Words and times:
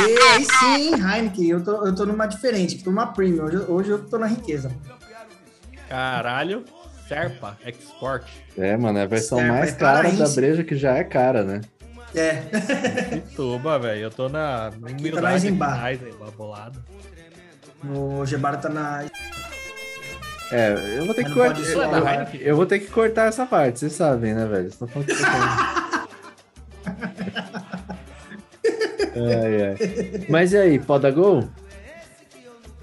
Aí, 0.00 0.16
aí 0.16 0.44
sim, 0.44 0.94
Heineken, 0.94 1.46
eu 1.48 1.62
tô, 1.62 1.86
eu 1.86 1.94
tô 1.94 2.06
numa 2.06 2.26
diferente, 2.26 2.82
tô 2.82 2.90
numa 2.90 3.08
premium. 3.08 3.44
Hoje, 3.44 3.56
hoje 3.68 3.90
eu 3.90 3.98
tô 3.98 4.18
na 4.18 4.26
riqueza. 4.26 4.70
Caralho. 5.88 6.64
Serpa 7.06 7.58
Export. 7.66 8.24
É, 8.56 8.76
mano, 8.76 8.98
é 8.98 9.02
a 9.02 9.06
versão 9.06 9.38
Serpa 9.38 9.52
mais 9.52 9.72
é 9.72 9.76
cara 9.76 10.10
da 10.12 10.28
breja 10.28 10.62
que 10.64 10.76
já 10.76 10.96
é 10.96 11.04
cara, 11.04 11.42
né? 11.42 11.60
É. 12.14 12.36
Pituba, 13.16 13.78
velho. 13.78 14.02
Eu 14.02 14.10
tô 14.10 14.28
na 14.28 14.70
tá 14.70 14.76
na 14.80 14.88
humildade 14.88 15.34
Eisenbach. 15.34 15.94
aqui, 15.94 16.04
Eisenbach, 16.04 16.36
bolado. 16.36 16.82
O 17.84 18.24
Gebara 18.26 18.56
tá 18.56 18.68
na. 18.68 19.04
É, 20.52 20.98
eu 20.98 21.06
vou 21.06 21.14
ter 21.14 21.22
Mas 21.22 21.32
que 21.32 21.38
cortar. 21.38 21.60
Isso 21.60 21.80
é 21.80 21.88
da 21.88 22.24
Eu, 22.34 22.40
eu 22.40 22.56
vou 22.56 22.66
ter 22.66 22.78
que 22.80 22.86
cortar 22.88 23.26
essa 23.26 23.46
parte, 23.46 23.78
vocês 23.78 23.92
sabem, 23.92 24.34
né, 24.34 24.46
velho? 24.46 24.70
Vocês 24.70 24.72
estão 24.72 24.88
falando 24.88 25.06
que 25.06 25.12
eu 25.12 25.18
ai, 29.26 29.62
ai. 29.62 30.26
Mas 30.28 30.52
e 30.52 30.56
aí, 30.58 30.78
pode 30.78 31.02
dar 31.02 31.12
gol? 31.12 31.44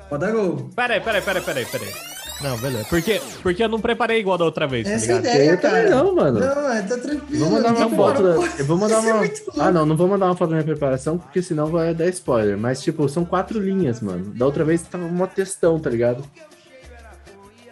Pode 0.09 0.25
dar 0.25 0.31
gol. 0.31 0.69
Peraí, 0.75 1.01
peraí, 1.01 1.21
peraí, 1.21 1.41
peraí, 1.43 1.65
peraí. 1.65 1.93
Não, 2.39 2.55
beleza. 2.59 2.85
Porque, 2.87 3.19
porque 3.41 3.63
eu 3.63 3.67
não 3.69 3.81
preparei 3.81 4.19
igual 4.19 4.37
da 4.37 4.45
outra 4.45 4.67
vez, 4.67 4.87
tá 4.87 4.93
Essa 4.93 5.11
é 5.11 5.15
a 5.15 5.17
ligado? 5.17 5.33
ideia, 5.35 5.51
Eu 5.51 5.57
cara. 5.57 5.89
não, 5.89 6.15
mano. 6.15 6.39
Não, 6.39 6.71
é, 6.71 6.81
tá 6.83 6.97
tranquilo. 6.97 7.45
Vou 7.45 7.49
mandar 7.49 7.73
uma 7.73 7.89
foto. 7.89 8.23
Da... 8.23 8.29
Eu 8.59 8.65
vou 8.65 8.77
mandar 8.77 8.95
é 8.95 8.99
uma. 8.99 9.19
louco. 9.21 9.35
Ah, 9.57 9.71
não, 9.71 9.85
não 9.87 9.97
vou 9.97 10.07
mandar 10.07 10.25
uma 10.27 10.35
foto 10.35 10.49
da 10.49 10.55
minha 10.55 10.65
preparação, 10.65 11.17
porque 11.17 11.41
senão 11.41 11.65
vai 11.67 11.95
dar 11.95 12.07
spoiler. 12.09 12.55
Mas, 12.57 12.81
tipo, 12.83 13.09
são 13.09 13.25
quatro 13.25 13.59
linhas, 13.59 14.01
mano. 14.01 14.25
Da 14.35 14.45
outra 14.45 14.63
vez 14.63 14.83
tava 14.83 15.05
uma 15.05 15.25
textão, 15.25 15.79
tá 15.79 15.89
ligado? 15.89 16.23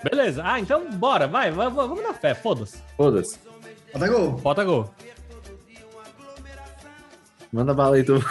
Beleza. 0.03 0.41
Ah, 0.43 0.59
então 0.59 0.89
bora, 0.93 1.27
vai, 1.27 1.51
vai, 1.51 1.69
vai, 1.69 1.87
vamos 1.87 2.03
na 2.03 2.13
fé, 2.13 2.33
foda-se. 2.33 2.77
Foda-se. 2.97 3.37
Dar 3.95 4.09
gol. 4.09 4.31
Bota 4.31 4.63
gol. 4.63 4.89
Manda 7.51 7.73
bala 7.73 7.95
aí, 7.95 8.03
tu. 8.03 8.23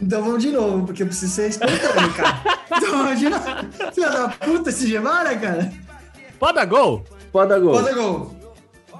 Então 0.00 0.22
vamos 0.22 0.42
de 0.42 0.52
novo, 0.52 0.84
porque 0.84 1.02
eu 1.02 1.06
preciso 1.06 1.32
ser 1.32 1.48
espontâneo, 1.48 2.12
cara. 2.14 2.42
Então 2.76 2.90
vamos 2.90 3.18
de 3.18 3.28
novo. 3.28 3.44
Filha 3.94 4.10
da 4.10 4.28
puta 4.28 4.70
esse 4.70 4.86
Gebara, 4.86 5.36
cara. 5.36 5.72
Pode 6.38 6.54
dar 6.54 6.66
gol? 6.66 7.04
Pode 7.32 7.48
dar 7.48 7.58
gol. 7.58 7.72
Pode 7.72 7.86
dar 7.86 7.94
gol. 7.94 8.36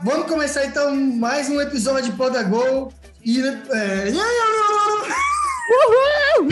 Vamos 0.02 0.27
começar 0.27 0.64
então 0.64 0.94
mais 0.97 1.48
um 1.50 1.61
episódio 1.61 2.11
de 2.11 2.17
Pode 2.17 2.34
dar 2.34 2.44
gol. 2.44 2.92
E. 3.24 3.41
É... 3.41 4.11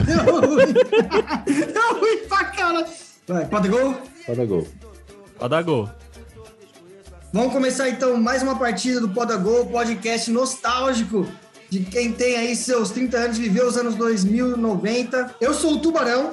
Deu 0.04 0.24
ruim. 0.46 0.72
Deu 1.72 1.98
ruim 1.98 2.18
pra 2.28 2.44
cara. 2.44 2.86
Vai, 3.26 3.46
pode 3.46 3.68
dar 3.68 3.80
gol? 3.80 3.94
Pode 4.26 4.38
dar 4.38 4.46
gol. 4.46 4.68
Pode 5.38 5.50
dar 5.50 5.62
gol. 5.62 5.90
Vamos 7.32 7.52
começar 7.52 7.88
então 7.88 8.16
mais 8.16 8.42
uma 8.42 8.56
partida 8.56 9.00
do 9.00 9.08
Poda 9.08 9.36
Gol, 9.36 9.66
podcast 9.66 10.30
nostálgico 10.30 11.26
de 11.74 11.80
quem 11.80 12.12
tem 12.12 12.36
aí 12.36 12.54
seus 12.54 12.90
30 12.92 13.16
anos, 13.18 13.38
viveu 13.38 13.66
os 13.66 13.76
anos 13.76 13.96
2090. 13.96 15.34
Eu 15.40 15.52
sou 15.52 15.74
o 15.74 15.78
Tubarão 15.80 16.30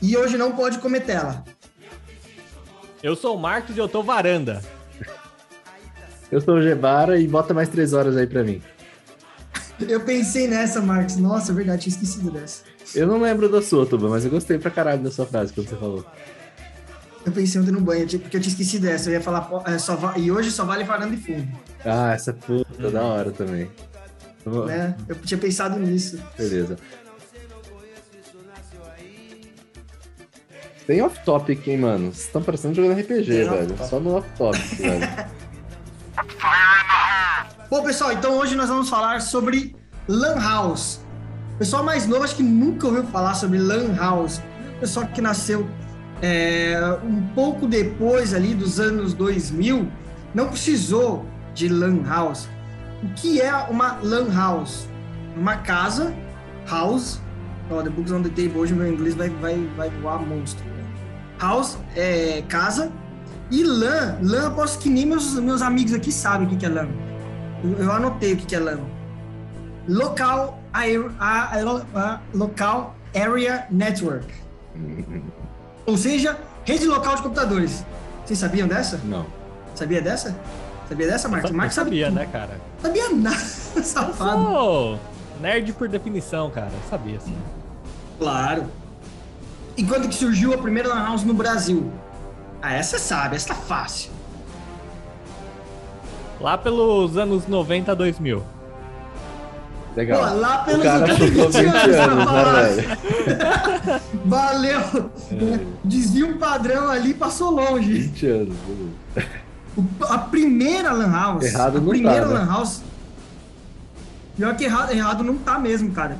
e 0.00 0.16
hoje 0.16 0.36
não 0.36 0.52
pode 0.52 0.78
comer 0.78 1.00
tela. 1.00 1.44
Eu 3.02 3.16
sou 3.16 3.36
o 3.36 3.40
Marcos 3.40 3.76
e 3.76 3.78
eu 3.80 3.88
tô 3.88 4.04
varanda. 4.04 4.62
Eu 6.30 6.40
sou 6.40 6.54
o 6.54 6.62
Gebara 6.62 7.18
e 7.18 7.26
bota 7.26 7.52
mais 7.52 7.68
três 7.68 7.92
horas 7.92 8.16
aí 8.16 8.26
pra 8.26 8.44
mim. 8.44 8.62
Eu 9.80 10.00
pensei 10.00 10.46
nessa, 10.46 10.80
Marcos. 10.80 11.16
Nossa, 11.16 11.50
é 11.50 11.54
verdade, 11.54 11.82
tinha 11.82 11.92
esquecido 11.94 12.30
dessa. 12.30 12.62
Eu 12.94 13.08
não 13.08 13.20
lembro 13.20 13.48
da 13.48 13.60
sua, 13.60 13.84
Tuba, 13.84 14.08
mas 14.08 14.24
eu 14.24 14.30
gostei 14.30 14.58
pra 14.58 14.70
caralho 14.70 15.02
da 15.02 15.10
sua 15.10 15.26
frase 15.26 15.52
quando 15.52 15.68
você 15.68 15.76
falou. 15.76 16.04
Eu 17.26 17.32
pensei 17.32 17.60
ontem 17.60 17.72
no 17.72 17.80
banho, 17.80 18.06
porque 18.20 18.36
eu 18.36 18.40
tinha 18.40 18.52
esquecido 18.52 18.82
dessa. 18.82 19.08
Eu 19.10 19.14
ia 19.14 19.20
falar, 19.20 19.50
é, 19.66 19.76
só 19.76 19.96
va- 19.96 20.16
e 20.16 20.30
hoje 20.30 20.52
só 20.52 20.64
vale 20.64 20.84
varanda 20.84 21.14
e 21.14 21.18
fundo, 21.18 21.48
Ah, 21.84 22.12
essa 22.14 22.32
puta 22.32 22.90
da 22.90 23.02
hora 23.02 23.32
também. 23.32 23.68
Né? 24.46 24.96
Eu 25.08 25.16
tinha 25.16 25.38
pensado 25.38 25.78
nisso. 25.78 26.20
Beleza. 26.36 26.76
Tem 30.86 31.00
off-topic, 31.00 31.66
hein, 31.66 31.78
mano? 31.78 32.12
Vocês 32.12 32.26
estão 32.26 32.42
parecendo 32.42 32.74
jogando 32.74 33.00
RPG, 33.00 33.24
Tem 33.24 33.48
velho. 33.48 33.76
Só 33.88 33.98
no 33.98 34.16
off-topic, 34.16 34.76
velho. 34.76 35.08
Bom, 37.70 37.82
pessoal, 37.82 38.12
então 38.12 38.36
hoje 38.38 38.54
nós 38.54 38.68
vamos 38.68 38.90
falar 38.90 39.20
sobre 39.20 39.74
Lan 40.06 40.38
House. 40.38 41.00
O 41.54 41.58
pessoal 41.58 41.82
mais 41.82 42.06
novo 42.06 42.22
acho 42.24 42.36
que 42.36 42.42
nunca 42.42 42.86
ouviu 42.86 43.04
falar 43.04 43.34
sobre 43.34 43.58
Lan 43.58 43.96
House. 43.96 44.42
O 44.76 44.80
pessoal 44.80 45.06
que 45.06 45.22
nasceu 45.22 45.66
é, 46.20 46.78
um 47.02 47.22
pouco 47.34 47.66
depois 47.66 48.34
ali 48.34 48.54
dos 48.54 48.78
anos 48.78 49.14
2000 49.14 49.88
não 50.34 50.48
precisou 50.48 51.24
de 51.54 51.68
Lan 51.68 52.02
House. 52.06 52.48
O 53.04 53.08
que 53.14 53.40
é 53.40 53.52
uma 53.54 53.98
Lan 54.02 54.32
House? 54.34 54.88
Uma 55.36 55.56
casa, 55.58 56.14
house. 56.70 57.20
Ó, 57.70 57.82
the 57.82 57.90
books 57.90 58.12
on 58.12 58.22
the 58.22 58.28
table. 58.30 58.58
Hoje 58.58 58.74
meu 58.74 58.86
inglês 58.90 59.14
vai, 59.14 59.28
vai, 59.28 59.56
vai 59.76 59.90
voar 59.90 60.20
monstro. 60.20 60.64
House 61.38 61.76
é 61.96 62.42
casa. 62.48 62.90
E 63.50 63.62
LAN, 63.62 64.16
LAN, 64.22 64.46
aposto 64.48 64.78
que 64.80 64.88
nem 64.88 65.04
meus, 65.04 65.34
meus 65.34 65.60
amigos 65.60 65.92
aqui 65.92 66.10
sabem 66.10 66.46
o 66.46 66.50
que 66.50 66.56
que 66.56 66.66
é 66.66 66.68
LAN. 66.68 66.88
Eu, 67.62 67.72
eu 67.84 67.92
anotei 67.92 68.32
o 68.32 68.36
que 68.36 68.46
que 68.46 68.56
é 68.56 68.58
LAN. 68.58 68.80
Local, 69.86 70.58
Aer- 70.72 71.10
a- 71.20 71.52
a- 71.54 72.00
a- 72.00 72.20
local 72.32 72.96
Area 73.14 73.66
Network. 73.70 74.26
Ou 75.86 75.96
seja, 75.98 76.38
rede 76.64 76.86
local 76.86 77.16
de 77.16 77.22
computadores. 77.22 77.84
Vocês 78.24 78.38
sabiam 78.38 78.66
dessa? 78.66 78.98
Não. 79.04 79.26
Sabia 79.74 80.00
dessa? 80.00 80.34
Sabia 80.88 81.06
dessa, 81.06 81.28
Marcos? 81.28 81.50
Eu 81.50 81.56
Marcos 81.56 81.74
sabia, 81.74 82.06
tudo. 82.06 82.14
né, 82.16 82.28
cara? 82.30 82.60
Sabia 82.80 83.08
nada, 83.10 83.36
Eu 83.76 83.82
safado. 83.84 84.42
sou 84.42 85.00
nerd 85.40 85.72
por 85.72 85.88
definição, 85.88 86.50
cara. 86.50 86.68
Eu 86.72 86.90
sabia, 86.90 87.16
assim. 87.16 87.34
Claro. 88.18 88.66
E 89.76 89.82
quando 89.84 90.08
que 90.08 90.14
surgiu 90.14 90.52
a 90.54 90.58
primeira 90.58 90.88
Lan 90.88 91.04
House 91.04 91.24
no 91.24 91.34
Brasil? 91.34 91.90
Ah, 92.62 92.74
essa 92.74 92.98
sabe, 92.98 93.36
essa 93.36 93.48
tá 93.48 93.54
fácil. 93.54 94.10
Lá 96.40 96.56
pelos 96.58 97.16
anos 97.16 97.46
90 97.48 97.94
2000. 97.94 98.42
Legal. 99.96 100.28
Pô, 100.28 100.34
lá 100.40 100.62
o 100.62 100.64
pelos 100.64 100.82
cara 100.82 101.06
últimos 101.12 101.28
chutou 101.30 101.50
20 101.50 101.64
20 101.64 101.76
anos, 101.76 101.96
anos, 101.96 102.32
né, 102.32 102.84
velho? 103.84 104.00
Valeu! 104.26 104.80
É. 104.80 105.60
Desvio 105.84 106.36
padrão 106.38 106.88
ali 106.90 107.14
passou 107.14 107.50
longe. 107.50 107.92
20 107.92 108.26
anos. 108.26 108.56
A 110.02 110.18
primeira 110.18 110.92
Lan 110.92 111.10
House. 111.10 111.44
Errado 111.44 111.78
a 111.78 111.80
não 111.80 111.88
primeira 111.88 112.22
tá, 112.22 112.28
né? 112.28 112.34
Lan 112.34 112.46
House. 112.46 112.82
Pior 114.36 114.56
que 114.56 114.64
errado, 114.64 114.92
errado 114.92 115.24
não 115.24 115.36
tá 115.36 115.58
mesmo, 115.58 115.92
cara. 115.92 116.18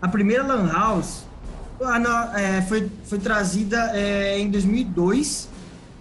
A 0.00 0.08
primeira 0.08 0.44
Lan 0.44 0.70
House 0.70 1.24
é, 2.36 2.62
foi, 2.62 2.90
foi 3.04 3.18
trazida 3.18 3.90
é, 3.94 4.38
em 4.38 4.50
2002 4.50 5.48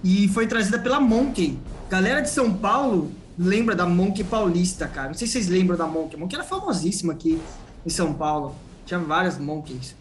e 0.04 0.28
foi 0.30 0.48
trazida 0.48 0.78
pela 0.78 1.00
Monkey. 1.00 1.60
Galera 1.90 2.22
de 2.22 2.30
São 2.30 2.54
Paulo 2.54 3.12
lembra 3.38 3.76
da 3.76 3.86
Monkey 3.86 4.24
Paulista, 4.24 4.88
cara. 4.88 5.08
Não 5.08 5.16
sei 5.16 5.28
se 5.28 5.34
vocês 5.34 5.48
lembram 5.48 5.78
da 5.78 5.88
Monkey. 5.88 6.16
A 6.16 6.20
Monkey 6.20 6.36
era 6.36 6.44
famosíssima 6.44 7.14
aqui 7.14 7.42
em 7.86 7.90
São 7.90 8.14
Paulo. 8.14 8.56
Tinha 8.86 9.00
várias 9.00 9.38
Monkeys. 9.38 9.96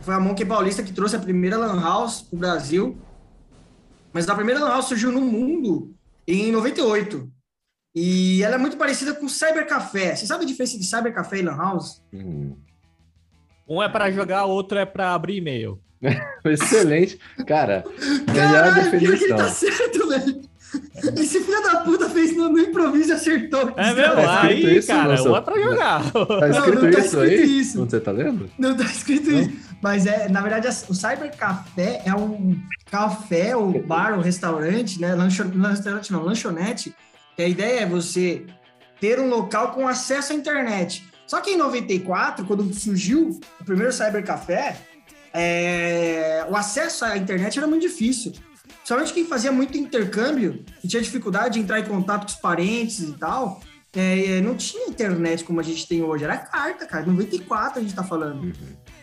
Foi 0.00 0.14
a 0.14 0.20
Monkey 0.20 0.44
Paulista 0.44 0.82
que 0.82 0.92
trouxe 0.92 1.16
a 1.16 1.18
primeira 1.18 1.56
Lan 1.56 1.80
House 1.80 2.22
pro 2.22 2.38
Brasil. 2.38 2.96
Mas 4.14 4.28
a 4.28 4.34
primeira 4.34 4.60
Lan 4.60 4.68
House 4.68 4.86
surgiu 4.86 5.10
no 5.10 5.20
mundo 5.20 5.92
em 6.26 6.52
98. 6.52 7.28
E 7.96 8.42
ela 8.42 8.54
é 8.54 8.58
muito 8.58 8.76
parecida 8.76 9.12
com 9.12 9.26
o 9.26 9.28
Cybercafé. 9.28 10.14
Você 10.14 10.24
sabe 10.26 10.44
a 10.44 10.46
diferença 10.46 10.78
de 10.78 10.84
Cybercafé 10.84 11.38
e 11.38 11.42
Lan 11.42 11.56
House? 11.56 12.00
Hum. 12.12 12.56
Um 13.68 13.82
é 13.82 13.88
pra 13.88 14.10
jogar, 14.12 14.44
outro 14.44 14.78
é 14.78 14.86
pra 14.86 15.14
abrir 15.14 15.38
e-mail. 15.38 15.80
Excelente. 16.44 17.18
Cara, 17.46 17.84
melhor 18.32 18.74
Caralho, 18.74 18.90
que 18.90 18.96
ele 18.96 19.06
definição. 19.08 19.36
tá 19.36 19.48
certo, 19.48 20.08
velho. 20.08 20.40
Esse 21.16 21.40
filho 21.40 21.62
da 21.62 21.80
puta 21.80 22.08
fez 22.08 22.36
no, 22.36 22.48
no 22.48 22.58
improviso 22.58 23.10
e 23.10 23.12
acertou. 23.12 23.72
É 23.76 23.92
mesmo? 23.92 24.14
Tá 24.14 24.42
Aí, 24.42 24.78
isso, 24.78 24.88
cara, 24.88 25.14
é 25.14 25.40
pra 25.40 25.60
jogar. 25.60 26.12
Tá 26.12 26.48
escrito 26.48 26.82
não 26.82 26.90
tá 26.90 26.98
isso 27.00 27.20
aí? 27.20 27.34
escrito 27.34 27.50
isso. 27.50 27.82
Onde 27.82 27.90
você 27.90 28.00
tá 28.00 28.12
lendo? 28.12 28.50
Não 28.58 28.76
tá 28.76 28.84
escrito 28.84 29.30
Não? 29.30 29.40
isso. 29.40 29.50
Mas 29.82 30.06
é, 30.06 30.28
na 30.28 30.40
verdade, 30.40 30.68
o 30.88 30.94
Cybercafé 30.94 32.02
é 32.06 32.14
um 32.14 32.58
café, 32.90 33.54
ou 33.54 33.82
bar, 33.82 34.14
ou 34.14 34.20
restaurante, 34.20 35.00
né? 35.00 35.14
Lancho, 35.14 35.42
restaurante 35.42 36.12
não, 36.12 36.22
lanchonete. 36.22 36.94
Que 37.36 37.42
a 37.42 37.48
ideia 37.48 37.80
é 37.80 37.86
você 37.86 38.46
ter 39.00 39.18
um 39.20 39.28
local 39.28 39.72
com 39.72 39.86
acesso 39.86 40.32
à 40.32 40.36
internet. 40.36 41.04
Só 41.26 41.40
que 41.40 41.50
em 41.50 41.56
94, 41.56 42.44
quando 42.44 42.72
surgiu 42.72 43.38
o 43.60 43.64
primeiro 43.64 43.92
Cybercafé, 43.92 44.76
é, 45.32 46.46
o 46.48 46.56
acesso 46.56 47.04
à 47.04 47.16
internet 47.16 47.58
era 47.58 47.66
muito 47.66 47.82
difícil. 47.82 48.32
Principalmente 48.84 49.14
quem 49.14 49.24
fazia 49.26 49.50
muito 49.50 49.78
intercâmbio 49.78 50.62
e 50.82 50.86
tinha 50.86 51.00
dificuldade 51.00 51.54
de 51.54 51.60
entrar 51.60 51.80
em 51.80 51.84
contato 51.86 52.22
com 52.24 52.28
os 52.28 52.34
parentes 52.34 53.00
e 53.00 53.12
tal, 53.12 53.62
é, 53.96 54.42
não 54.42 54.54
tinha 54.54 54.86
internet 54.88 55.42
como 55.42 55.58
a 55.58 55.62
gente 55.62 55.88
tem 55.88 56.02
hoje, 56.02 56.22
era 56.24 56.36
carta, 56.36 56.84
cara. 56.84 57.06
94 57.06 57.78
a 57.78 57.82
gente 57.82 57.94
tá 57.94 58.04
falando. 58.04 58.52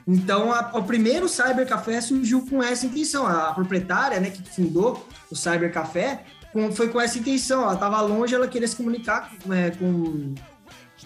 Então, 0.07 0.51
a- 0.53 0.69
o 0.75 0.83
primeiro 0.83 1.27
Cybercafé 1.27 1.99
surgiu 1.99 2.45
com 2.45 2.61
essa 2.61 2.85
intenção. 2.85 3.25
A, 3.25 3.49
a 3.49 3.53
proprietária, 3.55 4.19
né, 4.19 4.29
que 4.29 4.43
fundou 4.53 5.03
o 5.31 5.35
Cybercafé, 5.35 6.25
com, 6.53 6.71
foi 6.71 6.89
com 6.89 7.01
essa 7.01 7.17
intenção. 7.17 7.63
Ela 7.63 7.73
estava 7.73 7.99
longe, 8.01 8.35
ela 8.35 8.47
queria 8.47 8.67
se 8.67 8.75
comunicar 8.75 9.31
é, 9.49 9.71
com, 9.71 10.35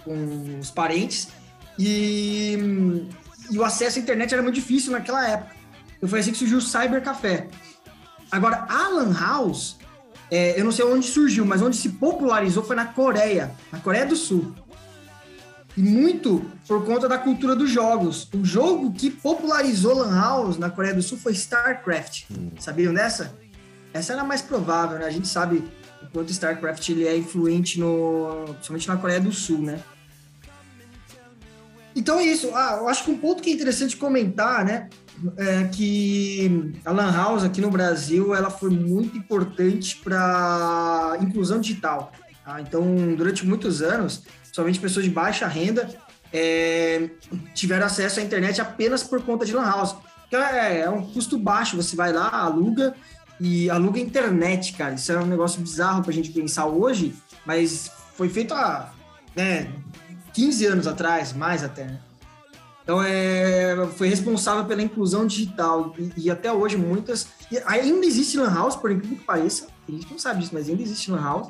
com 0.04 0.60
os 0.60 0.69
parentes 0.69 1.30
e, 1.80 2.57
e, 3.50 3.57
o 3.57 3.63
acesso 3.63 4.00
à 4.00 4.01
internet 4.01 4.33
era 4.33 4.44
muito 4.44 4.56
difícil 4.56 4.92
naquela 4.92 5.25
época. 5.25 5.56
Então 5.98 6.10
foi 6.10 6.19
assim 6.19 6.31
que 6.33 6.38
surgiu 6.38 6.57
o 6.57 6.62
Cybercafé. 6.62 7.48
Agora, 8.31 8.66
a 8.69 8.89
Lan 8.89 9.13
House, 9.13 9.77
é, 10.30 10.60
eu 10.60 10.66
não 10.66 10.72
sei 10.72 10.86
onde 10.86 11.06
surgiu, 11.06 11.45
mas 11.45 11.62
onde 11.62 11.77
se 11.77 11.89
popularizou 11.89 12.63
foi 12.63 12.75
na 12.75 12.86
Coreia, 12.86 13.51
na 13.72 13.80
Coreia 13.80 14.06
do 14.06 14.16
Sul. 14.16 14.54
E 15.77 15.81
muito 15.81 16.50
por 16.68 16.86
conta 16.86 17.07
da 17.07 17.18
cultura 17.18 17.56
dos 17.56 17.69
jogos. 17.69 18.30
O 18.33 18.45
jogo 18.45 18.94
que 18.94 19.10
popularizou 19.10 19.94
Lan 19.94 20.16
House 20.16 20.57
na 20.57 20.69
Coreia 20.69 20.94
do 20.94 21.01
Sul 21.01 21.18
foi 21.18 21.33
StarCraft. 21.33 22.24
Hum. 22.31 22.51
Sabiam 22.60 22.94
dessa? 22.94 23.36
Essa 23.94 24.13
era 24.13 24.22
a 24.22 24.25
mais 24.25 24.42
provável, 24.42 24.98
né? 24.98 25.06
A 25.06 25.12
gente 25.12 25.27
sabe 25.27 25.63
o 26.01 26.07
quanto 26.12 26.31
StarCraft 26.31 26.88
ele 26.89 27.06
é 27.06 27.18
influente 27.18 27.80
no, 27.80 28.45
principalmente 28.54 28.88
na 28.88 28.98
Coreia 28.98 29.19
do 29.19 29.33
Sul, 29.33 29.60
né? 29.60 29.80
Então 31.95 32.19
é 32.19 32.24
isso. 32.24 32.51
Ah, 32.54 32.77
eu 32.80 32.88
acho 32.88 33.04
que 33.04 33.12
um 33.12 33.18
ponto 33.18 33.42
que 33.42 33.50
é 33.50 33.54
interessante 33.54 33.95
comentar, 33.95 34.66
né? 34.66 34.89
É 35.38 35.64
que 35.66 36.74
a 36.84 36.92
Lan 36.92 37.12
House 37.12 37.44
aqui 37.44 37.62
no 37.62 37.72
Brasil 37.72 38.36
ela 38.36 38.50
foi 38.50 38.70
muito 38.70 39.18
importante 39.18 39.98
para 39.98 41.18
inclusão 41.22 41.60
digital. 41.60 42.12
Tá? 42.44 42.62
Então, 42.62 43.16
durante 43.16 43.46
muitos 43.46 43.82
anos, 43.82 44.24
somente 44.52 44.80
pessoas 44.80 45.06
de 45.06 45.12
baixa 45.12 45.48
renda 45.48 45.90
é, 46.32 47.10
tiveram 47.54 47.86
acesso 47.86 48.20
à 48.20 48.24
internet 48.24 48.60
apenas 48.62 49.04
por 49.04 49.22
conta 49.24 49.46
de 49.46 49.54
lan 49.54 49.66
house. 49.66 49.96
Então, 50.28 50.42
é, 50.42 50.82
é, 50.82 50.90
um 50.90 51.02
custo 51.02 51.38
baixo, 51.38 51.78
você 51.78 51.96
vai 51.96 52.12
lá, 52.12 52.30
aluga 52.30 52.94
e 53.40 53.70
aluga 53.70 54.00
internet, 54.00 54.74
cara. 54.74 54.96
Isso 54.96 55.12
é 55.12 55.20
um 55.20 55.26
negócio 55.26 55.62
bizarro 55.62 56.02
para 56.02 56.12
a 56.12 56.14
gente 56.14 56.32
pensar 56.32 56.66
hoje, 56.66 57.16
mas 57.46 57.92
foi 58.16 58.30
feito 58.30 58.54
há 58.54 58.92
né, 59.36 59.72
15 60.34 60.66
anos 60.66 60.88
atrás, 60.88 61.34
mais 61.34 61.64
até. 61.64 61.86
Né? 61.86 62.00
Então, 62.86 63.02
é, 63.02 63.76
foi 63.96 64.08
responsável 64.08 64.64
pela 64.66 64.82
inclusão 64.82 65.26
digital 65.26 65.94
e, 65.98 66.26
e 66.26 66.30
até 66.30 66.54
hoje 66.54 66.78
muitas... 66.78 67.28
ainda 67.66 68.06
existe 68.06 68.38
lan 68.38 68.54
house, 68.54 68.76
por 68.76 68.92
incrível 68.92 69.18
que 69.18 69.24
pareça, 69.24 69.66
a 69.90 69.92
gente 69.92 70.10
não 70.10 70.20
sabe 70.20 70.42
disso, 70.42 70.52
mas 70.54 70.70
ainda 70.70 70.84
existe 70.84 71.10
lan 71.12 71.20
house 71.20 71.50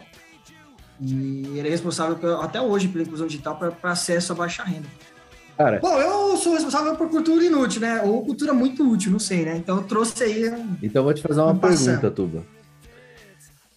e 0.99 1.57
ele 1.57 1.67
é 1.67 1.71
responsável 1.71 2.41
até 2.41 2.61
hoje 2.61 2.87
pela 2.87 3.03
inclusão 3.03 3.27
digital 3.27 3.57
para 3.57 3.91
acesso 3.91 4.31
a 4.31 4.35
baixa 4.35 4.63
renda. 4.63 4.87
Cara. 5.57 5.79
Bom, 5.79 5.97
eu 5.99 6.37
sou 6.37 6.53
responsável 6.53 6.95
por 6.95 7.09
cultura 7.09 7.43
inútil, 7.43 7.81
né? 7.81 8.01
Ou 8.01 8.25
cultura 8.25 8.53
muito 8.53 8.89
útil, 8.89 9.11
não 9.11 9.19
sei, 9.19 9.45
né? 9.45 9.55
Então 9.57 9.77
eu 9.77 9.83
trouxe 9.83 10.23
aí. 10.23 10.45
Então 10.81 11.01
eu 11.01 11.03
vou 11.03 11.13
te 11.13 11.21
fazer 11.21 11.41
uma 11.41 11.55
pergunta, 11.55 12.11
Tuba. 12.11 12.43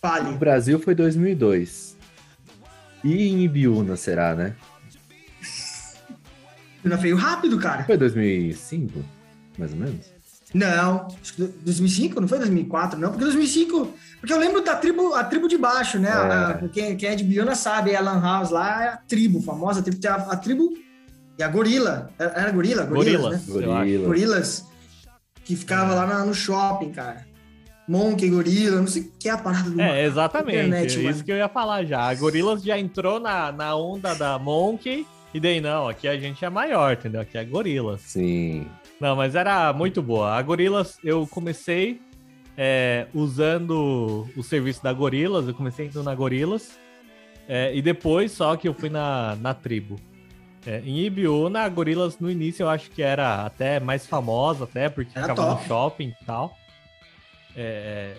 Fale. 0.00 0.31
O 0.31 0.38
Brasil 0.38 0.78
foi 0.78 0.94
2002. 0.94 1.96
E 3.05 3.28
em 3.28 3.44
Ibiúna 3.44 3.96
será, 3.96 4.34
né? 4.34 4.55
Não 6.88 6.96
veio 6.96 7.17
rápido, 7.17 7.58
cara. 7.58 7.85
Foi 7.85 7.96
2005, 7.96 9.05
mais 9.58 9.73
ou 9.73 9.79
menos? 9.79 10.19
Não, 10.55 11.08
2005, 11.62 12.20
não 12.20 12.29
foi 12.29 12.38
2004, 12.38 12.99
não, 12.99 13.11
porque 13.11 13.25
2005 13.25 13.93
porque 14.20 14.32
eu 14.32 14.38
lembro 14.38 14.62
da 14.62 14.75
tribo, 14.75 15.14
a 15.14 15.23
tribo 15.23 15.49
de 15.49 15.56
baixo, 15.56 15.99
né? 15.99 16.08
É. 16.08 16.12
A, 16.12 16.69
quem, 16.73 16.96
quem, 16.96 17.08
é 17.11 17.14
de 17.14 17.25
Biona 17.25 17.55
sabe, 17.55 17.94
a 17.94 18.00
Lan 18.00 18.20
House 18.20 18.50
lá 18.50 18.85
é 18.85 18.88
a 18.88 18.96
tribo, 18.96 19.40
famosa 19.40 19.82
tribo. 19.82 20.00
Tem 20.00 20.11
a, 20.11 20.14
a 20.14 20.37
tribo 20.37 20.73
e 21.38 21.43
a 21.43 21.49
gorila. 21.49 22.11
Era 22.19 22.50
gorila? 22.50 22.85
Gorilas, 22.85 23.46
Gorilas, 23.46 23.87
né? 23.87 24.06
Gorilas. 24.06 24.64
Que 25.44 25.55
ficava 25.56 25.94
lá 25.94 26.06
na, 26.06 26.25
no 26.25 26.34
shopping, 26.34 26.91
cara. 26.91 27.26
Monkey, 27.87 28.29
gorila, 28.29 28.81
não 28.81 28.87
sei 28.87 29.02
o 29.02 29.12
que 29.19 29.29
é 29.29 29.32
a 29.32 29.38
parada 29.38 29.70
do 29.70 29.81
É, 29.81 30.05
exatamente. 30.05 30.58
Internet, 30.58 30.94
isso 30.94 31.02
mano. 31.02 31.25
que 31.25 31.32
eu 31.32 31.37
ia 31.37 31.49
falar 31.49 31.84
já. 31.84 32.00
A 32.00 32.14
Gorilas 32.14 32.62
já 32.62 32.79
entrou 32.79 33.19
na, 33.19 33.50
na 33.52 33.75
onda 33.76 34.14
da 34.14 34.38
Monkey. 34.38 35.06
E 35.32 35.40
daí, 35.40 35.60
não, 35.60 35.88
aqui 35.88 36.08
a 36.08 36.19
gente 36.19 36.44
é 36.44 36.48
maior, 36.48 36.94
entendeu? 36.94 37.20
Aqui 37.20 37.36
é 37.36 37.44
Gorilas. 37.44 38.00
Sim. 38.00 38.66
Não, 38.98 39.14
mas 39.14 39.34
era 39.34 39.72
muito 39.72 40.02
boa. 40.02 40.32
A 40.32 40.42
Gorilas, 40.42 40.98
eu 41.04 41.26
comecei 41.26 42.00
é, 42.56 43.06
usando 43.14 44.26
o 44.36 44.42
serviço 44.42 44.82
da 44.82 44.92
Gorilas, 44.92 45.46
eu 45.46 45.54
comecei 45.54 45.86
indo 45.86 46.02
na 46.02 46.14
Gorilas, 46.14 46.78
é, 47.48 47.75
e 47.75 47.80
depois 47.80 48.32
só 48.32 48.56
que 48.56 48.66
eu 48.66 48.75
fui 48.75 48.90
na, 48.90 49.36
na 49.36 49.54
tribo. 49.54 49.96
É, 50.66 50.82
em 50.84 50.98
Ibiúna, 50.98 51.60
a 51.60 51.69
Gorilas 51.69 52.19
no 52.19 52.31
início 52.31 52.64
eu 52.64 52.69
acho 52.69 52.90
que 52.90 53.02
era 53.02 53.44
até 53.46 53.78
mais 53.78 54.06
famosa, 54.06 54.64
até 54.64 54.88
porque 54.88 55.16
era 55.16 55.28
ficava 55.28 55.50
top. 55.50 55.62
no 55.62 55.69
shopping 55.69 56.14
e 56.20 56.24
tal. 56.24 56.56
É, 57.56 58.16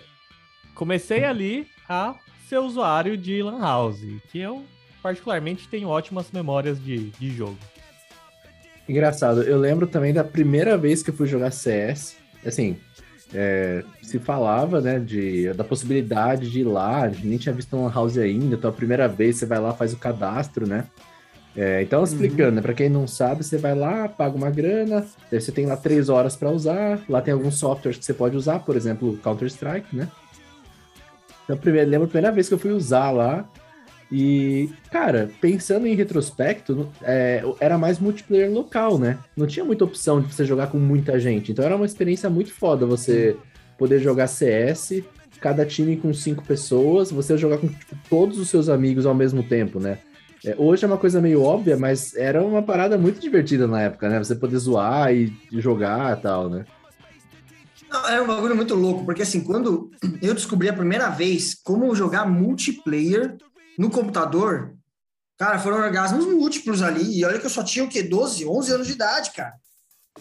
comecei 0.74 1.24
ali 1.24 1.66
a 1.88 2.14
ser 2.48 2.58
usuário 2.58 3.16
de 3.16 3.42
Lan 3.42 3.60
House, 3.60 4.00
que 4.32 4.38
eu 4.38 4.64
particularmente 5.02 5.68
tenho 5.68 5.88
ótimas 5.88 6.30
memórias 6.32 6.82
de, 6.82 7.10
de 7.10 7.30
jogo. 7.30 7.58
Engraçado, 8.88 9.42
eu 9.42 9.58
lembro 9.58 9.86
também 9.86 10.12
da 10.12 10.24
primeira 10.24 10.76
vez 10.76 11.02
que 11.02 11.10
eu 11.10 11.14
fui 11.14 11.26
jogar 11.26 11.50
CS. 11.50 12.16
Assim, 12.44 12.76
é, 13.32 13.84
se 14.02 14.18
falava, 14.18 14.80
né, 14.80 14.98
de, 14.98 15.52
da 15.52 15.62
possibilidade 15.62 16.50
de 16.50 16.60
ir 16.60 16.64
lá, 16.64 17.02
a 17.02 17.08
gente 17.08 17.26
nem 17.26 17.38
tinha 17.38 17.54
visto 17.54 17.76
uma 17.76 17.90
house 17.90 18.18
ainda, 18.18 18.56
então 18.56 18.70
a 18.70 18.72
primeira 18.72 19.06
vez 19.06 19.36
você 19.36 19.46
vai 19.46 19.60
lá, 19.60 19.72
faz 19.72 19.92
o 19.92 19.96
cadastro, 19.96 20.66
né? 20.66 20.86
É, 21.56 21.82
então, 21.82 22.02
explicando, 22.04 22.48
uhum. 22.48 22.54
né, 22.56 22.62
para 22.62 22.74
quem 22.74 22.88
não 22.88 23.06
sabe, 23.06 23.44
você 23.44 23.58
vai 23.58 23.74
lá, 23.74 24.08
paga 24.08 24.36
uma 24.36 24.50
grana, 24.50 25.04
daí 25.30 25.40
você 25.40 25.50
tem 25.50 25.66
lá 25.66 25.76
três 25.76 26.08
horas 26.08 26.36
para 26.36 26.50
usar, 26.50 27.00
lá 27.08 27.20
tem 27.20 27.34
alguns 27.34 27.58
softwares 27.58 27.98
que 27.98 28.04
você 28.04 28.14
pode 28.14 28.36
usar, 28.36 28.60
por 28.60 28.76
exemplo, 28.76 29.16
Counter-Strike, 29.18 29.94
né? 29.94 30.08
Então, 31.44 31.56
primeiro, 31.56 31.90
lembro 31.90 32.06
a 32.06 32.10
primeira 32.10 32.32
vez 32.32 32.48
que 32.48 32.54
eu 32.54 32.58
fui 32.58 32.70
usar 32.70 33.10
lá, 33.10 33.48
e, 34.12 34.68
cara, 34.90 35.30
pensando 35.40 35.86
em 35.86 35.94
retrospecto, 35.94 36.88
é, 37.02 37.44
era 37.60 37.78
mais 37.78 38.00
multiplayer 38.00 38.50
local, 38.50 38.98
né? 38.98 39.18
Não 39.36 39.46
tinha 39.46 39.64
muita 39.64 39.84
opção 39.84 40.20
de 40.20 40.32
você 40.32 40.44
jogar 40.44 40.66
com 40.66 40.78
muita 40.78 41.18
gente. 41.20 41.52
Então 41.52 41.64
era 41.64 41.76
uma 41.76 41.86
experiência 41.86 42.28
muito 42.28 42.52
foda 42.52 42.84
você 42.84 43.36
poder 43.78 44.00
jogar 44.00 44.26
CS, 44.26 45.02
cada 45.40 45.64
time 45.64 45.96
com 45.96 46.12
cinco 46.12 46.44
pessoas, 46.44 47.12
você 47.12 47.38
jogar 47.38 47.58
com 47.58 47.68
tipo, 47.68 47.96
todos 48.08 48.38
os 48.38 48.48
seus 48.48 48.68
amigos 48.68 49.06
ao 49.06 49.14
mesmo 49.14 49.44
tempo, 49.44 49.78
né? 49.78 49.98
É, 50.44 50.56
hoje 50.58 50.84
é 50.84 50.88
uma 50.88 50.96
coisa 50.96 51.20
meio 51.20 51.42
óbvia, 51.42 51.76
mas 51.76 52.14
era 52.16 52.42
uma 52.42 52.62
parada 52.62 52.98
muito 52.98 53.20
divertida 53.20 53.66
na 53.68 53.82
época, 53.82 54.08
né? 54.08 54.18
Você 54.18 54.34
poder 54.34 54.58
zoar 54.58 55.14
e 55.14 55.32
jogar 55.52 56.18
e 56.18 56.20
tal, 56.20 56.50
né? 56.50 56.64
Era 58.08 58.22
um 58.22 58.26
bagulho 58.26 58.56
muito 58.56 58.74
louco, 58.74 59.04
porque 59.04 59.22
assim, 59.22 59.42
quando 59.42 59.90
eu 60.22 60.32
descobri 60.32 60.68
a 60.68 60.72
primeira 60.72 61.10
vez 61.10 61.54
como 61.54 61.94
jogar 61.94 62.24
multiplayer 62.24 63.36
no 63.80 63.88
computador, 63.88 64.74
cara, 65.38 65.58
foram 65.58 65.78
orgasmos 65.78 66.26
múltiplos 66.26 66.82
ali. 66.82 67.18
E 67.18 67.24
olha 67.24 67.38
que 67.38 67.46
eu 67.46 67.50
só 67.50 67.64
tinha 67.64 67.82
o 67.82 67.88
quê? 67.88 68.02
12, 68.02 68.46
11 68.46 68.72
anos 68.74 68.86
de 68.86 68.92
idade, 68.92 69.30
cara. 69.30 69.54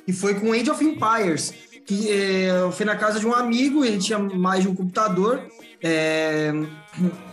E 0.07 0.13
foi 0.13 0.39
com 0.39 0.53
Age 0.53 0.71
of 0.71 0.81
Empires. 0.81 1.53
Que 1.85 2.09
é, 2.09 2.51
eu 2.51 2.71
fui 2.71 2.85
na 2.85 2.95
casa 2.95 3.19
de 3.19 3.27
um 3.27 3.33
amigo, 3.33 3.83
ele 3.83 3.97
tinha 3.97 4.17
mais 4.17 4.63
de 4.63 4.69
um 4.69 4.75
computador. 4.75 5.45
É, 5.83 6.53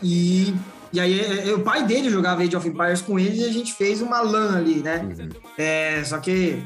e, 0.02 0.52
e 0.92 0.98
aí 0.98 1.48
é, 1.48 1.54
o 1.54 1.60
pai 1.60 1.86
dele 1.86 2.10
jogava 2.10 2.42
Age 2.42 2.56
of 2.56 2.68
Empires 2.68 3.02
com 3.02 3.20
ele 3.20 3.42
e 3.42 3.44
a 3.44 3.52
gente 3.52 3.72
fez 3.74 4.02
uma 4.02 4.20
LAN 4.20 4.56
ali, 4.56 4.82
né? 4.82 5.04
Uhum. 5.04 5.28
É, 5.56 6.02
só 6.02 6.18
que 6.18 6.60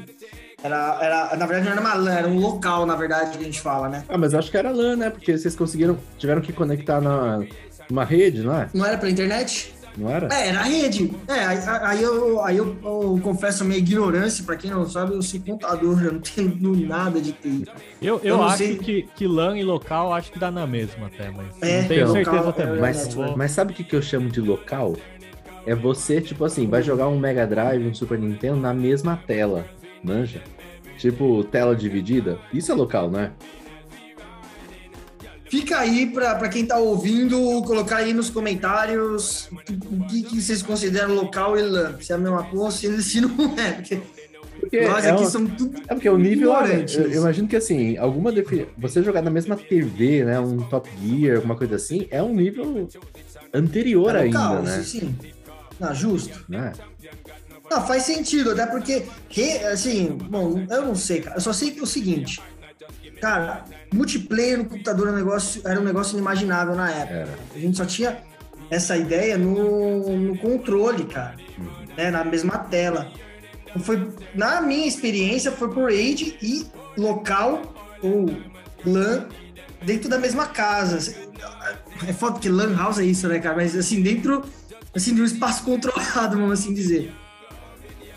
era, 0.63 0.97
era, 1.01 1.37
na 1.37 1.45
verdade, 1.45 1.65
não 1.65 1.71
era 1.71 1.81
uma 1.81 1.93
LAN, 1.93 2.13
era 2.13 2.27
um 2.27 2.39
local, 2.39 2.87
na 2.87 2.95
verdade, 2.95 3.37
que 3.37 3.43
a 3.43 3.45
gente 3.45 3.61
fala, 3.61 3.89
né? 3.89 4.05
Ah, 4.09 4.17
mas 4.17 4.33
acho 4.33 4.49
que 4.49 4.57
era 4.57 4.71
LAN, 4.71 4.95
né? 4.95 5.11
Porque 5.11 5.37
vocês 5.37 5.55
conseguiram, 5.55 5.99
tiveram 6.17 6.41
que 6.41 6.51
conectar 6.51 6.99
na, 6.99 7.43
uma 7.89 8.03
rede, 8.03 8.41
não 8.41 8.55
é? 8.55 8.69
Não 8.73 8.85
era 8.85 8.97
pela 8.97 9.11
internet? 9.11 9.73
Não 9.97 10.09
era? 10.09 10.33
É, 10.33 10.47
era 10.49 10.59
a 10.59 10.63
rede. 10.63 11.11
É, 11.27 11.45
aí, 11.45 11.57
aí, 11.81 12.03
eu, 12.03 12.41
aí 12.41 12.57
eu, 12.57 12.77
eu, 12.83 13.19
confesso 13.21 13.63
a 13.63 13.65
minha 13.65 13.77
ignorância, 13.77 14.43
pra 14.43 14.55
quem 14.55 14.71
não 14.71 14.89
sabe, 14.89 15.13
eu 15.13 15.21
sou 15.21 15.39
contador, 15.41 16.01
eu 16.03 16.13
não 16.13 16.19
tenho 16.19 16.55
nada 16.87 17.19
de 17.19 17.33
TI. 17.33 17.65
Eu, 18.01 18.15
eu, 18.23 18.37
eu 18.37 18.43
acho 18.43 18.57
sei... 18.57 18.77
que, 18.77 19.03
que 19.15 19.27
LAN 19.27 19.57
e 19.57 19.63
local 19.63 20.13
acho 20.13 20.31
que 20.31 20.39
dá 20.39 20.49
na 20.49 20.65
mesma 20.65 21.07
até, 21.07 21.29
mas 21.29 21.47
é, 21.61 21.81
não 21.81 21.87
tenho 21.87 22.01
então, 22.01 22.13
certeza 22.13 22.37
local, 22.37 22.53
também. 22.53 22.79
Mas, 22.79 23.15
mas 23.35 23.51
sabe 23.51 23.73
o 23.73 23.75
que, 23.75 23.83
que 23.83 23.95
eu 23.95 24.01
chamo 24.01 24.29
de 24.29 24.39
local? 24.39 24.95
É 25.65 25.75
você, 25.75 26.19
tipo 26.21 26.43
assim, 26.43 26.67
vai 26.67 26.81
jogar 26.81 27.07
um 27.07 27.19
Mega 27.19 27.45
Drive, 27.45 27.85
um 27.85 27.93
Super 27.93 28.17
Nintendo 28.17 28.59
na 28.59 28.73
mesma 28.73 29.21
tela, 29.27 29.65
manja? 30.03 30.41
Tipo, 30.97 31.43
tela 31.43 31.75
dividida. 31.75 32.39
Isso 32.53 32.71
é 32.71 32.75
local, 32.75 33.09
né? 33.09 33.31
Fica 35.51 35.79
aí 35.79 36.05
para 36.09 36.47
quem 36.47 36.63
está 36.63 36.77
ouvindo, 36.77 37.61
colocar 37.63 37.97
aí 37.97 38.13
nos 38.13 38.29
comentários 38.29 39.49
o 39.51 40.05
que, 40.07 40.23
que 40.23 40.41
vocês 40.41 40.63
consideram 40.63 41.13
local 41.13 41.57
e 41.57 41.61
LAN. 41.61 41.97
Se 41.99 42.13
é 42.13 42.15
a 42.15 42.17
mesma 42.17 42.43
coisa, 42.45 43.01
se 43.01 43.19
não 43.19 43.29
é. 43.59 43.73
Porque, 43.73 44.01
porque 44.61 44.87
nós 44.87 45.03
é 45.03 45.11
aqui 45.11 45.25
somos 45.25 45.51
tudo 45.57 45.77
É 45.89 45.93
porque 45.93 46.09
o 46.09 46.17
nível, 46.17 46.53
eu, 46.53 47.01
eu, 47.01 47.19
imagino 47.19 47.49
que 47.49 47.57
assim, 47.57 47.97
alguma 47.97 48.31
você 48.77 49.03
jogar 49.03 49.21
na 49.21 49.29
mesma 49.29 49.57
TV, 49.57 50.23
né, 50.23 50.39
um 50.39 50.55
Top 50.69 50.89
Gear, 51.03 51.35
alguma 51.35 51.57
coisa 51.57 51.75
assim, 51.75 52.07
é 52.09 52.23
um 52.23 52.33
nível 52.33 52.87
anterior 53.53 54.15
é 54.15 54.23
local, 54.23 54.59
ainda, 54.59 54.77
né? 54.77 54.83
Sim, 54.83 55.13
Não, 55.77 55.93
justo. 55.93 56.45
Né? 56.47 56.71
Não, 57.69 57.85
faz 57.85 58.03
sentido, 58.03 58.51
até 58.51 58.65
porque, 58.67 59.03
assim, 59.69 60.17
bom, 60.29 60.65
eu 60.69 60.85
não 60.85 60.95
sei, 60.95 61.19
cara. 61.19 61.35
Eu 61.35 61.41
só 61.41 61.51
sei 61.51 61.71
que 61.71 61.79
é 61.79 61.83
o 61.83 61.85
seguinte, 61.85 62.41
Cara, 63.21 63.63
multiplayer 63.93 64.57
no 64.57 64.65
computador 64.65 65.07
era 65.07 65.15
um 65.15 65.19
negócio, 65.19 65.61
era 65.63 65.79
um 65.79 65.83
negócio 65.83 66.15
inimaginável 66.15 66.75
na 66.75 66.89
época. 66.89 67.13
Era. 67.13 67.39
A 67.55 67.59
gente 67.59 67.77
só 67.77 67.85
tinha 67.85 68.17
essa 68.69 68.97
ideia 68.97 69.37
no, 69.37 70.17
no 70.17 70.37
controle, 70.39 71.05
cara. 71.05 71.35
Uhum. 71.57 71.95
né, 71.95 72.09
na 72.09 72.23
mesma 72.23 72.57
tela. 72.57 73.11
Então, 73.67 73.81
foi, 73.81 74.11
na 74.33 74.61
minha 74.61 74.87
experiência, 74.87 75.51
foi 75.51 75.69
por 75.69 75.91
raid 75.91 76.37
e 76.41 76.65
local 76.97 77.61
ou 78.01 78.25
LAN 78.85 79.27
dentro 79.85 80.09
da 80.09 80.17
mesma 80.17 80.47
casa. 80.47 81.15
É 82.07 82.13
foda 82.13 82.39
que 82.39 82.49
LAN 82.49 82.75
house 82.75 82.97
é 82.97 83.05
isso, 83.05 83.27
né, 83.27 83.39
cara? 83.39 83.55
Mas 83.55 83.75
assim, 83.75 84.01
dentro 84.01 84.43
assim, 84.95 85.13
de 85.13 85.21
um 85.21 85.25
espaço 85.25 85.63
controlado, 85.65 86.37
vamos 86.37 86.53
assim 86.59 86.73
dizer. 86.73 87.13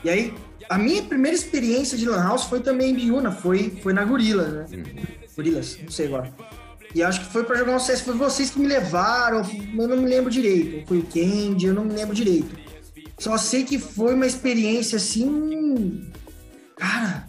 E 0.03 0.11
aí, 0.11 0.35
a 0.69 0.79
minha 0.79 1.03
primeira 1.03 1.37
experiência 1.37 1.97
de 1.97 2.07
Lan 2.07 2.23
House 2.23 2.45
foi 2.45 2.61
também 2.61 2.91
em 2.91 2.95
Biúna, 2.95 3.31
foi, 3.33 3.71
foi 3.83 3.93
na 3.93 4.05
Gorila, 4.05 4.49
né? 4.49 4.67
Uhum. 4.73 4.85
Gorilas, 5.37 5.79
não 5.83 5.91
sei 5.91 6.07
agora. 6.07 6.33
E 6.95 7.03
acho 7.03 7.21
que 7.21 7.33
foi 7.33 7.43
para 7.43 7.57
jogar 7.57 7.75
um 7.75 7.81
CS, 7.81 8.03
foi 8.03 8.15
vocês 8.15 8.51
que 8.51 8.59
me 8.61 8.69
levaram, 8.69 9.43
eu 9.77 9.89
não 9.89 9.97
me 9.97 10.09
lembro 10.09 10.31
direito. 10.31 10.87
Foi 10.87 10.99
o 10.99 11.03
Candy, 11.03 11.67
eu 11.67 11.75
não 11.75 11.85
me 11.85 11.93
lembro 11.93 12.15
direito. 12.15 12.57
Só 13.19 13.37
sei 13.37 13.65
que 13.65 13.79
foi 13.79 14.15
uma 14.15 14.27
experiência 14.27 14.97
assim. 14.97 16.09
Cara. 16.77 17.27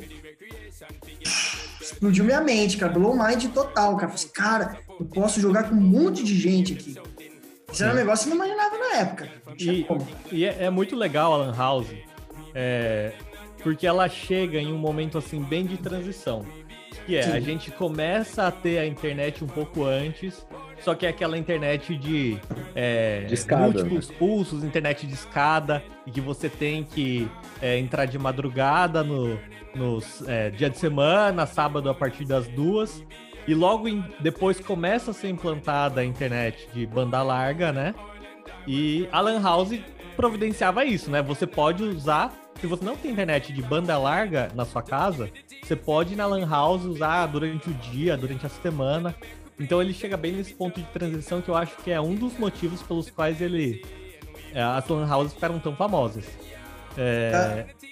Explodiu 1.82 2.24
minha 2.24 2.42
mente, 2.42 2.78
cara. 2.78 2.92
Blow 2.92 3.18
mind 3.18 3.46
total, 3.54 3.98
cara. 3.98 4.12
Falei, 4.12 4.32
cara, 4.32 4.80
eu 5.00 5.06
posso 5.08 5.40
jogar 5.42 5.70
com 5.70 5.76
um 5.76 5.82
monte 5.82 6.24
de 6.24 6.36
gente 6.38 6.74
aqui. 6.74 6.96
Isso 7.72 7.84
era 7.84 7.94
um 7.94 7.96
negócio 7.96 8.28
que 8.28 8.34
eu 8.34 8.38
não 8.38 8.46
imaginava 8.46 8.78
na 8.78 8.98
época. 8.98 9.30
E, 9.60 9.86
e 10.32 10.46
é, 10.46 10.66
é, 10.66 10.70
muito 10.70 10.96
legal 10.96 11.34
a 11.34 11.38
Lan 11.38 11.56
House, 11.56 11.88
é, 12.54 13.14
porque 13.66 13.88
ela 13.88 14.08
chega 14.08 14.60
em 14.60 14.72
um 14.72 14.78
momento 14.78 15.18
assim 15.18 15.42
bem 15.42 15.66
de 15.66 15.76
transição. 15.76 16.46
Que 17.08 17.16
é, 17.16 17.24
Sim. 17.24 17.32
a 17.32 17.40
gente 17.40 17.72
começa 17.72 18.46
a 18.46 18.52
ter 18.52 18.78
a 18.78 18.86
internet 18.86 19.44
um 19.44 19.48
pouco 19.48 19.84
antes, 19.84 20.46
só 20.82 20.94
que 20.94 21.04
é 21.04 21.10
aquela 21.10 21.36
internet 21.36 21.98
de, 21.98 22.38
é, 22.76 23.22
de 23.22 23.34
escada, 23.34 23.64
múltiplos 23.64 24.10
né? 24.10 24.16
pulsos, 24.20 24.64
internet 24.64 25.08
de 25.08 25.16
escada, 25.16 25.84
e 26.06 26.12
que 26.12 26.22
você 26.22 26.48
tem 26.48 26.84
que 26.84 27.28
é, 27.60 27.80
entrar 27.80 28.06
de 28.06 28.20
madrugada 28.20 29.04
no, 29.04 29.40
no 29.74 30.00
é, 30.28 30.52
dia 30.52 30.70
de 30.70 30.78
semana, 30.78 31.48
sábado 31.48 31.90
a 31.90 31.94
partir 31.96 32.24
das 32.24 32.48
duas. 32.48 33.04
E 33.48 33.56
logo 33.56 33.88
em, 33.88 34.06
depois 34.20 34.60
começa 34.60 35.10
a 35.10 35.14
ser 35.14 35.30
implantada 35.30 36.02
a 36.02 36.06
internet 36.06 36.70
de 36.72 36.86
banda 36.86 37.24
larga, 37.24 37.72
né? 37.72 37.96
E 38.68 39.10
a 39.12 39.22
Lan 39.22 39.42
House 39.42 39.74
providenciava 40.16 40.86
isso, 40.86 41.10
né? 41.10 41.24
Você 41.24 41.48
pode 41.48 41.84
usar, 41.84 42.32
se 42.60 42.68
você 42.68 42.84
não 42.84 42.96
tem 42.96 43.12
internet 43.12 43.52
de 43.52 43.62
banda 43.62 43.98
larga 43.98 44.50
na 44.56 44.66
sua 44.66 44.82
casa, 44.82 45.30
você 45.62 45.76
pode 45.76 46.14
ir 46.14 46.16
na 46.16 46.26
Lan 46.26 46.48
House 46.48 46.84
usar 46.84 47.26
durante 47.28 47.70
o 47.70 47.74
dia, 47.74 48.16
durante 48.16 48.46
a 48.46 48.50
semana. 48.50 49.16
Então 49.60 49.82
ele 49.82 49.94
chega 49.94 50.18
bem 50.18 50.34
nesse 50.34 50.54
ponto 50.54 50.80
de 50.80 50.88
transição 50.88 51.42
que 51.42 51.50
eu 51.50 51.56
acho 51.56 51.76
que 51.78 51.92
é 51.92 52.00
um 52.00 52.16
dos 52.16 52.38
motivos 52.38 52.82
pelos 52.82 53.10
quais 53.10 53.42
ele 53.42 53.84
é, 54.56 54.62
as 54.62 54.88
Lan 54.88 55.06
Houses 55.06 55.34
ficaram 55.34 55.60
tão 55.60 55.76
famosas. 55.76 56.26
É, 56.98 57.66
ah. 57.76 57.90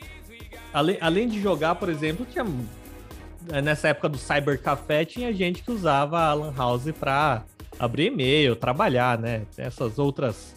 além, 0.74 0.98
além 1.02 1.28
de 1.28 1.42
jogar, 1.42 1.76
por 1.76 1.90
exemplo, 1.90 2.26
tinha 2.26 2.46
nessa 3.62 3.90
época 3.90 4.08
do 4.08 4.18
Cyber 4.18 4.62
Café, 4.62 5.04
tinha 5.04 5.34
gente 5.34 5.62
que 5.62 5.70
usava 5.70 6.22
a 6.22 6.34
Lan 6.34 6.54
House 6.56 6.90
para 6.98 7.44
abrir 7.78 8.08
e-mail, 8.08 8.56
trabalhar, 8.56 9.20
né? 9.20 9.46
Essas 9.58 10.00
outras 10.00 10.56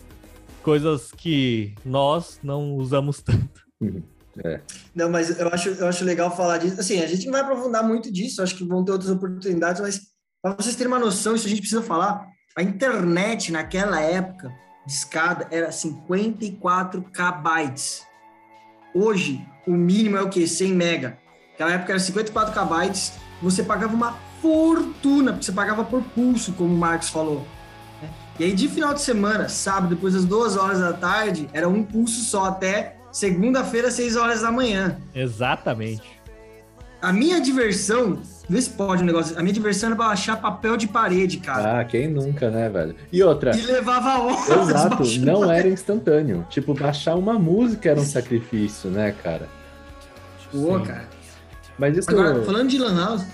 coisas 0.63 1.11
que 1.11 1.75
nós 1.85 2.39
não 2.41 2.77
usamos 2.77 3.21
tanto. 3.23 3.66
Uhum. 3.81 4.03
É. 4.45 4.61
Não, 4.95 5.11
mas 5.11 5.39
eu 5.39 5.49
acho, 5.49 5.69
eu 5.71 5.87
acho 5.87 6.05
legal 6.05 6.35
falar 6.35 6.59
disso. 6.59 6.79
Assim, 6.79 7.01
a 7.01 7.07
gente 7.07 7.29
vai 7.31 7.41
aprofundar 7.41 7.83
muito 7.83 8.13
disso, 8.13 8.43
acho 8.43 8.55
que 8.55 8.65
vão 8.65 8.85
ter 8.85 8.93
outras 8.93 9.11
oportunidades, 9.11 9.81
mas 9.81 10.01
para 10.43 10.55
vocês 10.55 10.77
terem 10.77 10.93
uma 10.93 10.99
noção, 10.99 11.35
isso 11.35 11.47
a 11.47 11.49
gente 11.49 11.61
precisa 11.61 11.83
falar. 11.83 12.27
A 12.57 12.63
internet 12.63 13.51
naquela 13.51 14.01
época 14.01 14.53
de 14.87 14.93
escada 14.93 15.47
era 15.51 15.73
54 15.73 17.03
KB. 17.03 17.75
Hoje, 18.95 19.47
o 19.67 19.73
mínimo 19.73 20.17
é 20.17 20.23
o 20.23 20.29
quê? 20.29 20.47
100 20.47 20.73
mega. 20.73 21.19
Naquela 21.53 21.73
época 21.73 21.93
era 21.93 21.99
54 21.99 22.55
KB, 22.55 23.13
você 23.43 23.63
pagava 23.63 23.95
uma 23.95 24.19
fortuna, 24.41 25.33
porque 25.33 25.47
você 25.47 25.53
pagava 25.53 25.85
por 25.85 26.03
pulso, 26.03 26.53
como 26.53 26.75
o 26.75 26.79
Marcos 26.79 27.09
falou. 27.09 27.47
Né? 28.01 28.11
E 28.39 28.45
aí, 28.45 28.53
de 28.53 28.69
final 28.69 28.95
de 28.95 29.01
semana, 29.01 29.49
sábado, 29.49 29.95
depois 29.95 30.15
das 30.15 30.25
duas 30.25 30.57
horas 30.57 30.79
da 30.79 30.93
tarde, 30.93 31.49
era 31.53 31.69
um 31.69 31.83
pulso 31.83 32.21
só 32.21 32.45
até 32.45 32.97
segunda-feira, 33.17 33.91
seis 33.91 34.15
horas 34.15 34.43
da 34.43 34.53
manhã. 34.53 34.99
Exatamente. 35.15 36.03
A 37.01 37.13
minha 37.13 37.41
diversão, 37.41 38.21
vê 38.47 38.61
se 38.61 38.69
pode 38.69 39.03
um 39.03 39.07
negócio, 39.07 39.39
a 39.39 39.43
minha 39.43 39.55
diversão 39.55 39.89
era 39.89 39.97
baixar 39.97 40.37
papel 40.37 40.77
de 40.77 40.87
parede, 40.87 41.39
cara. 41.39 41.81
Ah, 41.81 41.85
quem 41.85 42.09
nunca, 42.09 42.51
né, 42.51 42.69
velho? 42.69 42.95
E 43.11 43.23
outra. 43.23 43.57
E 43.57 43.63
levava 43.63 44.19
horas. 44.21 44.69
Exato, 44.69 45.03
não 45.21 45.51
era 45.51 45.67
instantâneo. 45.67 46.47
Tipo, 46.51 46.75
baixar 46.75 47.15
uma 47.15 47.39
música 47.39 47.91
era 47.91 48.01
um 48.01 48.05
sacrifício, 48.05 48.91
né, 48.91 49.15
cara? 49.23 49.49
Pô, 50.53 50.79
cara. 50.81 51.09
Mas 51.79 51.97
isso. 51.97 52.11
Agora, 52.11 52.43
falando 52.43 52.69
de 52.69 52.79
Lan 52.79 53.03
House. 53.03 53.25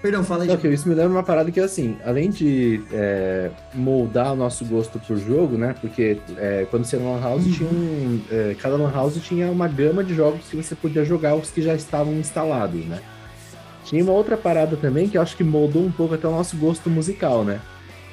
Perdão, 0.00 0.22
fala 0.22 0.44
aí. 0.44 0.50
Okay, 0.50 0.72
isso 0.72 0.88
me 0.88 0.94
lembra 0.94 1.10
uma 1.10 1.22
parada 1.24 1.50
que, 1.50 1.58
assim, 1.58 1.96
além 2.04 2.30
de 2.30 2.80
é, 2.92 3.50
moldar 3.74 4.32
o 4.32 4.36
nosso 4.36 4.64
gosto 4.64 4.98
por 5.00 5.18
jogo, 5.18 5.58
né? 5.58 5.74
Porque 5.80 6.18
é, 6.36 6.66
quando 6.70 6.84
você 6.84 6.96
na 6.96 7.10
Lan 7.10 7.20
House, 7.20 7.44
uhum. 7.44 7.52
tinha 7.52 7.68
um, 7.68 8.20
é, 8.30 8.56
cada 8.60 8.76
Lan 8.76 8.92
House 8.92 9.16
tinha 9.22 9.50
uma 9.50 9.66
gama 9.66 10.04
de 10.04 10.14
jogos 10.14 10.42
que 10.48 10.56
você 10.56 10.76
podia 10.76 11.04
jogar, 11.04 11.34
os 11.34 11.50
que 11.50 11.60
já 11.60 11.74
estavam 11.74 12.12
instalados, 12.14 12.84
né? 12.86 13.00
Tinha 13.84 14.04
uma 14.04 14.12
outra 14.12 14.36
parada 14.36 14.76
também 14.76 15.08
que 15.08 15.18
eu 15.18 15.22
acho 15.22 15.36
que 15.36 15.42
moldou 15.42 15.82
um 15.82 15.90
pouco 15.90 16.14
até 16.14 16.28
o 16.28 16.30
nosso 16.30 16.56
gosto 16.56 16.88
musical, 16.88 17.42
né? 17.42 17.60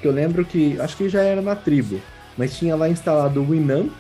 Que 0.01 0.07
eu 0.07 0.11
lembro 0.11 0.43
que, 0.43 0.79
acho 0.79 0.97
que 0.97 1.07
já 1.07 1.21
era 1.21 1.41
na 1.41 1.55
tribo, 1.55 2.01
mas 2.35 2.57
tinha 2.57 2.75
lá 2.75 2.89
instalado 2.89 3.41
o 3.41 3.45
Winamp 3.45 3.91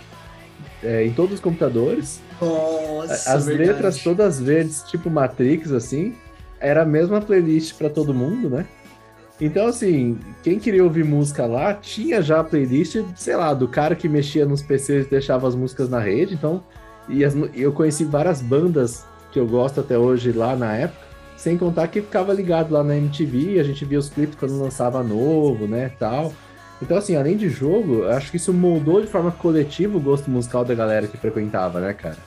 é, 0.81 1.05
em 1.05 1.13
todos 1.13 1.35
os 1.35 1.39
computadores. 1.39 2.19
Nossa, 2.41 3.33
As 3.33 3.45
verdade. 3.45 3.69
letras 3.69 4.01
todas 4.01 4.39
verdes, 4.39 4.83
tipo 4.83 5.09
Matrix, 5.09 5.71
assim. 5.71 6.15
Era 6.59 6.83
a 6.83 6.85
mesma 6.85 7.21
playlist 7.21 7.75
para 7.75 7.89
todo 7.89 8.13
mundo, 8.13 8.49
né? 8.49 8.65
Então, 9.39 9.67
assim, 9.67 10.17
quem 10.41 10.59
queria 10.59 10.83
ouvir 10.83 11.03
música 11.03 11.45
lá, 11.45 11.73
tinha 11.73 12.21
já 12.21 12.39
a 12.39 12.43
playlist, 12.43 13.03
sei 13.15 13.35
lá, 13.35 13.53
do 13.53 13.67
cara 13.67 13.95
que 13.95 14.07
mexia 14.07 14.45
nos 14.45 14.61
PCs 14.61 15.07
e 15.07 15.09
deixava 15.09 15.47
as 15.47 15.55
músicas 15.55 15.89
na 15.89 15.99
rede. 15.99 16.33
Então, 16.33 16.63
e 17.09 17.23
as, 17.23 17.35
eu 17.53 17.73
conheci 17.73 18.05
várias 18.05 18.41
bandas 18.41 19.05
que 19.31 19.39
eu 19.39 19.45
gosto 19.45 19.81
até 19.81 19.97
hoje 19.97 20.31
lá 20.31 20.55
na 20.55 20.73
época, 20.73 21.05
sem 21.35 21.57
contar 21.57 21.89
que 21.89 22.01
ficava 22.01 22.33
ligado 22.33 22.71
lá 22.71 22.81
na 22.81 22.95
MTV, 22.95 23.59
a 23.59 23.63
gente 23.63 23.83
via 23.83 23.99
os 23.99 24.09
clipes 24.09 24.37
quando 24.39 24.57
lançava 24.57 25.03
novo, 25.03 25.67
né, 25.67 25.91
tal. 25.99 26.33
Então, 26.81 26.97
assim, 26.97 27.15
além 27.17 27.35
de 27.35 27.49
jogo, 27.49 28.05
acho 28.05 28.31
que 28.31 28.37
isso 28.37 28.53
moldou 28.53 29.01
de 29.01 29.07
forma 29.07 29.31
coletiva 29.31 29.97
o 29.97 29.99
gosto 29.99 30.29
musical 30.29 30.63
da 30.63 30.73
galera 30.73 31.07
que 31.07 31.17
frequentava, 31.17 31.81
né, 31.81 31.93
cara? 31.93 32.17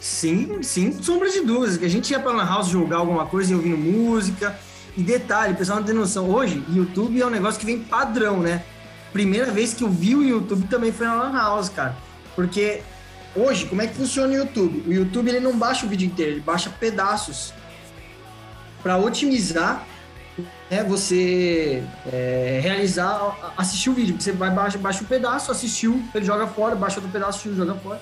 Sim, 0.00 0.62
sim, 0.62 1.02
sombra 1.02 1.28
de 1.28 1.40
dúvidas. 1.40 1.76
Que 1.76 1.84
a 1.84 1.90
gente 1.90 2.10
ia 2.10 2.20
pra 2.20 2.32
Lan 2.32 2.44
House 2.44 2.68
jogar 2.68 2.98
alguma 2.98 3.26
coisa 3.26 3.52
e 3.52 3.54
ouvindo 3.54 3.76
música. 3.76 4.58
E 4.96 5.02
detalhe, 5.02 5.52
o 5.52 5.56
pessoal 5.56 5.78
não 5.78 5.86
tem 5.86 5.94
noção. 5.94 6.28
Hoje, 6.28 6.62
YouTube 6.68 7.20
é 7.20 7.26
um 7.26 7.30
negócio 7.30 7.58
que 7.58 7.66
vem 7.66 7.80
padrão, 7.80 8.40
né? 8.40 8.64
Primeira 9.12 9.50
vez 9.50 9.74
que 9.74 9.82
eu 9.82 9.88
vi 9.88 10.14
o 10.14 10.22
YouTube 10.22 10.66
também 10.68 10.92
foi 10.92 11.06
na 11.06 11.14
Lan 11.14 11.32
House, 11.32 11.68
cara. 11.68 11.96
Porque 12.34 12.82
hoje, 13.34 13.66
como 13.66 13.82
é 13.82 13.86
que 13.86 13.94
funciona 13.94 14.32
o 14.32 14.36
YouTube? 14.36 14.84
O 14.86 14.92
YouTube 14.92 15.28
ele 15.28 15.40
não 15.40 15.56
baixa 15.56 15.86
o 15.86 15.88
vídeo 15.88 16.06
inteiro, 16.06 16.32
ele 16.32 16.40
baixa 16.40 16.70
pedaços 16.70 17.52
para 18.82 18.96
otimizar 18.96 19.86
né, 20.70 20.84
você 20.84 21.82
é, 22.06 22.60
realizar, 22.62 23.54
assistir 23.56 23.90
o 23.90 23.94
vídeo. 23.94 24.20
Você 24.20 24.32
vai 24.32 24.50
baixa, 24.50 24.78
baixa 24.78 25.02
um 25.02 25.06
pedaço, 25.06 25.50
assistiu, 25.50 26.02
ele 26.14 26.24
joga 26.24 26.46
fora, 26.46 26.76
baixa 26.76 26.96
outro 26.96 27.10
pedaço, 27.10 27.30
assistiu, 27.30 27.56
joga 27.56 27.74
fora. 27.74 28.00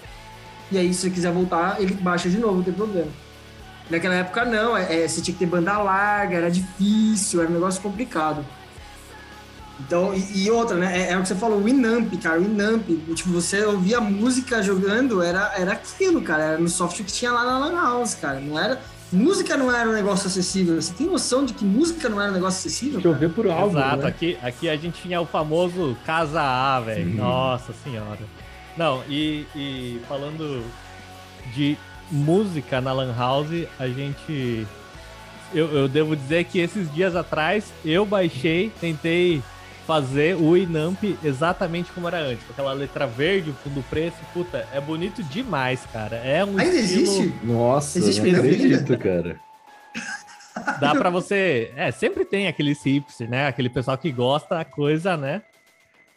E 0.71 0.79
aí, 0.79 0.93
se 0.93 1.03
você 1.03 1.11
quiser 1.11 1.33
voltar, 1.33 1.81
ele 1.81 1.95
baixa 1.95 2.29
de 2.29 2.39
novo, 2.39 2.57
não 2.57 2.63
tem 2.63 2.73
problema. 2.73 3.11
Naquela 3.89 4.15
época, 4.15 4.45
não, 4.45 4.77
é, 4.77 5.05
é, 5.05 5.09
você 5.09 5.21
tinha 5.21 5.33
que 5.33 5.39
ter 5.39 5.47
banda 5.47 5.79
larga, 5.79 6.37
era 6.37 6.51
difícil, 6.51 7.41
era 7.41 7.49
um 7.49 7.55
negócio 7.55 7.81
complicado. 7.81 8.45
Então, 9.79 10.13
e, 10.15 10.45
e 10.45 10.51
outra, 10.51 10.77
né? 10.77 11.09
É, 11.09 11.13
é, 11.13 11.19
o 11.19 11.23
que 11.23 11.29
você 11.29 11.35
falou, 11.35 11.59
o 11.59 11.65
Winamp, 11.65 12.13
cara, 12.21 12.41
o 12.41 12.45
Winamp. 12.45 12.87
Tipo, 13.15 13.31
você 13.31 13.65
ouvia 13.65 14.01
música 14.01 14.63
jogando, 14.63 15.23
era, 15.23 15.53
era 15.57 15.73
aquilo, 15.73 16.23
cara. 16.23 16.43
Era 16.43 16.59
no 16.59 16.69
software 16.69 17.05
que 17.05 17.13
tinha 17.13 17.31
lá 17.31 17.45
na 17.45 17.59
Lan 17.59 17.75
House, 17.75 18.15
cara. 18.15 18.41
Não 18.41 18.59
era 18.59 18.81
música 19.13 19.57
não 19.57 19.75
era 19.75 19.89
um 19.89 19.93
negócio 19.93 20.27
acessível. 20.27 20.81
Você 20.81 20.93
tem 20.93 21.07
noção 21.07 21.45
de 21.45 21.53
que 21.53 21.65
música 21.65 22.09
não 22.09 22.21
era 22.21 22.31
um 22.31 22.35
negócio 22.35 22.59
acessível? 22.59 23.01
Deixa 23.01 23.09
eu 23.09 23.15
ver 23.15 23.31
por 23.31 23.47
álbum. 23.49 23.79
Exato, 23.79 24.03
né? 24.03 24.09
aqui, 24.09 24.39
aqui 24.43 24.69
a 24.69 24.77
gente 24.77 25.01
tinha 25.03 25.21
o 25.21 25.27
famoso 25.27 25.97
Casa 26.05 26.43
A, 26.43 26.81
velho. 26.81 27.15
Nossa 27.15 27.73
senhora. 27.85 28.21
Não, 28.77 29.03
e, 29.09 29.47
e 29.55 30.01
falando 30.09 30.65
de 31.55 31.79
música 32.11 32.81
na 32.81 32.93
Lan 32.93 33.15
House, 33.17 33.67
a 33.79 33.89
gente. 33.89 34.67
Eu, 35.55 35.73
eu 35.73 35.89
devo 35.89 36.17
dizer 36.17 36.45
que 36.45 36.59
esses 36.59 36.93
dias 36.93 37.15
atrás 37.15 37.73
eu 37.85 38.05
baixei, 38.05 38.71
tentei 38.81 39.43
fazer 39.87 40.35
o 40.35 40.57
Inamp 40.57 40.99
exatamente 41.23 41.93
como 41.93 42.09
era 42.09 42.19
antes, 42.19 42.45
com 42.45 42.53
aquela 42.53 42.73
letra 42.73 43.07
verde, 43.07 43.51
o 43.51 43.55
fundo 43.55 43.83
preto, 43.89 44.17
puta, 44.35 44.67
é 44.73 44.81
bonito 44.81 45.23
demais, 45.23 45.87
cara. 45.93 46.17
É 46.17 46.45
um 46.45 46.59
Ainda 46.59 46.75
estilo... 46.75 47.03
existe? 47.03 47.35
Nossa, 47.45 47.99
existe 47.99 48.21
não 48.21 48.41
acredito, 48.41 48.99
cara. 48.99 49.41
Dá 50.81 50.95
para 50.95 51.09
você, 51.09 51.73
é, 51.77 51.93
sempre 51.93 52.25
tem 52.25 52.49
aquele 52.49 52.73
hipster, 52.73 53.31
né? 53.31 53.47
Aquele 53.47 53.69
pessoal 53.69 53.97
que 53.97 54.11
gosta 54.11 54.57
da 54.57 54.65
coisa, 54.65 55.17
né? 55.17 55.43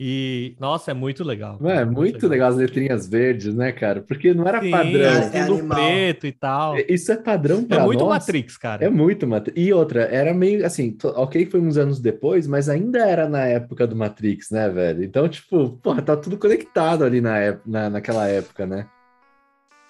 E, 0.01 0.55
nossa, 0.57 0.91
é 0.91 0.93
muito 0.93 1.25
legal. 1.25 1.57
Mano, 1.59 1.77
é 1.77 1.83
muito 1.83 2.25
legal 2.25 2.49
as 2.49 2.55
letrinhas 2.55 3.05
verdes, 3.05 3.53
né, 3.53 3.73
cara? 3.73 4.01
Porque 4.01 4.33
não 4.33 4.47
era 4.47 4.61
Sim, 4.61 4.71
padrão. 4.71 5.11
é 5.11 5.45
tudo 5.45 5.53
animal. 5.59 5.77
preto 5.77 6.25
e 6.25 6.31
tal. 6.31 6.75
Isso 6.87 7.11
é 7.11 7.17
padrão 7.17 7.65
pra 7.65 7.81
É 7.81 7.83
muito 7.83 7.99
nós. 8.05 8.09
Matrix, 8.25 8.55
cara. 8.55 8.85
É 8.85 8.89
muito 8.89 9.27
Matrix. 9.27 9.59
E 9.61 9.73
outra, 9.73 10.03
era 10.03 10.33
meio 10.33 10.65
assim, 10.65 10.97
ok, 11.03 11.43
que 11.43 11.51
foi 11.51 11.59
uns 11.59 11.75
anos 11.77 11.99
depois, 11.99 12.47
mas 12.47 12.69
ainda 12.69 12.99
era 12.99 13.27
na 13.27 13.41
época 13.41 13.85
do 13.85 13.93
Matrix, 13.93 14.49
né, 14.51 14.69
velho? 14.69 15.03
Então, 15.03 15.27
tipo, 15.27 15.71
porra, 15.83 16.01
tá 16.01 16.15
tudo 16.15 16.37
conectado 16.37 17.03
ali 17.03 17.19
na, 17.19 17.57
na, 17.65 17.89
naquela 17.89 18.25
época, 18.25 18.65
né? 18.65 18.85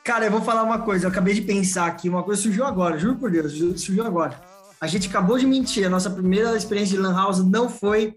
Cara, 0.04 0.26
eu 0.26 0.32
vou 0.32 0.42
falar 0.42 0.64
uma 0.64 0.80
coisa, 0.80 1.06
eu 1.06 1.10
acabei 1.12 1.36
de 1.36 1.42
pensar 1.44 1.86
aqui, 1.86 2.10
uma 2.10 2.24
coisa 2.24 2.42
surgiu 2.42 2.66
agora, 2.66 2.98
juro 2.98 3.16
por 3.18 3.30
Deus, 3.30 3.54
surgiu 3.54 4.04
agora. 4.04 4.34
A 4.82 4.88
gente 4.88 5.08
acabou 5.08 5.38
de 5.38 5.46
mentir, 5.46 5.86
a 5.86 5.90
nossa 5.90 6.10
primeira 6.10 6.58
experiência 6.58 6.96
de 6.98 7.04
Lan 7.04 7.14
House 7.14 7.46
não 7.46 7.70
foi 7.70 8.16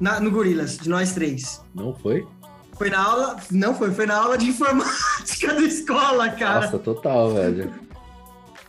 na- 0.00 0.20
no 0.20 0.30
Gorilas, 0.30 0.76
de 0.78 0.88
nós 0.88 1.12
três. 1.12 1.60
Não 1.74 1.94
foi? 1.94 2.26
Foi 2.76 2.90
na 2.90 3.00
aula, 3.00 3.36
não 3.50 3.74
foi, 3.74 3.90
foi 3.92 4.06
na 4.06 4.16
aula 4.16 4.38
de 4.38 4.46
informática 4.50 5.52
da 5.54 5.60
escola, 5.62 6.28
cara. 6.30 6.66
Nossa, 6.66 6.78
total, 6.78 7.34
velho. 7.34 7.72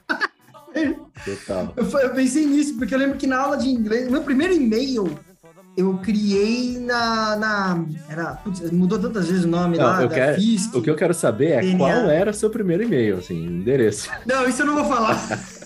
Total. 1.25 1.73
Eu, 1.75 1.85
eu 1.99 2.09
pensei 2.11 2.45
nisso, 2.45 2.77
porque 2.77 2.93
eu 2.93 2.99
lembro 2.99 3.17
que 3.17 3.27
na 3.27 3.37
aula 3.39 3.57
de 3.57 3.67
inglês, 3.69 4.09
meu 4.09 4.21
primeiro 4.21 4.53
e-mail 4.53 5.19
eu 5.75 5.97
criei 5.97 6.77
na. 6.79 7.35
na 7.35 7.85
era, 8.07 8.25
putz, 8.35 8.69
mudou 8.71 8.97
tantas 8.99 9.27
vezes 9.27 9.45
o 9.45 9.47
nome 9.47 9.77
Não, 9.77 9.85
lá, 9.85 10.01
eu 10.01 10.07
da 10.07 10.15
quero- 10.15 10.35
FISC. 10.35 10.75
O 10.77 10.81
que 10.81 10.89
eu 10.89 10.95
quero 10.95 11.13
saber 11.13 11.51
é 11.51 11.61
DNA. 11.61 11.77
qual 11.77 11.91
era 12.09 12.31
o 12.31 12.33
seu 12.33 12.49
primeiro 12.49 12.83
e-mail, 12.83 13.17
assim, 13.17 13.45
endereço. 13.45 14.09
Não, 14.25 14.47
isso 14.47 14.61
eu 14.61 14.65
não 14.65 14.75
vou 14.75 14.85
falar. 14.85 15.17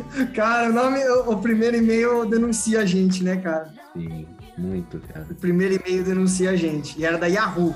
cara, 0.34 0.70
o 0.70 0.72
nome, 0.72 1.00
o, 1.08 1.36
primeiro 1.36 1.76
e-mail 1.76 2.26
denuncia 2.26 2.80
a 2.80 2.84
gente, 2.84 3.22
né, 3.22 3.36
cara? 3.36 3.72
Sim, 3.94 4.26
muito, 4.56 5.00
cara. 5.12 5.26
O 5.30 5.34
primeiro 5.34 5.74
e-mail 5.74 6.04
denuncia 6.04 6.50
a 6.50 6.56
gente. 6.56 6.98
E 6.98 7.04
era 7.04 7.18
da 7.18 7.26
Yahoo. 7.26 7.74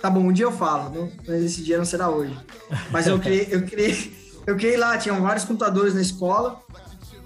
Tá 0.00 0.08
bom, 0.08 0.20
um 0.20 0.32
dia 0.32 0.46
eu 0.46 0.52
falo, 0.52 0.94
não, 0.94 1.12
mas 1.26 1.42
esse 1.42 1.62
dia 1.62 1.76
não 1.76 1.84
será 1.84 2.08
hoje. 2.08 2.36
Mas 2.90 3.06
eu 3.06 3.18
criei, 3.18 3.48
eu 3.50 3.62
criei, 3.62 4.12
eu 4.46 4.56
criei 4.56 4.76
lá, 4.76 4.96
tinham 4.96 5.20
vários 5.20 5.44
computadores 5.44 5.94
na 5.94 6.00
escola 6.00 6.62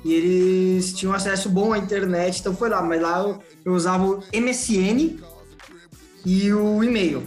e 0.04 0.12
eles 0.12 0.92
tinham 0.92 1.14
acesso 1.14 1.48
bom 1.48 1.72
à 1.72 1.78
internet, 1.78 2.40
então 2.40 2.54
foi 2.54 2.68
lá, 2.68 2.82
mas 2.82 3.00
lá 3.00 3.20
eu, 3.20 3.42
eu 3.64 3.74
usava 3.74 4.04
o 4.04 4.22
MSN 4.32 5.18
e 6.26 6.52
o 6.52 6.82
e-mail. 6.82 7.22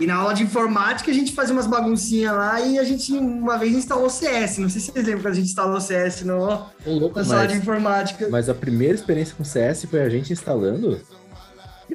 E 0.00 0.06
na 0.06 0.16
aula 0.16 0.34
de 0.34 0.42
informática 0.42 1.10
a 1.10 1.14
gente 1.14 1.32
fazia 1.32 1.52
umas 1.54 1.66
baguncinhas 1.68 2.34
lá 2.34 2.60
e 2.60 2.78
a 2.78 2.84
gente 2.84 3.12
uma 3.12 3.56
vez 3.56 3.74
instalou 3.74 4.06
o 4.06 4.10
CS. 4.10 4.58
Não 4.58 4.68
sei 4.68 4.80
se 4.80 4.90
vocês 4.92 5.06
lembram 5.06 5.22
quando 5.22 5.32
a 5.32 5.36
gente 5.36 5.46
instalou 5.48 5.76
o 5.76 5.80
CS 5.80 6.22
no, 6.22 6.66
louco, 6.86 7.18
na 7.18 7.24
sala 7.24 7.46
de 7.46 7.54
mas, 7.54 7.62
informática. 7.62 8.28
mas 8.28 8.48
a 8.48 8.54
primeira 8.54 8.94
experiência 8.94 9.34
com 9.36 9.44
CS 9.44 9.84
foi 9.84 10.02
a 10.02 10.08
gente 10.08 10.32
instalando? 10.32 11.00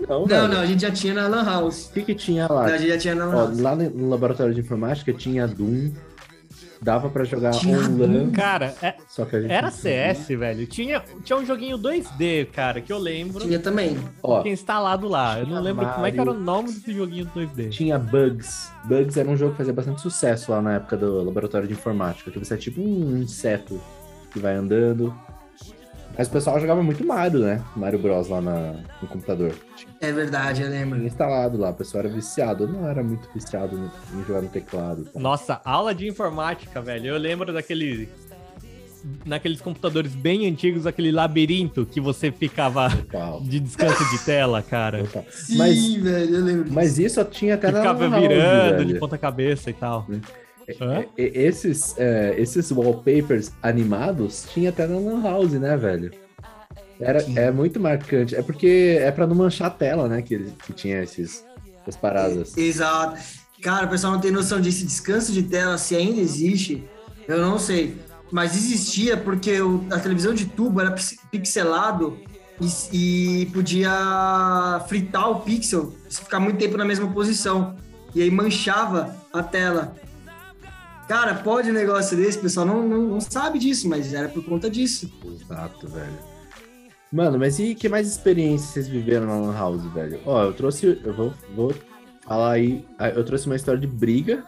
Não, 0.08 0.20
Não, 0.22 0.26
velho. 0.28 0.48
não, 0.48 0.62
a 0.62 0.66
gente 0.66 0.82
já 0.82 0.92
tinha 0.92 1.14
na 1.14 1.28
Lan 1.28 1.44
House. 1.44 1.88
O 1.88 1.92
que 1.92 2.04
que 2.04 2.16
tinha 2.16 2.48
lá? 2.50 2.66
A 2.66 2.78
gente 2.78 2.90
já 2.90 2.98
tinha 2.98 3.16
na 3.16 3.26
Lan 3.26 3.36
Ó, 3.36 3.40
House. 3.48 3.60
lá 3.60 3.76
no 3.76 3.90
no 3.90 4.10
laboratório 4.10 4.54
de 4.54 4.62
informática 4.62 5.12
tinha 5.12 5.46
Doom, 5.48 5.92
dava 6.82 7.10
pra 7.10 7.24
jogar 7.24 7.52
Tinha 7.52 7.78
online, 7.78 8.32
Cara, 8.32 8.74
é- 8.82 8.96
só 9.08 9.26
que 9.26 9.36
a 9.36 9.42
gente 9.42 9.52
era. 9.52 9.70
CS, 9.72 10.28
velho. 10.30 10.66
Tinha, 10.68 11.04
tinha 11.24 11.38
um 11.38 11.46
joguinho 11.46 11.78
2D, 11.78 12.46
cara, 12.52 12.80
que 12.82 12.92
eu 12.92 12.98
lembro. 12.98 13.42
Tinha 13.42 13.60
também. 13.60 13.98
Ó, 14.24 14.42
Tinha 14.42 14.54
instalado 14.54 15.08
lá. 15.08 15.36
Eu 15.40 15.42
não 15.44 15.48
Tinha 15.50 15.60
lembro 15.62 15.86
como 15.88 16.06
é 16.06 16.12
que 16.12 16.20
era 16.20 16.30
o 16.32 16.34
Mario. 16.34 16.46
nome 16.46 16.72
desse 16.72 16.94
joguinho 16.94 17.26
2D. 17.36 17.70
tinha 17.70 17.98
Bugs. 18.00 18.72
Bugs 18.86 19.18
era 19.18 19.30
um 19.30 19.36
jogo 19.38 19.52
que 19.52 19.58
fazia 19.58 19.74
bastante 19.74 20.02
sucesso 20.02 20.52
lá 20.52 20.62
na 20.62 20.76
época 20.76 20.96
do 20.98 21.24
laboratório 21.24 21.68
de 21.68 21.74
informática, 21.74 22.32
que 22.32 22.40
você 22.40 22.54
é 22.54 22.58
tipo 22.58 22.82
um 22.82 23.18
inseto 23.18 23.80
que 24.32 24.40
vai 24.40 24.56
andando. 24.56 25.14
Mas 26.20 26.28
o 26.28 26.32
pessoal 26.32 26.60
jogava 26.60 26.84
muito 26.84 27.02
Mario, 27.08 27.40
né? 27.40 27.64
Mario 27.78 27.98
Bros 27.98 28.28
lá 28.28 28.42
na- 28.42 28.74
no 29.02 29.08
computador. 29.08 29.54
É 30.02 30.12
verdade, 30.12 30.64
eu 30.64 30.70
lembro. 30.70 31.02
instalado 31.02 31.58
lá, 31.58 31.70
o 31.70 31.74
pessoal 31.74 32.04
era 32.04 32.14
viciado. 32.14 32.66
Eu 32.66 32.68
não 32.68 32.90
era 32.90 33.02
muito 33.02 33.30
viciado 33.34 33.78
no- 33.78 33.90
em 34.20 34.26
jogar 34.26 34.42
no 34.42 34.50
teclado. 34.50 35.06
tá? 35.06 35.18
Nossa, 35.18 35.62
aula 35.64 35.96
de 35.96 36.10
informática, 36.10 36.82
velho. 36.82 37.06
Eu 37.08 37.18
lembro 37.18 37.54
daquele. 37.54 38.10
Naqueles 39.26 39.62
computadores 39.62 40.14
bem 40.14 40.46
antigos, 40.46 40.86
aquele 40.86 41.10
labirinto 41.10 41.86
que 41.86 42.02
você 42.02 42.34
ficava 42.34 42.90
Total. 42.90 43.40
de 43.42 43.58
descanso 43.62 44.04
de 44.10 44.26
tela, 44.26 44.62
cara. 44.62 45.06
total. 45.06 45.24
Sim, 45.32 45.58
Mas, 45.58 45.94
velho, 45.94 46.36
eu 46.36 46.44
lembro. 46.44 46.64
disso. 46.66 46.76
mas 46.76 47.00
isso 47.00 47.24
tinha 47.24 47.56
até 47.56 47.72
na 47.72 47.78
Ficava 47.80 48.10
virando 48.10 48.76
velho. 48.76 48.86
de 48.86 49.00
ponta 49.00 49.18
cabeça 49.18 49.70
e 49.70 49.74
tal. 49.74 50.06
Hã? 50.82 51.06
E- 51.18 51.22
e- 51.24 51.32
Esses, 51.46 51.96
é, 51.98 52.36
esses 52.38 52.72
wallpapers 52.72 53.52
animados 53.62 54.46
tinha 54.54 54.70
até 54.70 54.86
na 54.88 54.98
Lan 54.98 55.22
House, 55.22 55.54
né, 55.54 55.76
velho? 55.78 56.12
Era, 57.00 57.24
é 57.36 57.50
muito 57.52 57.80
marcante. 57.80 58.36
É 58.36 58.42
porque 58.42 58.98
é 59.00 59.10
pra 59.12 59.26
não 59.26 59.36
manchar 59.36 59.68
a 59.68 59.72
tela, 59.72 60.08
né? 60.10 60.22
Que, 60.22 60.34
ele- 60.34 60.54
que 60.66 60.74
tinha 60.74 61.02
esses, 61.02 61.44
essas 61.82 61.96
paradas. 61.96 62.58
Exato. 62.58 63.18
Cara, 63.62 63.86
o 63.86 63.90
pessoal 63.90 64.14
não 64.14 64.20
tem 64.22 64.32
noção 64.32 64.60
disso. 64.60 64.86
Descanso 64.86 65.32
de 65.32 65.44
tela, 65.44 65.78
se 65.78 65.96
ainda 65.96 66.20
existe, 66.20 66.84
eu 67.28 67.40
não 67.40 67.58
sei. 67.58 67.96
Mas 68.32 68.56
existia 68.56 69.16
porque 69.18 69.62
o- 69.62 69.84
a 69.90 69.98
televisão 70.00 70.34
de 70.34 70.46
tubo 70.46 70.82
era 70.82 70.92
pix- 70.92 71.18
pixelado 71.32 72.18
e, 72.92 73.42
e 73.42 73.46
podia 73.48 73.90
fritar 74.88 75.32
o 75.32 75.40
pixel, 75.42 75.94
se 76.10 76.22
ficar 76.22 76.40
muito 76.40 76.58
tempo 76.58 76.78
na 76.78 76.86
mesma 76.86 77.08
posição. 77.12 77.76
E 78.14 78.22
aí 78.22 78.30
manchava 78.32 79.16
a 79.32 79.42
tela. 79.42 79.96
Cara, 81.10 81.34
pode 81.34 81.72
um 81.72 81.74
negócio 81.74 82.16
desse, 82.16 82.38
o 82.38 82.42
pessoal 82.42 82.68
não, 82.68 82.88
não, 82.88 83.02
não 83.02 83.20
sabe 83.20 83.58
disso, 83.58 83.90
mas 83.90 84.14
era 84.14 84.30
por 84.30 84.46
conta 84.46 84.70
disso. 84.70 85.12
Exato, 85.26 85.88
velho. 85.88 86.14
Mano, 87.12 87.40
mas 87.40 87.58
e 87.58 87.74
que 87.74 87.90
mais 87.90 88.08
experiências 88.08 88.70
vocês 88.70 88.88
viveram 88.88 89.26
na 89.26 89.40
Lan 89.40 89.56
House, 89.56 89.84
velho? 89.92 90.20
Ó, 90.24 90.44
eu 90.44 90.54
trouxe. 90.54 91.02
Eu 91.04 91.12
vou, 91.12 91.34
vou 91.56 91.74
falar 92.24 92.52
aí. 92.52 92.86
Eu 93.16 93.26
trouxe 93.26 93.48
uma 93.48 93.56
história 93.56 93.82
de 93.82 93.88
briga 93.88 94.44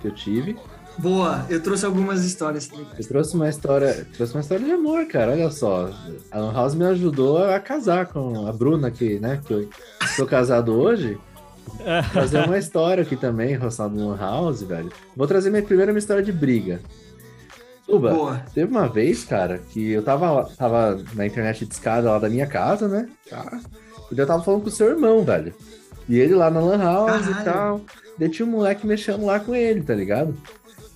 que 0.00 0.08
eu 0.08 0.14
tive. 0.14 0.56
Boa, 0.96 1.44
eu 1.50 1.62
trouxe 1.62 1.84
algumas 1.84 2.24
histórias 2.24 2.66
também. 2.66 2.86
Eu 2.98 3.06
trouxe 3.06 3.34
uma 3.34 3.50
história. 3.50 4.06
Trouxe 4.14 4.32
uma 4.32 4.40
história 4.40 4.64
de 4.64 4.72
amor, 4.72 5.06
cara. 5.08 5.32
Olha 5.32 5.50
só. 5.50 5.90
A 6.30 6.38
Lan 6.38 6.54
House 6.54 6.74
me 6.74 6.86
ajudou 6.86 7.44
a 7.44 7.60
casar 7.60 8.06
com 8.06 8.46
a 8.48 8.52
Bruna, 8.54 8.90
que, 8.90 9.20
né? 9.20 9.38
Que 9.44 9.52
eu 9.52 9.68
sou 10.16 10.26
casado 10.26 10.72
hoje. 10.72 11.18
Trazer 12.12 12.44
uma 12.44 12.58
história 12.58 13.02
aqui 13.02 13.16
também, 13.16 13.56
relacionada 13.56 13.94
no 13.94 14.16
House, 14.16 14.62
velho. 14.62 14.90
Vou 15.16 15.26
trazer 15.26 15.50
minha 15.50 15.62
primeira 15.62 15.92
minha 15.92 15.98
história 15.98 16.22
de 16.22 16.32
briga. 16.32 16.80
Uba, 17.88 18.12
Boa. 18.12 18.42
teve 18.52 18.70
uma 18.70 18.88
vez, 18.88 19.24
cara, 19.24 19.58
que 19.58 19.92
eu 19.92 20.02
tava, 20.02 20.44
tava 20.56 21.00
na 21.14 21.24
internet 21.24 21.64
de 21.64 21.72
escada 21.72 22.10
lá 22.10 22.18
da 22.18 22.28
minha 22.28 22.46
casa, 22.46 22.88
né? 22.88 23.08
Tá? 23.30 23.60
E 24.10 24.18
eu 24.18 24.26
tava 24.26 24.42
falando 24.42 24.62
com 24.62 24.68
o 24.68 24.72
seu 24.72 24.88
irmão, 24.88 25.24
velho. 25.24 25.54
E 26.08 26.18
ele 26.18 26.34
lá 26.34 26.50
na 26.50 26.60
Lan 26.60 26.78
House 26.78 27.26
Caralho. 27.26 27.40
e 27.40 27.44
tal. 27.44 27.80
Daí 28.18 28.28
tinha 28.28 28.46
um 28.46 28.50
moleque 28.50 28.86
mexendo 28.86 29.24
lá 29.24 29.38
com 29.38 29.54
ele, 29.54 29.82
tá 29.82 29.94
ligado? 29.94 30.34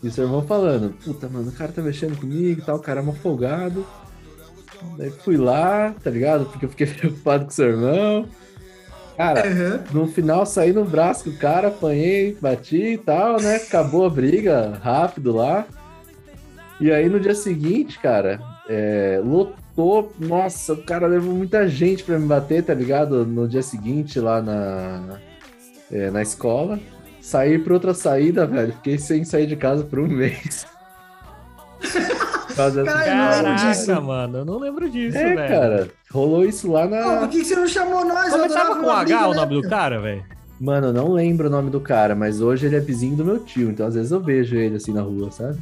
E 0.02 0.08
o 0.08 0.10
seu 0.10 0.24
irmão 0.24 0.42
falando, 0.42 0.94
puta, 1.04 1.28
mano, 1.28 1.50
o 1.50 1.52
cara 1.52 1.70
tá 1.70 1.82
mexendo 1.82 2.18
comigo 2.18 2.60
e 2.60 2.64
tal, 2.64 2.76
o 2.76 2.80
cara 2.80 3.00
é 3.00 3.02
mó 3.02 3.12
folgado. 3.12 3.86
Daí 4.96 5.10
fui 5.10 5.36
lá, 5.36 5.94
tá 6.02 6.10
ligado? 6.10 6.46
Porque 6.46 6.64
eu 6.64 6.70
fiquei 6.70 6.86
preocupado 6.88 7.44
com 7.44 7.50
o 7.50 7.54
seu 7.54 7.68
irmão. 7.68 8.26
Cara, 9.20 9.46
Aham. 9.46 9.84
no 9.92 10.06
final 10.06 10.46
saí 10.46 10.72
no 10.72 10.82
braço 10.82 11.24
com 11.24 11.30
o 11.30 11.36
cara, 11.36 11.68
apanhei, 11.68 12.38
bati 12.40 12.94
e 12.94 12.96
tal, 12.96 13.38
né? 13.38 13.56
Acabou 13.56 14.06
a 14.06 14.08
briga 14.08 14.80
rápido 14.82 15.36
lá. 15.36 15.66
E 16.80 16.90
aí 16.90 17.06
no 17.06 17.20
dia 17.20 17.34
seguinte, 17.34 17.98
cara, 17.98 18.40
é, 18.66 19.20
lotou. 19.22 20.10
Nossa, 20.18 20.72
o 20.72 20.82
cara 20.82 21.06
levou 21.06 21.34
muita 21.34 21.68
gente 21.68 22.02
pra 22.02 22.18
me 22.18 22.26
bater, 22.26 22.62
tá 22.64 22.72
ligado? 22.72 23.26
No 23.26 23.46
dia 23.46 23.62
seguinte 23.62 24.18
lá 24.18 24.40
na, 24.40 25.18
é, 25.92 26.10
na 26.10 26.22
escola. 26.22 26.80
Saí 27.20 27.58
pra 27.58 27.74
outra 27.74 27.92
saída, 27.92 28.46
velho. 28.46 28.72
Fiquei 28.72 28.96
sem 28.96 29.22
sair 29.22 29.46
de 29.46 29.54
casa 29.54 29.84
por 29.84 29.98
um 29.98 30.08
mês. 30.08 30.66
Causa 32.60 32.84
dessa- 32.84 32.96
Caralho, 32.98 33.10
eu 33.10 33.16
não 33.16 33.30
lembro 33.30 33.44
Caraca, 33.44 33.72
disso. 33.74 34.02
mano, 34.02 34.38
eu 34.38 34.44
não 34.44 34.58
lembro 34.58 34.90
disso, 34.90 35.18
É, 35.18 35.34
velho. 35.34 35.48
cara, 35.48 35.88
rolou 36.12 36.44
isso 36.44 36.70
lá 36.70 36.82
Pô, 36.82 36.88
na. 36.88 37.16
por 37.20 37.28
que 37.28 37.38
que 37.40 37.44
você 37.44 37.56
não 37.56 37.66
chamou 37.66 38.04
nós? 38.04 38.32
Eu 38.32 38.38
Começava 38.38 38.76
com 38.76 38.86
uma 38.86 39.00
briga, 39.04 39.18
H 39.18 39.26
o 39.28 39.30
né? 39.30 39.36
nome 39.36 39.62
do 39.62 39.68
cara, 39.68 40.00
velho? 40.00 40.24
Mano, 40.60 40.88
eu 40.88 40.92
não 40.92 41.12
lembro 41.12 41.46
o 41.48 41.50
nome 41.50 41.70
do 41.70 41.80
cara, 41.80 42.14
mas 42.14 42.40
hoje 42.42 42.66
ele 42.66 42.76
é 42.76 42.80
vizinho 42.80 43.16
do 43.16 43.24
meu 43.24 43.38
tio, 43.38 43.70
então 43.70 43.86
às 43.86 43.94
vezes 43.94 44.10
eu 44.12 44.20
vejo 44.20 44.56
ele 44.56 44.76
assim 44.76 44.92
na 44.92 45.00
rua, 45.02 45.30
sabe? 45.30 45.58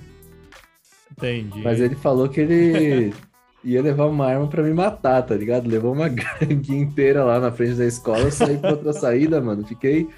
Entendi. 1.12 1.62
Mas 1.62 1.80
ele 1.80 1.94
falou 1.94 2.28
que 2.28 2.40
ele 2.40 3.12
ia 3.64 3.82
levar 3.82 4.06
uma 4.06 4.26
arma 4.26 4.46
pra 4.46 4.62
me 4.62 4.72
matar, 4.72 5.22
tá 5.22 5.34
ligado? 5.34 5.68
Levou 5.68 5.92
uma 5.92 6.08
gangue 6.10 6.74
inteira 6.76 7.24
lá 7.24 7.40
na 7.40 7.50
frente 7.50 7.74
da 7.74 7.86
escola, 7.86 8.20
eu 8.20 8.30
saí 8.32 8.56
pra 8.58 8.70
outra 8.70 8.92
saída, 8.92 9.40
mano. 9.40 9.64
Fiquei 9.64 10.08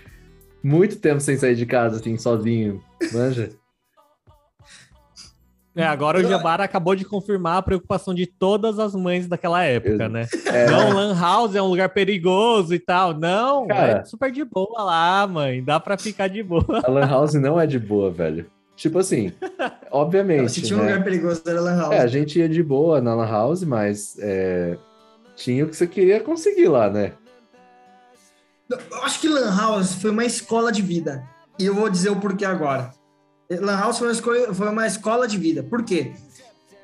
muito 0.63 0.97
tempo 0.97 1.21
sem 1.21 1.37
sair 1.37 1.55
de 1.55 1.65
casa, 1.67 1.97
assim, 1.97 2.17
sozinho, 2.19 2.83
manja? 3.13 3.51
É, 5.81 5.87
agora 5.87 6.19
o 6.19 6.25
Jabara 6.25 6.65
acabou 6.65 6.95
de 6.95 7.05
confirmar 7.05 7.59
a 7.59 7.63
preocupação 7.63 8.15
de 8.15 8.27
todas 8.27 8.79
as 8.79 8.95
mães 8.95 9.27
daquela 9.27 9.63
época, 9.63 10.09
né? 10.09 10.27
É, 10.47 10.67
Não, 10.71 10.93
Lan 10.93 11.19
House 11.19 11.55
é 11.55 11.63
um 11.63 11.67
lugar 11.69 11.89
perigoso 11.91 12.75
e 12.75 12.79
tal. 12.79 13.15
Não, 13.15 13.67
Cara. 13.67 13.93
é 14.01 14.05
super 14.05 14.31
de 14.31 14.45
boa 14.45 14.83
lá, 14.83 15.27
mãe. 15.27 15.63
Dá 15.63 15.79
pra 15.81 15.97
ficar 15.97 16.29
de 16.29 16.43
boa. 16.43 16.65
a 16.85 16.91
Lan 16.91 17.07
House 17.07 17.35
não 17.35 17.61
é 17.61 17.67
de 17.67 17.79
boa, 17.79 18.11
velho. 18.11 18.47
Tipo 18.77 18.99
assim, 18.99 19.33
obviamente, 19.91 20.53
Se 20.53 20.63
tinha 20.63 20.79
um 20.79 20.83
né? 20.83 20.91
lugar 20.93 21.05
perigoso, 21.05 21.43
era 21.47 21.61
Lan 21.61 21.77
House. 21.79 21.93
É, 21.93 21.99
a 21.99 22.07
gente 22.07 22.39
ia 22.39 22.49
de 22.49 22.63
boa 22.63 23.01
na 23.01 23.15
Lan 23.15 23.29
House, 23.29 23.63
mas 23.63 24.17
é, 24.19 24.77
tinha 25.37 25.65
o 25.65 25.69
que 25.69 25.77
você 25.77 25.87
queria 25.87 26.21
conseguir 26.21 26.69
lá, 26.69 26.89
né? 26.89 27.13
Eu 28.71 29.03
acho 29.03 29.21
que 29.21 29.29
Lan 29.29 29.55
House 29.57 29.95
foi 29.95 30.11
uma 30.11 30.25
escola 30.25 30.71
de 30.71 30.81
vida. 30.81 31.23
E 31.59 31.67
eu 31.67 31.75
vou 31.75 31.91
dizer 31.91 32.09
o 32.11 32.17
porquê 32.17 32.45
agora. 32.45 32.91
Lan 33.51 33.77
House 33.77 33.99
foi 33.99 34.09
uma, 34.09 34.13
escola, 34.13 34.55
foi 34.55 34.69
uma 34.69 34.87
escola 34.87 35.29
de 35.29 35.37
vida. 35.37 35.63
Por 35.63 35.83
quê? 35.83 36.13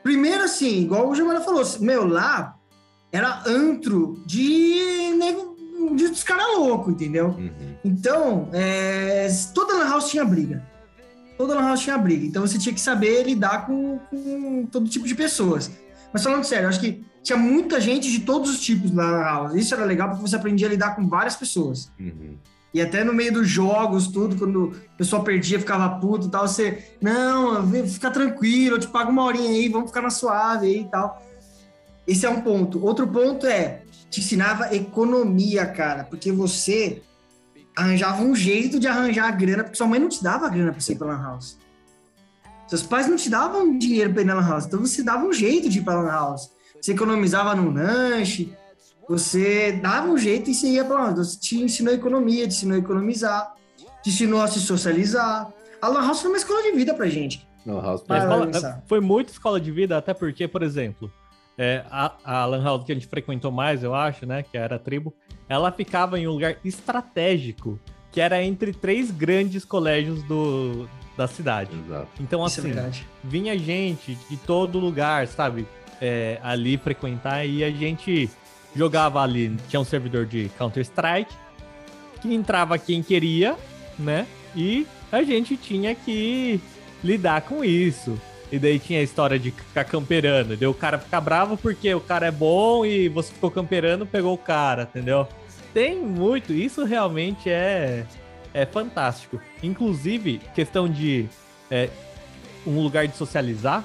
Primeiro, 0.02 0.42
assim, 0.44 0.82
igual 0.82 1.08
o 1.08 1.14
Giovanna 1.14 1.40
falou, 1.40 1.64
meu, 1.80 2.06
lá 2.06 2.56
era 3.12 3.42
antro 3.46 4.22
de 4.26 5.14
nego 5.16 5.56
de 5.94 6.08
dos 6.08 6.24
caras 6.24 6.46
loucos, 6.56 6.92
entendeu? 6.94 7.28
Uhum. 7.28 7.76
Então, 7.84 8.48
é, 8.52 9.28
toda 9.54 9.74
Lan 9.74 9.88
House 9.88 10.10
tinha 10.10 10.24
briga. 10.24 10.62
Toda 11.36 11.54
Lan 11.54 11.68
House 11.68 11.80
tinha 11.80 11.98
briga. 11.98 12.24
Então 12.24 12.42
você 12.42 12.58
tinha 12.58 12.74
que 12.74 12.80
saber 12.80 13.22
lidar 13.24 13.66
com, 13.66 13.98
com 14.10 14.66
todo 14.66 14.88
tipo 14.88 15.06
de 15.06 15.14
pessoas. 15.14 15.70
Mas 16.12 16.22
falando 16.22 16.44
sério, 16.44 16.68
acho 16.68 16.80
que 16.80 17.04
tinha 17.22 17.36
muita 17.36 17.80
gente 17.80 18.10
de 18.10 18.20
todos 18.20 18.50
os 18.50 18.60
tipos 18.60 18.90
na 18.90 19.02
Lan 19.02 19.22
House. 19.22 19.54
Isso 19.54 19.74
era 19.74 19.84
legal 19.84 20.08
porque 20.08 20.22
você 20.22 20.36
aprendia 20.36 20.66
a 20.66 20.70
lidar 20.70 20.96
com 20.96 21.06
várias 21.08 21.36
pessoas. 21.36 21.90
Uhum. 22.00 22.36
E 22.76 22.82
até 22.82 23.02
no 23.02 23.14
meio 23.14 23.32
dos 23.32 23.48
jogos, 23.48 24.06
tudo, 24.06 24.36
quando 24.36 24.64
o 24.64 24.96
pessoal 24.98 25.24
perdia, 25.24 25.58
ficava 25.58 25.98
puto 25.98 26.26
e 26.26 26.30
tal, 26.30 26.46
você, 26.46 26.84
não, 27.00 27.66
fica 27.86 28.10
tranquilo, 28.10 28.76
eu 28.76 28.78
te 28.78 28.86
pago 28.86 29.10
uma 29.10 29.24
horinha 29.24 29.48
aí, 29.48 29.66
vamos 29.70 29.88
ficar 29.88 30.02
na 30.02 30.10
suave 30.10 30.66
aí 30.66 30.80
e 30.82 30.84
tal. 30.84 31.26
Esse 32.06 32.26
é 32.26 32.28
um 32.28 32.42
ponto. 32.42 32.84
Outro 32.84 33.08
ponto 33.08 33.46
é, 33.46 33.80
te 34.10 34.20
ensinava 34.20 34.74
economia, 34.76 35.64
cara, 35.64 36.04
porque 36.04 36.30
você 36.30 37.00
arranjava 37.74 38.22
um 38.22 38.36
jeito 38.36 38.78
de 38.78 38.86
arranjar 38.86 39.28
a 39.28 39.30
grana, 39.30 39.64
porque 39.64 39.78
sua 39.78 39.86
mãe 39.86 39.98
não 39.98 40.10
te 40.10 40.22
dava 40.22 40.46
grana 40.50 40.70
pra 40.70 40.78
você 40.78 40.92
ir 40.92 40.96
pra 40.96 41.06
Lan 41.06 41.22
House. 41.22 41.58
Seus 42.68 42.82
pais 42.82 43.08
não 43.08 43.16
te 43.16 43.30
davam 43.30 43.78
dinheiro 43.78 44.12
pra 44.12 44.20
ir 44.20 44.26
na 44.26 44.34
Lan 44.34 44.48
House, 44.50 44.66
então 44.66 44.80
você 44.80 45.02
dava 45.02 45.24
um 45.24 45.32
jeito 45.32 45.70
de 45.70 45.78
ir 45.78 45.82
pra 45.82 45.94
Lan 45.94 46.10
House. 46.10 46.50
Você 46.78 46.92
economizava 46.92 47.54
no 47.54 47.70
lanche, 47.70 48.54
você 49.08 49.72
dava 49.72 50.08
um 50.08 50.18
jeito 50.18 50.50
e 50.50 50.54
você 50.54 50.68
ia 50.68 50.84
para 50.84 50.96
lá. 50.96 51.10
Você 51.12 51.38
te 51.38 51.62
ensinou 51.62 51.94
economia, 51.94 52.46
te 52.46 52.54
ensinou 52.54 52.76
a 52.76 52.80
economizar, 52.80 53.54
te 54.02 54.10
ensinou 54.10 54.40
a 54.40 54.48
se 54.48 54.60
socializar. 54.60 55.52
A 55.80 55.88
Lan 55.88 56.06
House 56.06 56.20
foi 56.20 56.30
uma 56.30 56.36
escola 56.36 56.62
de 56.62 56.72
vida 56.72 56.94
pra 56.94 57.06
gente. 57.06 57.46
Lan 57.64 57.82
House 57.82 58.00
escola, 58.02 58.82
foi 58.86 59.00
muito 59.00 59.28
escola 59.30 59.60
de 59.60 59.70
vida, 59.70 59.96
até 59.96 60.14
porque, 60.14 60.48
por 60.48 60.62
exemplo, 60.62 61.10
é, 61.58 61.84
a, 61.90 62.12
a 62.24 62.46
Lan 62.46 62.62
House 62.62 62.84
que 62.84 62.92
a 62.92 62.94
gente 62.94 63.06
frequentou 63.06 63.50
mais, 63.52 63.82
eu 63.82 63.94
acho, 63.94 64.26
né? 64.26 64.42
Que 64.42 64.58
era 64.58 64.76
a 64.76 64.78
tribo, 64.78 65.14
ela 65.48 65.70
ficava 65.70 66.18
em 66.18 66.26
um 66.26 66.32
lugar 66.32 66.56
estratégico, 66.64 67.78
que 68.10 68.20
era 68.20 68.42
entre 68.42 68.72
três 68.72 69.10
grandes 69.10 69.64
colégios 69.64 70.22
do, 70.24 70.88
da 71.16 71.26
cidade. 71.26 71.70
Exato. 71.86 72.08
Então, 72.20 72.42
é 72.42 72.46
assim, 72.46 72.70
é 72.70 72.90
vinha 73.22 73.56
gente 73.58 74.16
de 74.28 74.36
todo 74.36 74.78
lugar, 74.78 75.26
sabe? 75.28 75.66
É, 76.00 76.38
ali 76.42 76.76
frequentar 76.76 77.46
e 77.46 77.64
a 77.64 77.70
gente 77.70 78.28
jogava 78.76 79.20
ali, 79.20 79.56
tinha 79.68 79.80
um 79.80 79.84
servidor 79.84 80.26
de 80.26 80.50
Counter-Strike, 80.58 81.34
que 82.20 82.34
entrava 82.34 82.78
quem 82.78 83.02
queria, 83.02 83.56
né? 83.98 84.26
E 84.54 84.86
a 85.10 85.22
gente 85.22 85.56
tinha 85.56 85.94
que 85.94 86.60
lidar 87.02 87.42
com 87.42 87.64
isso. 87.64 88.20
E 88.50 88.58
daí 88.58 88.78
tinha 88.78 89.00
a 89.00 89.02
história 89.02 89.38
de 89.38 89.50
ficar 89.50 89.84
camperando. 89.84 90.56
Daí 90.56 90.68
o 90.68 90.74
cara 90.74 90.98
fica 90.98 91.20
bravo 91.20 91.56
porque 91.56 91.92
o 91.94 92.00
cara 92.00 92.26
é 92.26 92.30
bom 92.30 92.84
e 92.84 93.08
você 93.08 93.32
ficou 93.32 93.50
camperando, 93.50 94.06
pegou 94.06 94.34
o 94.34 94.38
cara, 94.38 94.82
entendeu? 94.82 95.26
Tem 95.74 95.96
muito. 95.96 96.52
Isso 96.52 96.84
realmente 96.84 97.50
é, 97.50 98.06
é 98.54 98.64
fantástico. 98.64 99.40
Inclusive, 99.62 100.40
questão 100.54 100.88
de 100.88 101.28
é, 101.70 101.90
um 102.66 102.80
lugar 102.80 103.06
de 103.08 103.16
socializar. 103.16 103.84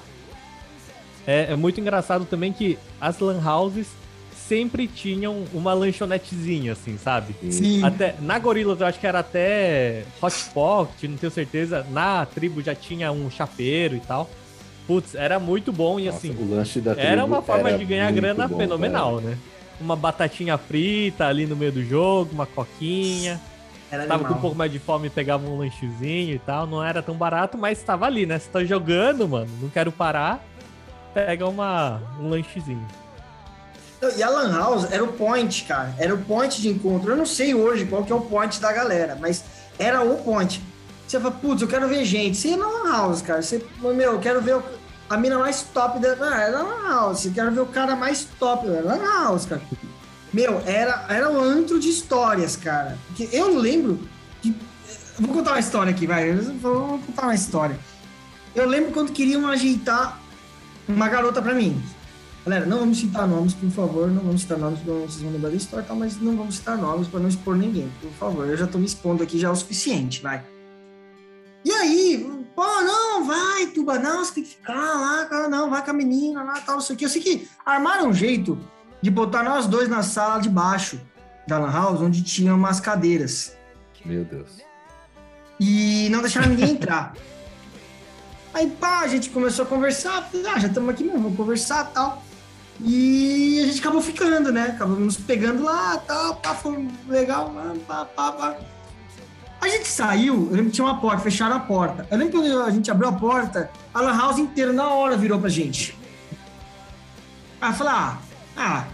É, 1.26 1.52
é 1.52 1.56
muito 1.56 1.80
engraçado 1.80 2.24
também 2.24 2.52
que 2.52 2.78
as 3.00 3.18
lan 3.18 3.40
houses 3.44 3.88
sempre 4.48 4.86
tinham 4.86 5.44
uma 5.52 5.72
lanchonetezinha, 5.72 6.72
assim, 6.72 6.98
sabe? 6.98 7.34
Sim. 7.50 7.84
Até, 7.84 8.14
na 8.20 8.38
Gorilas 8.38 8.80
eu 8.80 8.86
acho 8.86 8.98
que 8.98 9.06
era 9.06 9.20
até 9.20 10.04
Hot 10.20 10.34
Pocket, 10.52 11.10
não 11.10 11.16
tenho 11.16 11.32
certeza. 11.32 11.86
Na 11.90 12.26
tribo 12.26 12.62
já 12.62 12.74
tinha 12.74 13.10
um 13.12 13.30
chapeiro 13.30 13.96
e 13.96 14.00
tal. 14.00 14.28
Putz, 14.86 15.14
era 15.14 15.38
muito 15.38 15.72
bom 15.72 15.98
e 15.98 16.06
Nossa, 16.06 16.18
assim. 16.18 16.36
O 16.38 16.54
lanche 16.54 16.80
da 16.80 16.94
tribo 16.94 17.08
era 17.08 17.24
uma 17.24 17.40
forma 17.40 17.72
de 17.72 17.84
ganhar 17.84 18.10
grana 18.12 18.48
bom, 18.48 18.56
fenomenal, 18.56 19.16
cara. 19.16 19.30
né? 19.30 19.38
Uma 19.80 19.96
batatinha 19.96 20.58
frita 20.58 21.26
ali 21.26 21.46
no 21.46 21.56
meio 21.56 21.72
do 21.72 21.84
jogo, 21.84 22.30
uma 22.32 22.46
coquinha. 22.46 23.40
Era 23.90 24.04
tava 24.04 24.14
animal. 24.14 24.32
com 24.32 24.38
um 24.38 24.40
pouco 24.40 24.56
mais 24.56 24.72
de 24.72 24.78
fome, 24.78 25.10
pegava 25.10 25.46
um 25.46 25.58
lanchezinho 25.58 26.34
e 26.34 26.38
tal. 26.38 26.66
Não 26.66 26.82
era 26.82 27.02
tão 27.02 27.14
barato, 27.14 27.56
mas 27.58 27.78
estava 27.78 28.06
ali, 28.06 28.26
né? 28.26 28.38
Você 28.38 28.50
tá 28.50 28.64
jogando, 28.64 29.28
mano, 29.28 29.48
não 29.60 29.68
quero 29.68 29.92
parar. 29.92 30.44
Pega 31.14 31.46
uma, 31.46 32.00
um 32.18 32.28
lanchezinho. 32.28 32.86
E 34.16 34.22
a 34.22 34.28
Lan 34.28 34.52
House 34.52 34.90
era 34.90 35.04
o 35.04 35.12
point, 35.12 35.62
cara. 35.64 35.94
Era 35.96 36.12
o 36.12 36.18
point 36.18 36.60
de 36.60 36.68
encontro. 36.68 37.12
Eu 37.12 37.16
não 37.16 37.24
sei 37.24 37.54
hoje 37.54 37.86
qual 37.86 38.02
que 38.02 38.10
é 38.10 38.14
o 38.14 38.20
point 38.20 38.60
da 38.60 38.72
galera, 38.72 39.16
mas 39.20 39.44
era 39.78 40.02
o 40.02 40.16
point. 40.24 40.60
Você 41.06 41.20
fala, 41.20 41.32
putz, 41.32 41.62
eu 41.62 41.68
quero 41.68 41.86
ver 41.86 42.04
gente. 42.04 42.36
Você 42.36 42.48
ia 42.48 42.56
na 42.56 42.66
Lan 42.66 42.90
House, 42.90 43.22
cara. 43.22 43.40
Você, 43.40 43.64
meu, 43.80 44.14
eu 44.14 44.18
quero 44.18 44.40
ver 44.40 44.60
a 45.08 45.16
mina 45.16 45.38
mais 45.38 45.62
top 45.62 46.00
da. 46.00 46.16
Ah, 46.20 46.40
era 46.40 46.58
é 46.58 46.62
Lan 46.62 46.88
House. 46.88 47.26
Eu 47.26 47.32
quero 47.32 47.52
ver 47.52 47.60
o 47.60 47.66
cara 47.66 47.94
mais 47.94 48.26
top 48.40 48.66
da 48.66 48.80
Lan 48.80 48.98
House, 48.98 49.46
cara. 49.46 49.62
Meu, 50.32 50.60
era, 50.66 51.06
era 51.08 51.30
o 51.30 51.38
antro 51.40 51.78
de 51.78 51.88
histórias, 51.88 52.56
cara. 52.56 52.98
Porque 53.06 53.28
eu 53.30 53.56
lembro 53.56 54.00
que. 54.40 54.56
Vou 55.18 55.32
contar 55.32 55.52
uma 55.52 55.60
história 55.60 55.92
aqui, 55.92 56.08
vai. 56.08 56.32
Vou 56.32 56.98
contar 56.98 57.22
uma 57.22 57.34
história. 57.34 57.78
Eu 58.52 58.66
lembro 58.66 58.90
quando 58.90 59.12
queriam 59.12 59.46
ajeitar 59.46 60.18
uma 60.88 61.08
garota 61.08 61.40
pra 61.40 61.54
mim. 61.54 61.80
Galera, 62.44 62.66
não 62.66 62.80
vamos 62.80 62.98
citar 62.98 63.28
nomes, 63.28 63.54
por 63.54 63.70
favor, 63.70 64.08
não 64.08 64.20
vamos 64.20 64.40
citar 64.40 64.58
nomes, 64.58 64.80
porque 64.80 64.90
vocês 64.90 65.22
vão 65.22 65.30
lembrar 65.30 65.50
da 65.50 65.56
história, 65.56 65.86
tá? 65.86 65.94
mas 65.94 66.20
não 66.20 66.36
vamos 66.36 66.56
citar 66.56 66.76
nomes 66.76 67.06
para 67.06 67.20
não 67.20 67.28
expor 67.28 67.56
ninguém, 67.56 67.88
por 68.00 68.10
favor. 68.12 68.48
Eu 68.48 68.56
já 68.56 68.66
tô 68.66 68.78
me 68.78 68.84
expondo 68.84 69.22
aqui 69.22 69.38
já 69.38 69.50
o 69.50 69.54
suficiente, 69.54 70.20
vai. 70.20 70.44
E 71.64 71.70
aí, 71.70 72.44
pô, 72.56 72.64
não, 72.64 73.24
vai, 73.24 73.66
Tuba, 73.66 73.96
não, 74.00 74.24
você 74.24 74.34
tem 74.34 74.42
que 74.42 74.50
ficar 74.50 74.74
lá, 74.74 75.24
cara, 75.26 75.48
não, 75.48 75.70
vai 75.70 75.84
com 75.84 75.92
a 75.92 75.94
menina 75.94 76.42
lá, 76.42 76.54
tal, 76.54 76.76
não 76.76 76.80
sei 76.80 76.96
o 76.96 76.98
que. 76.98 77.04
Eu 77.04 77.08
sei 77.08 77.22
que 77.22 77.48
armaram 77.64 78.08
um 78.08 78.12
jeito 78.12 78.58
de 79.00 79.08
botar 79.08 79.44
nós 79.44 79.68
dois 79.68 79.88
na 79.88 80.02
sala 80.02 80.40
de 80.40 80.48
baixo 80.48 81.00
da 81.46 81.60
Lan 81.60 81.70
House, 81.70 82.00
onde 82.00 82.24
tinha 82.24 82.52
umas 82.52 82.80
cadeiras. 82.80 83.56
Meu 84.04 84.24
Deus. 84.24 84.50
E 85.60 86.08
não 86.10 86.20
deixaram 86.20 86.48
ninguém 86.48 86.72
entrar. 86.74 87.14
Aí, 88.52 88.68
pá, 88.68 89.00
a 89.00 89.06
gente 89.06 89.30
começou 89.30 89.64
a 89.64 89.68
conversar, 89.68 90.28
ah, 90.52 90.58
já 90.58 90.66
estamos 90.66 90.90
aqui 90.90 91.04
mesmo, 91.04 91.20
vamos 91.20 91.36
conversar 91.36 91.84
tal. 91.92 92.22
E 92.80 93.60
a 93.62 93.66
gente 93.66 93.80
acabou 93.80 94.00
ficando, 94.00 94.50
né? 94.50 94.72
Acabamos 94.74 95.16
pegando 95.16 95.62
lá, 95.62 95.96
tal, 95.98 96.36
pá, 96.36 96.54
foi 96.54 96.88
legal, 97.08 97.54
pá, 97.86 98.04
pá, 98.04 98.32
pá. 98.32 98.56
A 99.60 99.68
gente 99.68 99.86
saiu, 99.86 100.34
eu 100.34 100.56
lembro 100.56 100.66
que 100.66 100.72
tinha 100.72 100.84
uma 100.84 101.00
porta, 101.00 101.22
fecharam 101.22 101.54
a 101.54 101.60
porta. 101.60 102.06
Eu 102.10 102.18
lembro 102.18 102.32
que 102.32 102.38
quando 102.40 102.62
a 102.62 102.70
gente 102.70 102.90
abriu 102.90 103.08
a 103.08 103.12
porta, 103.12 103.70
a 103.94 104.00
Lan 104.00 104.16
House 104.16 104.38
inteira 104.38 104.72
na 104.72 104.88
hora 104.88 105.16
virou 105.16 105.38
pra 105.38 105.48
gente. 105.48 105.96
Aí 107.60 107.72
falou, 107.72 107.92
ah, 107.92 108.18
ah, 108.56 108.84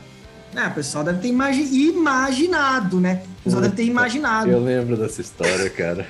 é, 0.55 0.67
o 0.67 0.75
pessoal 0.75 1.05
deve 1.05 1.21
ter 1.21 1.29
imagi 1.29 1.63
imaginado, 1.89 3.01
né? 3.01 3.23
O 3.41 3.45
pessoal 3.45 3.63
deve 3.63 3.77
ter 3.77 3.85
imaginado. 3.85 4.51
Eu 4.51 4.61
lembro 4.61 4.97
dessa 4.97 5.23
história, 5.23 5.71
cara. 5.71 6.07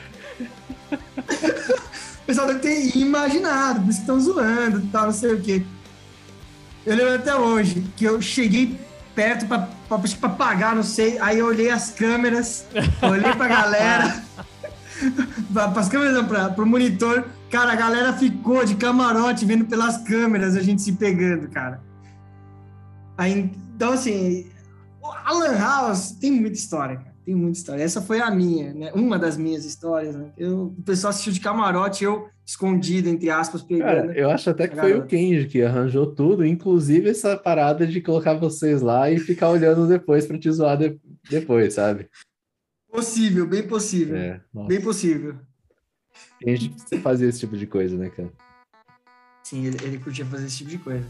o 0.90 2.26
pessoal 2.26 2.48
deve 2.48 2.58
ter 2.58 2.96
imaginado, 2.96 3.80
por 3.80 3.90
isso 3.90 4.00
estão 4.00 4.18
zoando 4.18 4.80
e 4.80 4.86
tal, 4.88 5.06
não 5.06 5.12
sei 5.12 5.34
o 5.34 5.40
quê. 5.40 5.64
Eu 6.88 6.96
lembro 6.96 7.16
até 7.16 7.36
hoje 7.36 7.84
que 7.94 8.04
eu 8.06 8.18
cheguei 8.22 8.80
perto 9.14 9.46
para 9.46 10.28
pagar, 10.30 10.74
não 10.74 10.82
sei. 10.82 11.18
Aí 11.18 11.38
eu 11.38 11.44
olhei 11.44 11.68
as 11.68 11.90
câmeras, 11.90 12.66
olhei 13.02 13.30
pra 13.34 13.46
galera, 13.46 14.24
para 15.52 15.80
as 15.80 15.86
câmeras, 15.90 16.14
não, 16.14 16.24
pra, 16.26 16.48
pro 16.48 16.64
monitor. 16.64 17.26
Cara, 17.50 17.72
a 17.72 17.76
galera 17.76 18.14
ficou 18.14 18.64
de 18.64 18.74
camarote 18.74 19.44
vendo 19.44 19.66
pelas 19.66 19.98
câmeras 19.98 20.56
a 20.56 20.62
gente 20.62 20.80
se 20.80 20.92
pegando, 20.92 21.50
cara. 21.50 21.82
Aí, 23.18 23.52
então, 23.74 23.92
assim, 23.92 24.50
a 25.02 25.30
Lan 25.34 25.58
House 25.58 26.12
tem 26.12 26.32
muita 26.32 26.56
história, 26.56 26.96
cara. 26.96 27.14
Tem 27.22 27.34
muita 27.34 27.58
história. 27.58 27.82
Essa 27.82 28.00
foi 28.00 28.22
a 28.22 28.30
minha, 28.30 28.72
né? 28.72 28.92
Uma 28.94 29.18
das 29.18 29.36
minhas 29.36 29.66
histórias, 29.66 30.16
né? 30.16 30.30
Eu, 30.38 30.68
o 30.78 30.82
pessoal 30.82 31.10
assistiu 31.10 31.34
de 31.34 31.40
camarote, 31.40 32.02
eu 32.02 32.30
escondido, 32.48 33.10
entre 33.10 33.28
aspas, 33.28 33.60
pegando. 33.60 33.84
Cara, 33.84 34.18
eu 34.18 34.30
acho 34.30 34.48
até 34.48 34.66
que 34.66 34.74
foi 34.74 34.94
o 34.94 35.04
Kenji 35.04 35.46
que 35.46 35.60
arranjou 35.60 36.06
tudo, 36.06 36.46
inclusive 36.46 37.10
essa 37.10 37.36
parada 37.36 37.86
de 37.86 38.00
colocar 38.00 38.32
vocês 38.32 38.80
lá 38.80 39.10
e 39.10 39.18
ficar 39.18 39.50
olhando 39.50 39.86
depois 39.86 40.24
para 40.24 40.38
te 40.38 40.50
zoar 40.50 40.78
de... 40.78 40.98
depois, 41.28 41.74
sabe? 41.74 42.08
Possível, 42.90 43.46
bem 43.46 43.68
possível. 43.68 44.16
É, 44.16 44.40
bem 44.66 44.80
possível. 44.80 45.36
Kenji 46.40 46.74
fazia 47.02 47.28
esse 47.28 47.40
tipo 47.40 47.54
de 47.54 47.66
coisa, 47.66 47.98
né, 47.98 48.08
cara? 48.08 48.32
Sim, 49.42 49.66
ele, 49.66 49.76
ele 49.84 49.98
curtia 49.98 50.24
fazer 50.24 50.46
esse 50.46 50.56
tipo 50.58 50.70
de 50.70 50.78
coisa. 50.78 51.06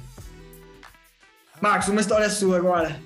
Marcos, 1.61 1.87
uma 1.87 2.01
história 2.01 2.29
sua 2.31 2.57
agora. 2.57 3.01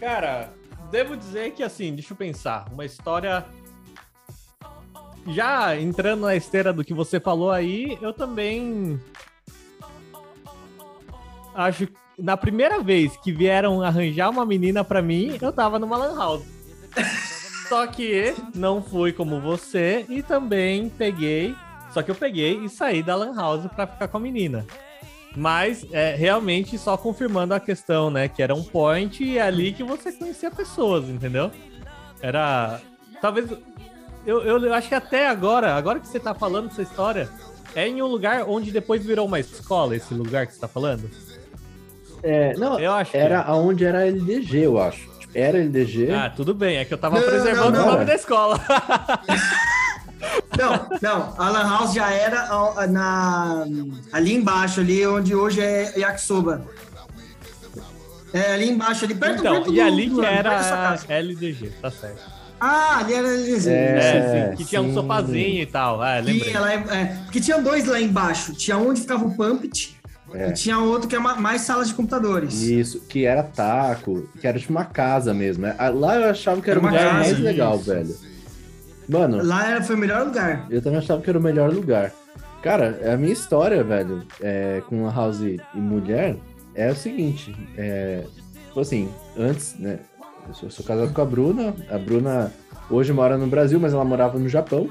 Cara, 0.00 0.52
devo 0.90 1.16
dizer 1.16 1.52
que 1.52 1.62
assim, 1.62 1.94
deixa 1.94 2.14
eu 2.14 2.16
pensar, 2.16 2.68
uma 2.72 2.84
história 2.84 3.46
já 5.26 5.76
entrando 5.76 6.22
na 6.22 6.36
esteira 6.36 6.72
do 6.72 6.84
que 6.84 6.94
você 6.94 7.18
falou 7.18 7.50
aí, 7.50 7.98
eu 8.00 8.12
também 8.12 9.00
acho 11.54 11.86
que 11.86 11.94
na 12.18 12.36
primeira 12.36 12.80
vez 12.80 13.16
que 13.16 13.32
vieram 13.32 13.82
arranjar 13.82 14.30
uma 14.30 14.46
menina 14.46 14.84
para 14.84 15.02
mim, 15.02 15.38
eu 15.40 15.52
tava 15.52 15.78
numa 15.78 15.96
lan 15.96 16.16
house. 16.16 16.44
Só 17.68 17.86
que 17.86 18.34
não 18.54 18.82
fui 18.82 19.12
como 19.12 19.40
você 19.40 20.04
e 20.08 20.22
também 20.22 20.88
peguei. 20.90 21.54
Só 21.92 22.02
que 22.02 22.10
eu 22.10 22.14
peguei 22.14 22.58
e 22.62 22.68
saí 22.68 23.02
da 23.02 23.14
Lan 23.14 23.34
House 23.34 23.66
pra 23.74 23.86
ficar 23.86 24.08
com 24.08 24.16
a 24.16 24.20
menina. 24.20 24.66
Mas 25.36 25.86
é, 25.90 26.14
realmente 26.14 26.76
só 26.78 26.96
confirmando 26.96 27.54
a 27.54 27.60
questão, 27.60 28.10
né? 28.10 28.28
Que 28.28 28.42
era 28.42 28.54
um 28.54 28.62
point 28.62 29.24
e 29.24 29.38
é 29.38 29.42
ali 29.42 29.72
que 29.72 29.82
você 29.82 30.12
conhecia 30.12 30.50
pessoas, 30.50 31.08
entendeu? 31.08 31.50
Era. 32.20 32.80
Talvez. 33.20 33.50
Eu, 34.26 34.42
eu, 34.42 34.58
eu 34.64 34.74
acho 34.74 34.88
que 34.88 34.94
até 34.94 35.28
agora, 35.28 35.74
agora 35.74 36.00
que 36.00 36.08
você 36.08 36.18
tá 36.18 36.34
falando 36.34 36.70
essa 36.70 36.82
história, 36.82 37.28
é 37.74 37.86
em 37.86 38.00
um 38.02 38.06
lugar 38.06 38.44
onde 38.48 38.70
depois 38.70 39.04
virou 39.04 39.26
uma 39.26 39.38
escola, 39.38 39.94
esse 39.96 40.14
lugar 40.14 40.46
que 40.46 40.54
você 40.54 40.60
tá 40.60 40.68
falando? 40.68 41.10
É, 42.22 42.54
não, 42.56 42.78
Eu 42.80 42.92
acho 42.92 43.10
que 43.10 43.16
era 43.18 43.34
é. 43.36 43.44
aonde 43.46 43.84
era 43.84 44.06
LDG, 44.06 44.60
eu 44.60 44.80
acho. 44.80 45.10
Tipo, 45.18 45.36
Era 45.36 45.58
LDG. 45.58 46.10
Ah, 46.10 46.30
tudo 46.34 46.54
bem, 46.54 46.78
é 46.78 46.84
que 46.86 46.94
eu 46.94 46.98
tava 46.98 47.18
Não, 47.20 47.26
preservando 47.26 47.72
não, 47.72 47.82
o 47.82 47.86
não. 47.86 47.92
nome 47.92 48.04
da 48.06 48.14
escola. 48.14 48.58
Não, 50.58 50.88
não, 51.02 51.34
a 51.36 51.50
Lan 51.50 51.68
House 51.68 51.92
já 51.92 52.10
era 52.10 52.48
na, 52.86 53.66
ali 54.12 54.34
embaixo, 54.34 54.80
ali 54.80 55.06
onde 55.06 55.34
hoje 55.34 55.60
é 55.60 55.92
Yakisoba. 55.98 56.64
É, 58.32 58.52
ali 58.54 58.70
embaixo, 58.70 59.04
ali 59.04 59.14
perto, 59.14 59.40
então, 59.40 59.52
perto 59.54 59.72
e 59.72 59.76
do- 59.76 59.82
ali 59.82 60.08
do- 60.08 60.14
que 60.16 60.20
perto 60.22 60.42
da 60.44 60.62
sua 60.62 60.76
era. 61.08 61.18
LDG, 61.20 61.70
tá 61.82 61.90
certo. 61.90 62.22
Ah, 62.60 62.98
ali 62.98 63.14
era 63.14 63.28
ali. 63.28 63.68
É, 63.68 64.50
É, 64.52 64.54
que 64.56 64.64
tinha 64.64 64.80
um 64.80 64.88
sim. 64.88 64.94
sofazinho 64.94 65.62
e 65.62 65.66
tal. 65.66 66.00
Ah, 66.00 66.16
lembrei. 66.18 66.40
Tinha 66.50 66.60
lá, 66.60 66.72
é, 66.72 67.04
porque 67.24 67.40
tinha 67.40 67.60
dois 67.60 67.84
lá 67.84 68.00
embaixo. 68.00 68.52
Tinha 68.54 68.78
onde 68.78 69.00
ficava 69.02 69.24
o 69.24 69.36
Pumpit 69.36 69.96
É. 70.32 70.48
e 70.48 70.52
tinha 70.52 70.78
outro 70.78 71.08
que 71.08 71.14
é 71.16 71.18
ma- 71.18 71.36
mais 71.36 71.60
salas 71.62 71.88
de 71.88 71.94
computadores. 71.94 72.62
Isso, 72.62 73.00
que 73.00 73.24
era 73.26 73.42
taco, 73.42 74.28
que 74.40 74.46
era 74.46 74.58
tipo 74.58 74.72
uma 74.72 74.84
casa 74.84 75.34
mesmo. 75.34 75.62
né? 75.66 75.74
Ah, 75.78 75.88
Lá 75.90 76.16
eu 76.16 76.30
achava 76.30 76.60
que 76.62 76.70
era, 76.70 76.78
Era 76.80 76.86
o 76.86 76.88
uma 76.88 76.90
lugar 76.98 77.12
casa, 77.12 77.18
mais 77.30 77.38
legal, 77.40 77.76
isso. 77.76 77.84
velho. 77.84 78.16
Mano, 79.08 79.42
Lá 79.44 79.70
era, 79.70 79.82
foi 79.82 79.96
o 79.96 79.98
melhor 79.98 80.24
lugar. 80.24 80.66
eu 80.70 80.80
também 80.80 80.98
achava 80.98 81.20
que 81.20 81.28
era 81.28 81.38
o 81.38 81.42
melhor 81.42 81.70
lugar. 81.72 82.10
Cara, 82.62 83.12
a 83.12 83.16
minha 83.18 83.32
história, 83.32 83.84
velho, 83.84 84.22
é, 84.40 84.80
com 84.88 85.06
a 85.06 85.12
House 85.12 85.40
e 85.42 85.60
mulher 85.74 86.36
é 86.74 86.90
o 86.90 86.96
seguinte. 86.96 87.54
É, 87.76 88.24
tipo 88.68 88.80
assim, 88.80 89.10
antes, 89.36 89.74
né? 89.78 89.98
Eu 90.48 90.54
sou, 90.54 90.70
sou 90.70 90.84
casado 90.84 91.12
com 91.12 91.20
a 91.20 91.24
Bruna. 91.24 91.74
A 91.90 91.98
Bruna 91.98 92.52
hoje 92.90 93.12
mora 93.12 93.36
no 93.36 93.46
Brasil, 93.46 93.80
mas 93.80 93.92
ela 93.92 94.04
morava 94.04 94.38
no 94.38 94.48
Japão. 94.48 94.88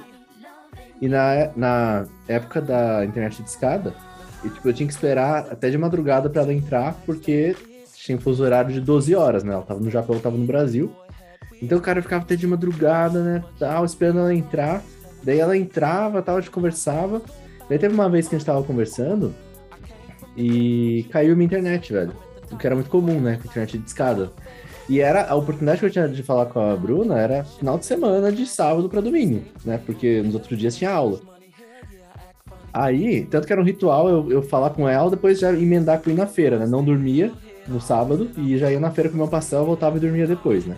E 1.02 1.08
na, 1.08 1.52
na 1.56 2.06
época 2.28 2.62
da 2.62 3.06
internet 3.06 3.44
de 3.44 3.50
escada, 3.50 3.94
e, 4.44 4.50
tipo, 4.50 4.68
eu 4.68 4.74
tinha 4.74 4.88
que 4.88 4.94
esperar 4.94 5.48
até 5.52 5.70
de 5.70 5.78
madrugada 5.78 6.30
pra 6.30 6.42
ela 6.42 6.54
entrar, 6.54 6.96
porque 7.06 7.56
tinha 7.96 8.18
um 8.18 8.22
fuso 8.22 8.44
horário 8.44 8.74
de 8.74 8.82
12 8.82 9.16
horas, 9.16 9.44
né? 9.44 9.54
Ela 9.54 9.63
tava 9.63 9.80
no 9.80 9.89
Japão, 9.89 10.16
eu 10.16 10.22
tava 10.22 10.38
no 10.38 10.46
Brasil. 10.46 10.94
Então 11.62 11.78
o 11.78 11.82
cara 11.82 12.02
ficava 12.02 12.24
até 12.24 12.36
de 12.36 12.46
madrugada, 12.46 13.24
né? 13.24 13.44
Tal, 13.58 13.86
esperando 13.86 14.20
ela 14.20 14.34
entrar. 14.34 14.82
Daí 15.24 15.39
ela 15.39 15.58
entrava, 15.58 16.22
tal, 16.22 16.38
a 16.38 16.42
gente 16.42 16.52
conversava. 16.52 17.22
Daí 17.70 17.80
teve 17.80 17.94
uma 17.94 18.10
vez 18.10 18.28
que 18.28 18.36
a 18.36 18.38
gente 18.38 18.46
tava 18.46 18.62
conversando 18.63 19.34
e 20.36 21.06
caiu 21.12 21.36
minha 21.36 21.46
internet, 21.46 21.94
velho. 21.94 22.12
O 22.54 22.58
que 22.58 22.66
era 22.66 22.76
muito 22.76 22.89
comum, 22.89 23.20
né? 23.20 23.38
Com 23.42 23.48
internet 23.48 23.78
de 23.78 23.86
escada. 23.86 24.32
E 24.89 25.00
era 25.00 25.28
a 25.30 25.36
oportunidade 25.36 25.80
que 25.80 25.86
eu 25.86 25.92
tinha 25.92 26.08
de 26.08 26.22
falar 26.24 26.48
com 26.48 26.60
a 26.60 26.76
Bruna 26.76 27.18
era 27.18 27.44
final 27.44 27.78
de 27.78 27.86
semana, 27.86 28.32
de 28.32 28.46
sábado 28.46 28.89
pra 28.89 29.02
domingo, 29.02 29.42
né? 29.63 29.80
Porque 29.86 30.22
nos 30.22 30.34
outros 30.34 30.58
dias 30.60 30.76
tinha 30.76 30.92
aula. 30.92 31.20
Aí, 32.74 33.26
tanto 33.26 33.46
que 33.46 33.54
era 33.54 33.62
um 33.62 33.66
ritual 33.66 34.10
eu, 34.10 34.32
eu 34.32 34.42
falar 34.42 34.72
com 34.72 34.89
ela, 34.89 35.10
depois 35.10 35.39
já 35.39 35.54
emendar 35.54 36.02
com 36.02 36.10
ir 36.10 36.16
na 36.16 36.26
feira, 36.26 36.58
né? 36.58 36.66
Não 36.66 36.84
dormia 36.84 37.32
no 37.68 37.80
sábado 37.80 38.30
e 38.36 38.58
já 38.58 38.72
ia 38.72 38.80
na 38.80 38.92
feira 38.92 39.10
comer 39.10 39.24
um 39.24 39.28
pastel, 39.28 39.63
voltava 39.63 39.98
e 39.98 40.00
dormia 40.00 40.28
depois, 40.28 40.66
né? 40.66 40.76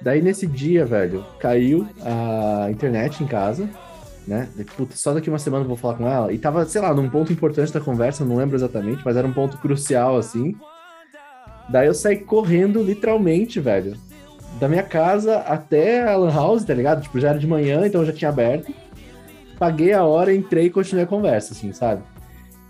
Daí 0.00 0.22
nesse 0.22 0.46
dia, 0.46 0.86
velho, 0.86 1.24
caiu 1.38 1.86
a 2.02 2.70
internet 2.70 3.22
em 3.22 3.26
casa, 3.26 3.68
né? 4.26 4.48
Puta, 4.76 4.94
só 4.94 5.12
daqui 5.12 5.28
uma 5.28 5.38
semana 5.38 5.64
eu 5.64 5.68
vou 5.68 5.76
falar 5.76 5.94
com 5.94 6.06
ela. 6.06 6.32
E 6.32 6.38
tava, 6.38 6.64
sei 6.64 6.80
lá, 6.80 6.94
num 6.94 7.08
ponto 7.08 7.32
importante 7.32 7.72
da 7.72 7.80
conversa, 7.80 8.24
não 8.24 8.36
lembro 8.36 8.56
exatamente, 8.56 9.02
mas 9.04 9.16
era 9.16 9.26
um 9.26 9.32
ponto 9.32 9.58
crucial, 9.58 10.16
assim. 10.16 10.54
Daí 11.70 11.86
eu 11.86 11.94
saí 11.94 12.16
correndo, 12.16 12.82
literalmente, 12.82 13.60
velho, 13.60 13.96
da 14.58 14.68
minha 14.68 14.82
casa 14.82 15.36
até 15.38 16.02
a 16.10 16.16
Lan 16.16 16.32
House, 16.32 16.64
tá 16.64 16.74
ligado? 16.74 17.02
Tipo, 17.02 17.20
já 17.20 17.30
era 17.30 17.38
de 17.38 17.46
manhã, 17.46 17.86
então 17.86 18.00
eu 18.02 18.06
já 18.06 18.12
tinha 18.12 18.28
aberto. 18.28 18.72
Paguei 19.58 19.92
a 19.92 20.02
hora, 20.04 20.34
entrei 20.34 20.66
e 20.66 20.70
continuei 20.70 21.04
a 21.04 21.08
conversa, 21.08 21.52
assim, 21.52 21.72
sabe? 21.72 22.02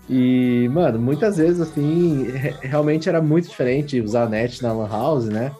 E, 0.09 0.69
mano, 0.73 0.99
muitas 0.99 1.37
vezes, 1.37 1.61
assim, 1.61 2.23
re- 2.31 2.53
realmente 2.61 3.07
era 3.07 3.21
muito 3.21 3.47
diferente 3.49 3.99
usar 4.01 4.23
a 4.23 4.29
net 4.29 4.61
na 4.61 4.73
Lan 4.73 4.89
House, 4.89 5.25
né? 5.25 5.51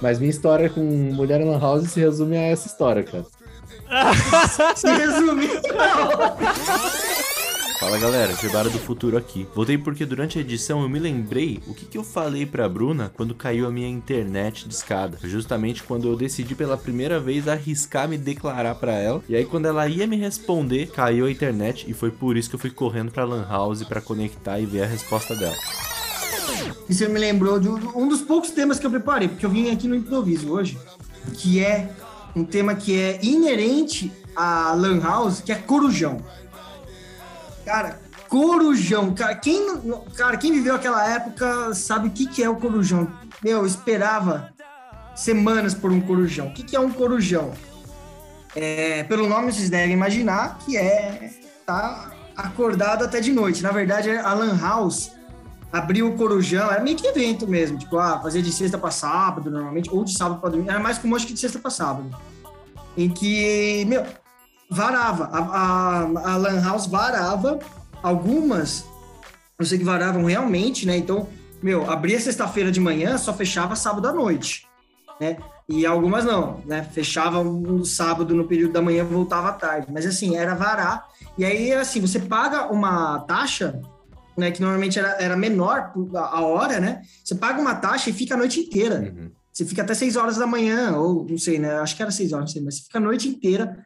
Mas 0.00 0.18
minha 0.18 0.30
história 0.30 0.70
com 0.70 0.80
mulher 0.80 1.40
na 1.40 1.52
Lan 1.52 1.58
House 1.60 1.88
se 1.90 1.98
resume 2.00 2.36
a 2.36 2.42
essa 2.42 2.66
história, 2.68 3.02
cara. 3.02 3.24
Se 4.76 4.88
resumir, 4.88 5.50
Fala 7.78 7.98
galera, 7.98 8.34
Gebara 8.34 8.70
do 8.70 8.78
Futuro 8.78 9.18
aqui. 9.18 9.46
Voltei 9.54 9.76
porque 9.76 10.06
durante 10.06 10.38
a 10.38 10.40
edição 10.40 10.80
eu 10.80 10.88
me 10.88 10.98
lembrei 10.98 11.60
o 11.66 11.74
que, 11.74 11.84
que 11.84 11.98
eu 11.98 12.02
falei 12.02 12.46
pra 12.46 12.68
Bruna 12.68 13.12
quando 13.14 13.34
caiu 13.34 13.66
a 13.66 13.70
minha 13.70 13.88
internet 13.88 14.66
de 14.66 14.74
escada. 14.74 15.18
Justamente 15.22 15.82
quando 15.82 16.08
eu 16.08 16.16
decidi 16.16 16.54
pela 16.54 16.78
primeira 16.78 17.20
vez 17.20 17.46
arriscar 17.46 18.08
me 18.08 18.16
declarar 18.16 18.76
pra 18.76 18.92
ela. 18.92 19.22
E 19.28 19.36
aí 19.36 19.44
quando 19.44 19.66
ela 19.66 19.86
ia 19.86 20.06
me 20.06 20.16
responder, 20.16 20.86
caiu 20.86 21.26
a 21.26 21.30
internet 21.30 21.84
e 21.88 21.92
foi 21.92 22.10
por 22.10 22.36
isso 22.36 22.48
que 22.48 22.54
eu 22.54 22.60
fui 22.60 22.70
correndo 22.70 23.12
pra 23.12 23.24
Lan 23.24 23.46
House 23.46 23.82
pra 23.84 24.00
conectar 24.00 24.58
e 24.58 24.64
ver 24.64 24.84
a 24.84 24.86
resposta 24.86 25.36
dela. 25.36 25.56
Você 26.88 27.06
me 27.08 27.18
lembrou 27.18 27.60
de 27.60 27.68
um 27.68 28.08
dos 28.08 28.22
poucos 28.22 28.50
temas 28.50 28.78
que 28.78 28.86
eu 28.86 28.90
preparei, 28.90 29.28
porque 29.28 29.44
eu 29.44 29.50
vim 29.50 29.70
aqui 29.70 29.86
no 29.86 29.94
improviso 29.94 30.50
hoje, 30.50 30.78
que 31.34 31.60
é 31.60 31.90
um 32.34 32.44
tema 32.44 32.74
que 32.74 32.98
é 32.98 33.18
inerente 33.22 34.10
à 34.34 34.72
Lan 34.74 35.00
House, 35.00 35.40
que 35.40 35.50
é 35.50 35.56
corujão. 35.56 36.22
Cara, 37.66 37.98
corujão. 38.28 39.12
Cara, 39.12 39.34
quem, 39.34 39.60
cara, 40.16 40.36
quem 40.36 40.52
viveu 40.52 40.76
aquela 40.76 41.04
época 41.12 41.74
sabe 41.74 42.06
o 42.06 42.10
que, 42.12 42.24
que 42.24 42.40
é 42.40 42.48
o 42.48 42.54
corujão. 42.54 43.12
Meu, 43.42 43.58
eu 43.58 43.66
esperava 43.66 44.52
semanas 45.16 45.74
por 45.74 45.90
um 45.90 46.00
corujão. 46.00 46.46
O 46.46 46.54
que, 46.54 46.62
que 46.62 46.76
é 46.76 46.80
um 46.80 46.92
corujão? 46.92 47.52
É, 48.54 49.02
pelo 49.02 49.28
nome 49.28 49.52
vocês 49.52 49.68
devem 49.68 49.92
imaginar 49.92 50.58
que 50.58 50.76
é 50.76 51.28
tá 51.66 52.12
acordado 52.36 53.04
até 53.04 53.20
de 53.20 53.32
noite. 53.32 53.64
Na 53.64 53.72
verdade, 53.72 54.10
a 54.10 54.32
Lan 54.32 54.56
House 54.56 55.10
abriu 55.72 56.08
o 56.08 56.16
Corujão, 56.16 56.70
era 56.70 56.80
meio 56.80 56.96
que 56.96 57.06
evento 57.08 57.48
mesmo, 57.48 57.76
tipo, 57.76 57.98
ah, 57.98 58.20
fazia 58.22 58.40
de 58.40 58.52
sexta 58.52 58.78
para 58.78 58.92
sábado, 58.92 59.50
normalmente, 59.50 59.90
ou 59.90 60.04
de 60.04 60.16
sábado 60.16 60.40
para 60.40 60.50
domingo, 60.50 60.70
era 60.70 60.78
mais 60.78 60.96
comum 60.96 61.16
acho 61.16 61.26
que 61.26 61.34
de 61.34 61.40
sexta 61.40 61.58
para 61.58 61.70
sábado. 61.70 62.08
Em 62.96 63.10
que, 63.10 63.84
meu, 63.86 64.06
varava, 64.70 65.24
a, 65.32 65.38
a, 65.38 66.32
a 66.32 66.36
Lan 66.36 66.60
House 66.60 66.86
varava, 66.86 67.58
algumas, 68.02 68.84
eu 69.58 69.64
sei 69.64 69.78
que 69.78 69.84
varavam 69.84 70.24
realmente, 70.24 70.86
né, 70.86 70.96
então, 70.96 71.28
meu, 71.62 71.90
abria 71.90 72.20
sexta-feira 72.20 72.70
de 72.70 72.80
manhã, 72.80 73.16
só 73.16 73.32
fechava 73.32 73.76
sábado 73.76 74.08
à 74.08 74.12
noite, 74.12 74.66
né, 75.20 75.36
e 75.68 75.84
algumas 75.84 76.24
não, 76.24 76.60
né, 76.66 76.82
fechava 76.92 77.42
no 77.42 77.84
sábado 77.84 78.34
no 78.34 78.46
período 78.46 78.72
da 78.72 78.82
manhã, 78.82 79.04
voltava 79.04 79.48
à 79.48 79.52
tarde, 79.52 79.88
mas 79.90 80.06
assim, 80.06 80.36
era 80.36 80.54
varar, 80.54 81.06
e 81.38 81.44
aí, 81.44 81.72
assim, 81.72 82.00
você 82.00 82.18
paga 82.18 82.72
uma 82.72 83.20
taxa, 83.20 83.80
né, 84.36 84.50
que 84.50 84.60
normalmente 84.60 84.98
era, 84.98 85.16
era 85.20 85.36
menor 85.36 85.92
a 86.14 86.38
a 86.38 86.40
hora, 86.42 86.78
né? 86.78 87.02
Você 87.24 87.34
paga 87.34 87.60
uma 87.60 87.74
taxa 87.74 88.10
e 88.10 88.12
fica 88.12 88.34
a 88.34 88.36
noite 88.36 88.60
inteira. 88.60 89.14
Uhum. 89.16 89.30
Você 89.52 89.64
fica 89.64 89.82
até 89.82 89.94
6 89.94 90.16
horas 90.16 90.36
da 90.36 90.46
manhã, 90.46 90.94
ou 90.96 91.26
não 91.28 91.38
sei, 91.38 91.58
né? 91.58 91.78
Acho 91.78 91.96
que 91.96 92.02
era 92.02 92.10
6 92.10 92.32
horas, 92.32 92.44
não 92.44 92.52
sei, 92.52 92.62
mas 92.62 92.76
você 92.76 92.82
fica 92.82 92.98
a 92.98 93.00
noite 93.00 93.28
inteira 93.28 93.85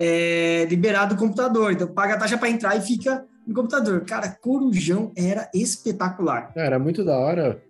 é, 0.00 0.66
liberado 0.70 1.14
do 1.14 1.18
computador. 1.18 1.72
Então 1.72 1.86
paga 1.86 2.14
a 2.14 2.18
taxa 2.18 2.38
para 2.38 2.48
entrar 2.48 2.74
e 2.76 2.80
fica 2.80 3.24
no 3.46 3.54
computador. 3.54 4.00
Cara, 4.06 4.28
Corujão 4.40 5.12
era 5.14 5.50
espetacular. 5.54 6.50
Era 6.56 6.78
muito 6.78 7.04
da 7.04 7.18
hora, 7.18 7.62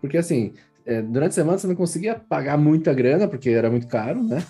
porque 0.00 0.16
assim, 0.16 0.54
é, 0.86 1.02
durante 1.02 1.32
a 1.32 1.34
semana 1.34 1.58
você 1.58 1.66
não 1.66 1.74
conseguia 1.74 2.14
pagar 2.14 2.56
muita 2.56 2.94
grana, 2.94 3.28
porque 3.28 3.50
era 3.50 3.70
muito 3.70 3.86
caro, 3.86 4.22
né? 4.22 4.42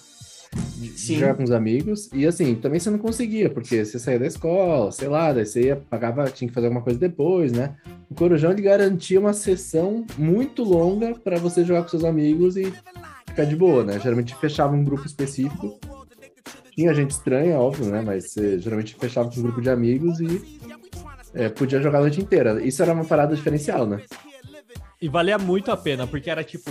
Sim. 0.96 1.16
Jogar 1.18 1.34
com 1.34 1.42
os 1.42 1.50
amigos. 1.50 2.08
E 2.12 2.26
assim, 2.26 2.54
também 2.54 2.78
você 2.78 2.90
não 2.90 2.98
conseguia, 2.98 3.50
porque 3.50 3.84
você 3.84 3.98
saía 3.98 4.20
da 4.20 4.26
escola, 4.26 4.92
sei 4.92 5.08
lá, 5.08 5.32
daí 5.32 5.44
você 5.44 5.62
ia, 5.62 5.76
pagava, 5.76 6.30
tinha 6.30 6.46
que 6.48 6.54
fazer 6.54 6.68
alguma 6.68 6.82
coisa 6.82 6.98
depois, 6.98 7.50
né? 7.50 7.74
O 8.08 8.14
Corujão 8.14 8.52
ele 8.52 8.62
garantia 8.62 9.18
uma 9.18 9.32
sessão 9.32 10.06
muito 10.16 10.62
longa 10.62 11.14
para 11.14 11.38
você 11.38 11.64
jogar 11.64 11.82
com 11.82 11.88
seus 11.88 12.04
amigos 12.04 12.56
e 12.56 12.72
ficar 13.26 13.44
de 13.44 13.56
boa, 13.56 13.82
né? 13.82 13.98
Geralmente 13.98 14.34
fechava 14.36 14.74
um 14.74 14.84
grupo 14.84 15.06
específico. 15.06 15.80
Tinha 16.74 16.92
gente 16.92 17.12
estranha, 17.12 17.58
óbvio, 17.58 17.86
né? 17.86 18.02
Mas 18.04 18.30
você 18.30 18.58
geralmente 18.58 18.96
fechava 18.96 19.30
com 19.30 19.38
um 19.38 19.42
grupo 19.44 19.60
de 19.60 19.70
amigos 19.70 20.18
e 20.20 20.58
é, 21.32 21.48
podia 21.48 21.80
jogar 21.80 21.98
a 21.98 22.02
noite 22.02 22.20
inteira. 22.20 22.62
Isso 22.62 22.82
era 22.82 22.92
uma 22.92 23.04
parada 23.04 23.34
diferencial, 23.34 23.86
né? 23.86 24.02
E 25.04 25.08
valia 25.08 25.36
muito 25.36 25.70
a 25.70 25.76
pena, 25.76 26.06
porque 26.06 26.30
era 26.30 26.42
tipo. 26.42 26.70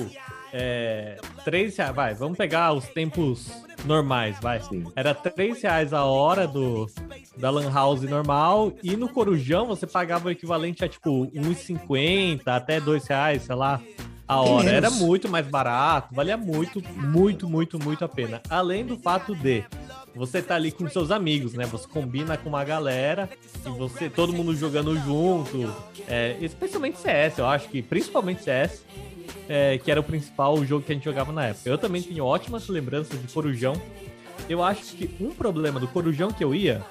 É, 0.52 1.18
3 1.46 1.78
reais. 1.78 1.96
Vai, 1.96 2.14
vamos 2.16 2.36
pegar 2.36 2.74
os 2.74 2.88
tempos 2.88 3.52
normais, 3.86 4.40
vai. 4.42 4.60
Sim. 4.60 4.86
Era 4.96 5.14
3 5.14 5.62
reais 5.62 5.94
a 5.94 6.04
hora 6.04 6.48
do, 6.48 6.90
da 7.38 7.52
Lan 7.52 7.72
House 7.72 8.02
normal. 8.02 8.74
E 8.82 8.98
no 8.98 9.08
Corujão 9.08 9.68
você 9.68 9.86
pagava 9.86 10.30
o 10.30 10.32
equivalente 10.32 10.84
a 10.84 10.90
tipo 10.90 11.28
1,50 11.28 12.42
até 12.48 12.82
2 12.82 13.06
reais, 13.06 13.44
sei 13.44 13.54
lá. 13.56 13.80
a 14.28 14.42
hora. 14.42 14.68
Era 14.68 14.90
muito 14.90 15.30
mais 15.30 15.46
barato, 15.46 16.16
valia 16.16 16.36
muito, 16.36 16.82
muito, 16.96 17.48
muito, 17.48 17.78
muito 17.78 18.04
a 18.04 18.10
pena. 18.10 18.42
Além 18.50 18.84
do 18.84 18.98
fato 18.98 19.36
de 19.36 19.64
você 20.16 20.42
tá 20.42 20.56
ali 20.56 20.72
com 20.72 20.88
seus 20.88 21.12
amigos, 21.12 21.54
né? 21.54 21.66
Você 21.66 21.88
combina 21.88 22.38
com 22.38 22.50
uma 22.50 22.64
galera 22.64 23.30
e 23.66 23.70
você, 23.70 24.10
todo 24.10 24.32
mundo 24.32 24.56
jogando 24.56 24.96
junto. 25.00 25.74
é, 26.08 26.38
especialmente 26.42 27.00
CS, 27.00 27.40
eu 27.40 27.48
acho 27.48 27.68
que 27.70 27.82
principalmente 27.82 28.44
CS, 28.44 28.84
é, 29.50 29.78
que 29.78 29.90
era 29.90 30.00
o 30.00 30.04
principal 30.04 30.64
jogo 30.66 30.86
que 30.86 30.92
a 30.92 30.96
gente 30.96 31.06
jogava 31.06 31.32
na 31.32 31.48
época. 31.48 31.70
Eu 31.70 31.78
também 31.78 32.02
tenho 32.02 32.24
ótimas 32.26 32.68
lembranças 32.68 33.20
de 33.20 33.28
Corujão. 33.28 33.74
Eu 34.48 34.64
acho 34.64 34.96
que 34.96 35.10
um 35.20 35.32
problema 35.32 35.80
do 35.80 35.88
Corujão 35.88 36.32
que 36.32 36.44
eu 36.44 36.54
ia, 36.54 36.82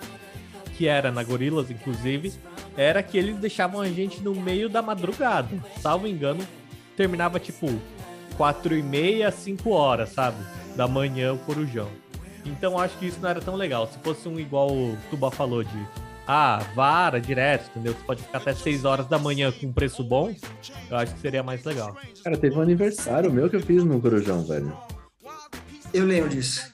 que 0.77 0.89
era 0.89 1.13
na 1.13 1.23
Gorilas, 1.23 1.71
inclusive, 1.71 2.33
era 2.77 3.03
que 3.03 3.19
eles 3.19 3.37
deixavam 3.37 3.81
a 3.81 3.89
gente 3.89 4.21
no 4.21 4.35
meio 4.35 4.69
da 4.69 4.83
madrugada. 4.83 5.49
Salvo 5.81 6.07
engano, 6.09 6.45
terminava 6.97 7.39
tipo 7.39 7.69
4 8.37 8.75
e 8.77 8.83
meia, 8.83 9.31
5 9.31 9.71
horas, 9.71 10.11
sabe? 10.11 10.39
Da 10.75 10.89
manhã 10.89 11.35
o 11.35 11.39
Corujão. 11.39 12.02
Então 12.45 12.79
acho 12.79 12.97
que 12.99 13.07
isso 13.07 13.19
não 13.21 13.29
era 13.29 13.41
tão 13.41 13.55
legal. 13.55 13.87
Se 13.87 13.99
fosse 13.99 14.29
um 14.29 14.39
igual 14.39 14.71
o 14.71 14.97
Tuba 15.11 15.31
falou 15.31 15.63
de 15.63 15.87
ah, 16.27 16.65
vara 16.75 17.21
direto, 17.21 17.69
entendeu? 17.71 17.95
Você 17.95 18.05
pode 18.05 18.23
ficar 18.23 18.39
até 18.39 18.55
6 18.55 18.85
horas 18.85 19.07
da 19.07 19.19
manhã 19.19 19.51
com 19.53 19.67
um 19.67 19.73
preço 19.73 20.05
bom, 20.05 20.35
eu 20.91 20.97
acho 20.97 21.15
que 21.15 21.21
seria 21.21 21.43
mais 21.43 21.65
legal. 21.65 21.97
Cara, 22.23 22.37
teve 22.37 22.57
um 22.57 22.61
aniversário 22.61 23.33
meu 23.33 23.51
que 23.51 23.57
eu 23.57 23.61
fiz 23.61 23.83
no 23.85 24.01
Corujão, 24.01 24.45
velho. 24.45 24.73
Eu 25.93 26.07
lembro 26.07 26.31
disso. 26.31 26.73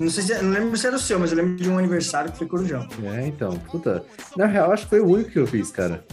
Não 0.00 0.10
sei 0.10 0.22
se 0.22 0.42
não 0.42 0.50
lembro 0.50 0.76
se 0.76 0.86
era 0.86 0.96
o 0.96 0.98
seu, 0.98 1.18
mas 1.18 1.30
eu 1.30 1.36
lembro 1.36 1.56
de 1.56 1.68
um 1.68 1.78
aniversário 1.78 2.32
que 2.32 2.38
foi 2.38 2.46
Corujão. 2.46 2.88
É, 3.04 3.26
então, 3.26 3.56
puta. 3.58 4.04
Na 4.36 4.46
real, 4.46 4.72
acho 4.72 4.84
que 4.84 4.90
foi 4.90 5.00
o 5.00 5.06
único 5.06 5.30
que 5.30 5.38
eu 5.38 5.46
fiz, 5.46 5.70
cara. 5.70 6.04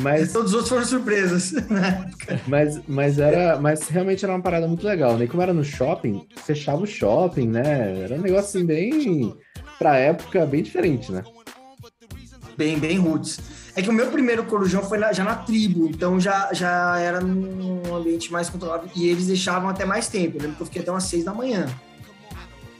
Mas, 0.00 0.32
Todos 0.32 0.50
os 0.50 0.54
outros 0.54 0.68
foram 0.68 0.84
surpresas. 0.84 1.52
né? 1.68 2.10
mas, 2.46 2.80
mas 2.86 3.18
era, 3.18 3.58
mas 3.58 3.88
realmente 3.88 4.24
era 4.24 4.32
uma 4.32 4.42
parada 4.42 4.68
muito 4.68 4.86
legal, 4.86 5.16
né? 5.16 5.24
E 5.24 5.28
como 5.28 5.42
era 5.42 5.52
no 5.52 5.64
shopping, 5.64 6.26
fechava 6.44 6.82
o 6.82 6.86
shopping, 6.86 7.48
né? 7.48 8.02
Era 8.04 8.14
um 8.14 8.20
negócio 8.22 8.58
assim 8.58 8.64
bem, 8.64 9.34
pra 9.78 9.96
época, 9.96 10.46
bem 10.46 10.62
diferente, 10.62 11.10
né? 11.10 11.22
bem, 12.58 12.76
bem 12.76 12.98
roots. 12.98 13.38
É 13.76 13.80
que 13.80 13.88
o 13.88 13.92
meu 13.92 14.08
primeiro 14.10 14.44
corujão 14.44 14.82
foi 14.82 14.98
na- 14.98 15.12
já 15.12 15.22
na 15.22 15.36
tribo, 15.36 15.86
então 15.88 16.18
já, 16.18 16.52
já 16.52 16.98
era 16.98 17.20
num 17.20 17.94
ambiente 17.94 18.32
mais 18.32 18.50
controlado 18.50 18.90
e 18.96 19.08
eles 19.08 19.28
deixavam 19.28 19.68
até 19.68 19.84
mais 19.84 20.08
tempo. 20.08 20.36
Eu 20.36 20.42
lembro 20.42 20.56
que 20.56 20.62
eu 20.62 20.66
fiquei 20.66 20.82
até 20.82 20.90
umas 20.90 21.04
seis 21.04 21.22
da 21.24 21.32
manhã. 21.32 21.66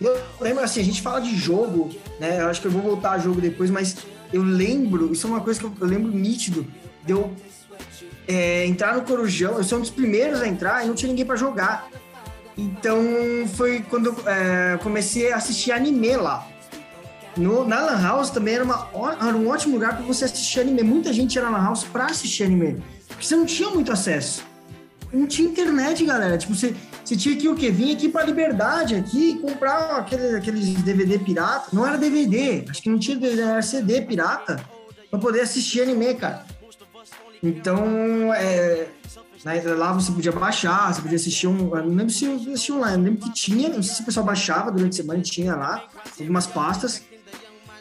Eu 0.01 0.21
lembro 0.41 0.65
assim, 0.65 0.81
a 0.81 0.85
gente 0.85 1.01
fala 1.01 1.21
de 1.21 1.35
jogo, 1.37 1.91
né? 2.19 2.41
Eu 2.43 2.49
acho 2.49 2.61
que 2.61 2.67
eu 2.67 2.73
vou 2.73 2.83
voltar 2.83 3.13
a 3.13 3.19
jogo 3.19 3.41
depois, 3.41 3.71
mas 3.71 3.97
eu 4.33 4.43
lembro, 4.43 5.13
isso 5.13 5.29
é 5.29 5.31
uma 5.31 5.41
coisa 5.41 5.61
que 5.61 5.67
eu, 5.67 5.73
eu 5.81 5.87
lembro 5.87 6.11
nítido, 6.11 6.67
de 7.09 7.13
eu 7.13 7.33
é, 8.27 8.67
entrar 8.67 8.95
no 8.95 9.03
corujão, 9.03 9.57
eu 9.57 9.65
sou 9.65 9.79
um 9.79 9.81
dos 9.81 9.91
primeiros 9.91 10.43
a 10.43 10.47
entrar 10.47 10.85
e 10.85 10.89
não 10.89 10.95
tinha 10.95 11.09
ninguém 11.09 11.25
pra 11.25 11.35
jogar. 11.35 11.89
Então 12.57 13.01
foi 13.55 13.81
quando 13.89 14.15
é, 14.27 14.79
comecei 14.83 15.33
a 15.33 15.37
assistir 15.37 15.73
anime 15.73 16.17
lá. 16.17 16.47
No, 17.37 17.65
na 17.65 17.81
Lan 17.81 18.03
House 18.03 18.31
também 18.31 18.55
era, 18.55 18.65
uma, 18.65 18.89
era 19.21 19.37
um 19.37 19.49
ótimo 19.49 19.75
lugar 19.75 19.97
para 19.97 20.05
você 20.05 20.25
assistir 20.25 20.61
anime. 20.61 20.83
Muita 20.83 21.13
gente 21.13 21.37
ia 21.37 21.43
na 21.43 21.51
Lan 21.51 21.65
House 21.65 21.85
para 21.85 22.07
assistir 22.07 22.45
anime. 22.45 22.83
Porque 23.07 23.25
você 23.25 23.37
não 23.37 23.47
tinha 23.47 23.71
muito 23.71 23.93
acesso. 23.93 24.45
Não 25.13 25.27
tinha 25.27 25.49
internet, 25.49 26.05
galera. 26.05 26.37
Tipo, 26.37 26.55
você, 26.55 26.75
você 27.03 27.17
tinha 27.17 27.37
que 27.37 27.49
o 27.49 27.55
quê? 27.55 27.71
Vir 27.71 27.95
aqui 27.95 28.09
pra 28.09 28.25
Liberdade 28.25 28.97
aqui 28.97 29.39
comprar 29.39 29.99
aquele, 29.99 30.37
aqueles 30.37 30.75
DVD 30.83 31.19
pirata. 31.19 31.69
Não 31.73 31.87
era 31.87 31.97
DVD, 31.97 32.65
acho 32.69 32.83
que 32.83 32.91
não 32.91 32.99
tinha 32.99 33.17
DVD, 33.17 33.43
era 33.43 33.63
CD 33.63 34.03
pirata 34.03 34.61
pra 35.09 35.19
poder 35.19 35.41
assistir 35.41 35.81
anime, 35.81 36.15
cara. 36.15 36.45
Então, 37.43 38.33
é, 38.35 38.89
né, 39.45 39.63
lá 39.75 39.93
você 39.93 40.11
podia 40.13 40.33
baixar, 40.33 40.93
você 40.93 41.01
podia 41.01 41.17
assistir 41.17 41.47
um. 41.47 41.75
eu 41.77 41.85
Não 41.85 41.95
lembro 41.95 42.11
se 42.11 42.25
eu 42.25 42.35
assistia 42.37 42.75
online, 42.75 42.97
eu 42.99 43.03
lembro 43.05 43.21
que 43.21 43.33
tinha, 43.33 43.69
não 43.69 43.83
sei 43.83 43.95
se 43.95 44.03
o 44.03 44.05
pessoal 44.05 44.27
baixava 44.27 44.71
durante 44.73 44.95
a 44.95 44.97
semana, 44.97 45.21
tinha 45.23 45.55
lá 45.55 45.85
algumas 46.19 46.47
pastas. 46.47 47.03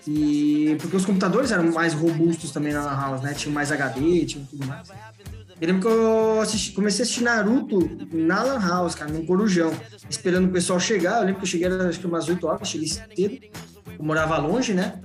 E 0.07 0.77
porque 0.79 0.95
os 0.95 1.05
computadores 1.05 1.51
eram 1.51 1.69
mais 1.71 1.93
robustos 1.93 2.51
também 2.51 2.71
na 2.71 2.81
House, 2.81 3.21
né? 3.21 3.33
Tinha 3.33 3.53
mais 3.53 3.71
HD, 3.71 4.25
tinha 4.25 4.45
tudo 4.49 4.65
mais. 4.65 4.87
Eu 5.59 5.67
lembro 5.67 5.81
que 5.81 5.87
eu 5.87 6.39
assisti- 6.39 6.71
comecei 6.71 7.01
a 7.01 7.03
assistir 7.03 7.23
Naruto 7.23 7.89
na 8.13 8.43
Lan 8.43 8.59
House, 8.59 8.95
cara, 8.95 9.11
num 9.11 9.25
corujão, 9.25 9.73
esperando 10.09 10.47
o 10.47 10.51
pessoal 10.51 10.79
chegar. 10.79 11.17
Eu 11.19 11.25
lembro 11.25 11.37
que 11.37 11.43
eu 11.43 11.47
cheguei 11.49 11.67
acho 11.67 11.99
que 11.99 12.05
umas 12.07 12.29
8 12.29 12.45
horas, 12.47 12.67
cheguei 12.69 12.87
cedo. 12.87 13.39
Eu 13.99 14.05
morava 14.05 14.37
longe, 14.37 14.73
né? 14.73 15.01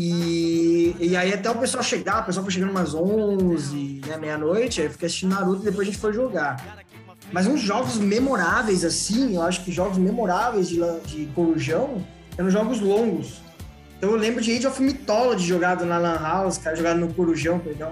E, 0.00 0.94
e 1.00 1.16
aí 1.16 1.34
até 1.34 1.50
o 1.50 1.56
pessoal 1.56 1.82
chegar, 1.82 2.22
o 2.22 2.26
pessoal 2.26 2.44
foi 2.44 2.52
chegando 2.52 2.70
umas 2.70 2.94
11, 2.94 4.02
né, 4.06 4.16
meia-noite, 4.16 4.80
aí 4.80 4.86
eu 4.86 4.92
fiquei 4.92 5.06
assistindo 5.06 5.34
Naruto 5.34 5.62
e 5.62 5.64
depois 5.64 5.88
a 5.88 5.90
gente 5.90 6.00
foi 6.00 6.12
jogar. 6.12 6.84
Mas 7.32 7.48
uns 7.48 7.60
jogos 7.60 7.96
memoráveis, 7.96 8.84
assim, 8.84 9.34
eu 9.34 9.42
acho 9.42 9.64
que 9.64 9.72
jogos 9.72 9.98
memoráveis 9.98 10.68
de, 10.68 10.78
de 11.00 11.26
corujão 11.34 12.06
eram 12.36 12.48
jogos 12.48 12.80
longos. 12.80 13.40
Então 13.96 14.10
eu 14.10 14.16
lembro 14.16 14.40
de 14.40 14.56
Age 14.56 14.68
of 14.68 14.80
Mythology 14.80 15.44
jogado 15.44 15.84
na 15.84 15.98
Lan 15.98 16.20
House, 16.20 16.58
cara, 16.58 16.76
jogado 16.76 17.00
no 17.00 17.12
Corujão, 17.12 17.58
perdão. 17.58 17.90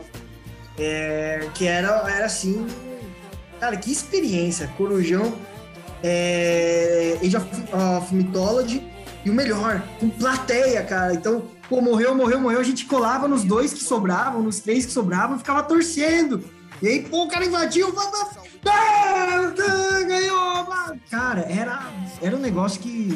É, 0.79 1.49
que 1.55 1.67
era, 1.67 1.89
era 2.09 2.27
assim. 2.27 2.65
Cara, 3.59 3.77
que 3.77 3.91
experiência. 3.91 4.69
Corujão, 4.77 5.35
é, 6.05 7.19
Age 7.21 7.37
of, 7.37 7.49
of 7.99 8.15
Mythology 8.15 8.81
e 9.25 9.31
o 9.31 9.35
melhor, 9.35 9.83
com 9.99 10.09
plateia, 10.09 10.85
cara. 10.85 11.13
Então, 11.13 11.43
pô, 11.69 11.81
morreu, 11.81 12.15
morreu, 12.15 12.41
morreu. 12.41 12.61
A 12.61 12.65
gente 12.65 12.85
colava 12.87 13.29
nos 13.29 13.45
dois 13.45 13.73
que 13.73 13.83
sobravam, 13.83 14.43
nos 14.43 14.61
três 14.61 14.87
que 14.87 14.93
sobravam, 14.93 15.39
ficava 15.39 15.63
torcendo. 15.63 16.43
E 16.83 16.89
aí, 16.89 17.03
pô, 17.03 17.25
o 17.25 17.29
cara 17.29 17.45
invadiu, 17.45 17.93
ganhou. 17.93 18.47
Cara, 21.11 21.41
era, 21.43 21.91
era 22.21 22.37
um 22.37 22.41
negócio 22.41 22.81
que 22.81 23.09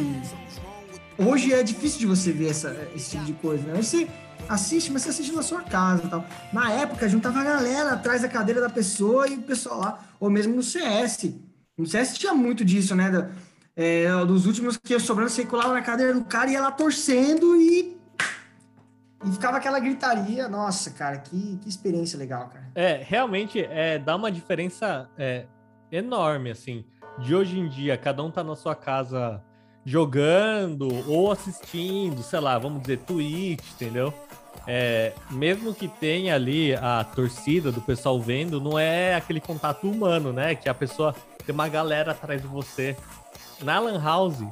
hoje 1.18 1.52
é 1.52 1.62
difícil 1.62 1.98
de 2.00 2.06
você 2.06 2.32
ver 2.32 2.50
essa, 2.50 2.88
esse 2.94 3.10
tipo 3.10 3.24
de 3.24 3.32
coisa, 3.34 3.66
né? 3.66 3.82
Você 3.82 4.08
assiste, 4.48 4.90
mas 4.92 5.02
você 5.02 5.10
assiste 5.10 5.32
na 5.32 5.42
sua 5.42 5.62
casa 5.62 6.02
e 6.04 6.08
tal. 6.08 6.24
Na 6.52 6.70
época, 6.72 7.08
juntava 7.08 7.40
a 7.40 7.44
galera 7.44 7.92
atrás 7.92 8.22
da 8.22 8.28
cadeira 8.28 8.60
da 8.60 8.70
pessoa 8.70 9.28
e 9.28 9.36
o 9.36 9.42
pessoal 9.42 9.80
lá, 9.80 9.98
ou 10.18 10.30
mesmo 10.30 10.54
no 10.54 10.62
CS. 10.62 11.32
No 11.76 11.86
CS 11.86 12.16
tinha 12.18 12.34
muito 12.34 12.64
disso, 12.64 12.94
né? 12.94 13.10
Da- 13.10 13.30
é, 13.76 14.08
dos 14.26 14.46
últimos 14.46 14.76
que 14.76 14.94
eu 14.94 15.00
sobrando, 15.00 15.30
você 15.30 15.44
colava 15.44 15.72
na 15.72 15.80
cadeira 15.80 16.12
do 16.12 16.24
cara 16.24 16.50
e 16.50 16.54
ia 16.54 16.60
lá 16.60 16.70
torcendo 16.70 17.56
e. 17.60 17.96
E 19.24 19.32
ficava 19.32 19.58
aquela 19.58 19.78
gritaria. 19.78 20.48
Nossa, 20.48 20.90
cara, 20.90 21.18
que, 21.18 21.58
que 21.58 21.68
experiência 21.68 22.18
legal, 22.18 22.48
cara. 22.48 22.70
É, 22.74 23.02
realmente 23.04 23.60
é, 23.60 23.98
dá 23.98 24.16
uma 24.16 24.32
diferença 24.32 25.08
é, 25.18 25.46
enorme, 25.92 26.50
assim. 26.50 26.84
De 27.18 27.34
hoje 27.34 27.58
em 27.58 27.68
dia, 27.68 27.96
cada 27.98 28.22
um 28.22 28.30
tá 28.30 28.42
na 28.42 28.56
sua 28.56 28.74
casa 28.74 29.42
jogando 29.84 30.88
ou 31.10 31.32
assistindo, 31.32 32.22
sei 32.22 32.40
lá, 32.40 32.58
vamos 32.58 32.82
dizer, 32.82 32.98
Twitch, 32.98 33.64
entendeu? 33.72 34.12
É, 34.66 35.12
mesmo 35.30 35.74
que 35.74 35.88
tenha 35.88 36.34
ali 36.34 36.74
a 36.74 37.04
torcida 37.04 37.72
do 37.72 37.80
pessoal 37.80 38.20
vendo, 38.20 38.60
não 38.60 38.78
é 38.78 39.14
aquele 39.14 39.40
contato 39.40 39.88
humano, 39.90 40.32
né? 40.32 40.54
Que 40.54 40.68
a 40.68 40.74
pessoa 40.74 41.14
tem 41.44 41.54
uma 41.54 41.68
galera 41.68 42.12
atrás 42.12 42.40
de 42.40 42.46
você. 42.46 42.96
Na 43.62 43.78
Lan 43.78 44.02
House, 44.02 44.42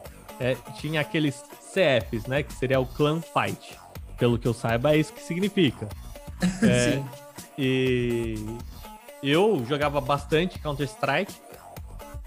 é, 0.40 0.56
tinha 0.76 1.00
aqueles 1.00 1.42
CFs, 1.72 2.26
né? 2.26 2.42
Que 2.42 2.52
seria 2.52 2.80
o 2.80 2.86
Clan 2.86 3.20
Fight. 3.20 3.78
Pelo 4.18 4.38
que 4.38 4.46
eu 4.48 4.54
saiba, 4.54 4.92
é 4.92 4.98
isso 4.98 5.12
que 5.12 5.22
significa. 5.22 5.88
É, 6.62 6.92
Sim. 6.92 7.04
e 7.58 8.36
eu 9.20 9.64
jogava 9.68 10.00
bastante 10.00 10.56
Counter-Strike. 10.60 11.34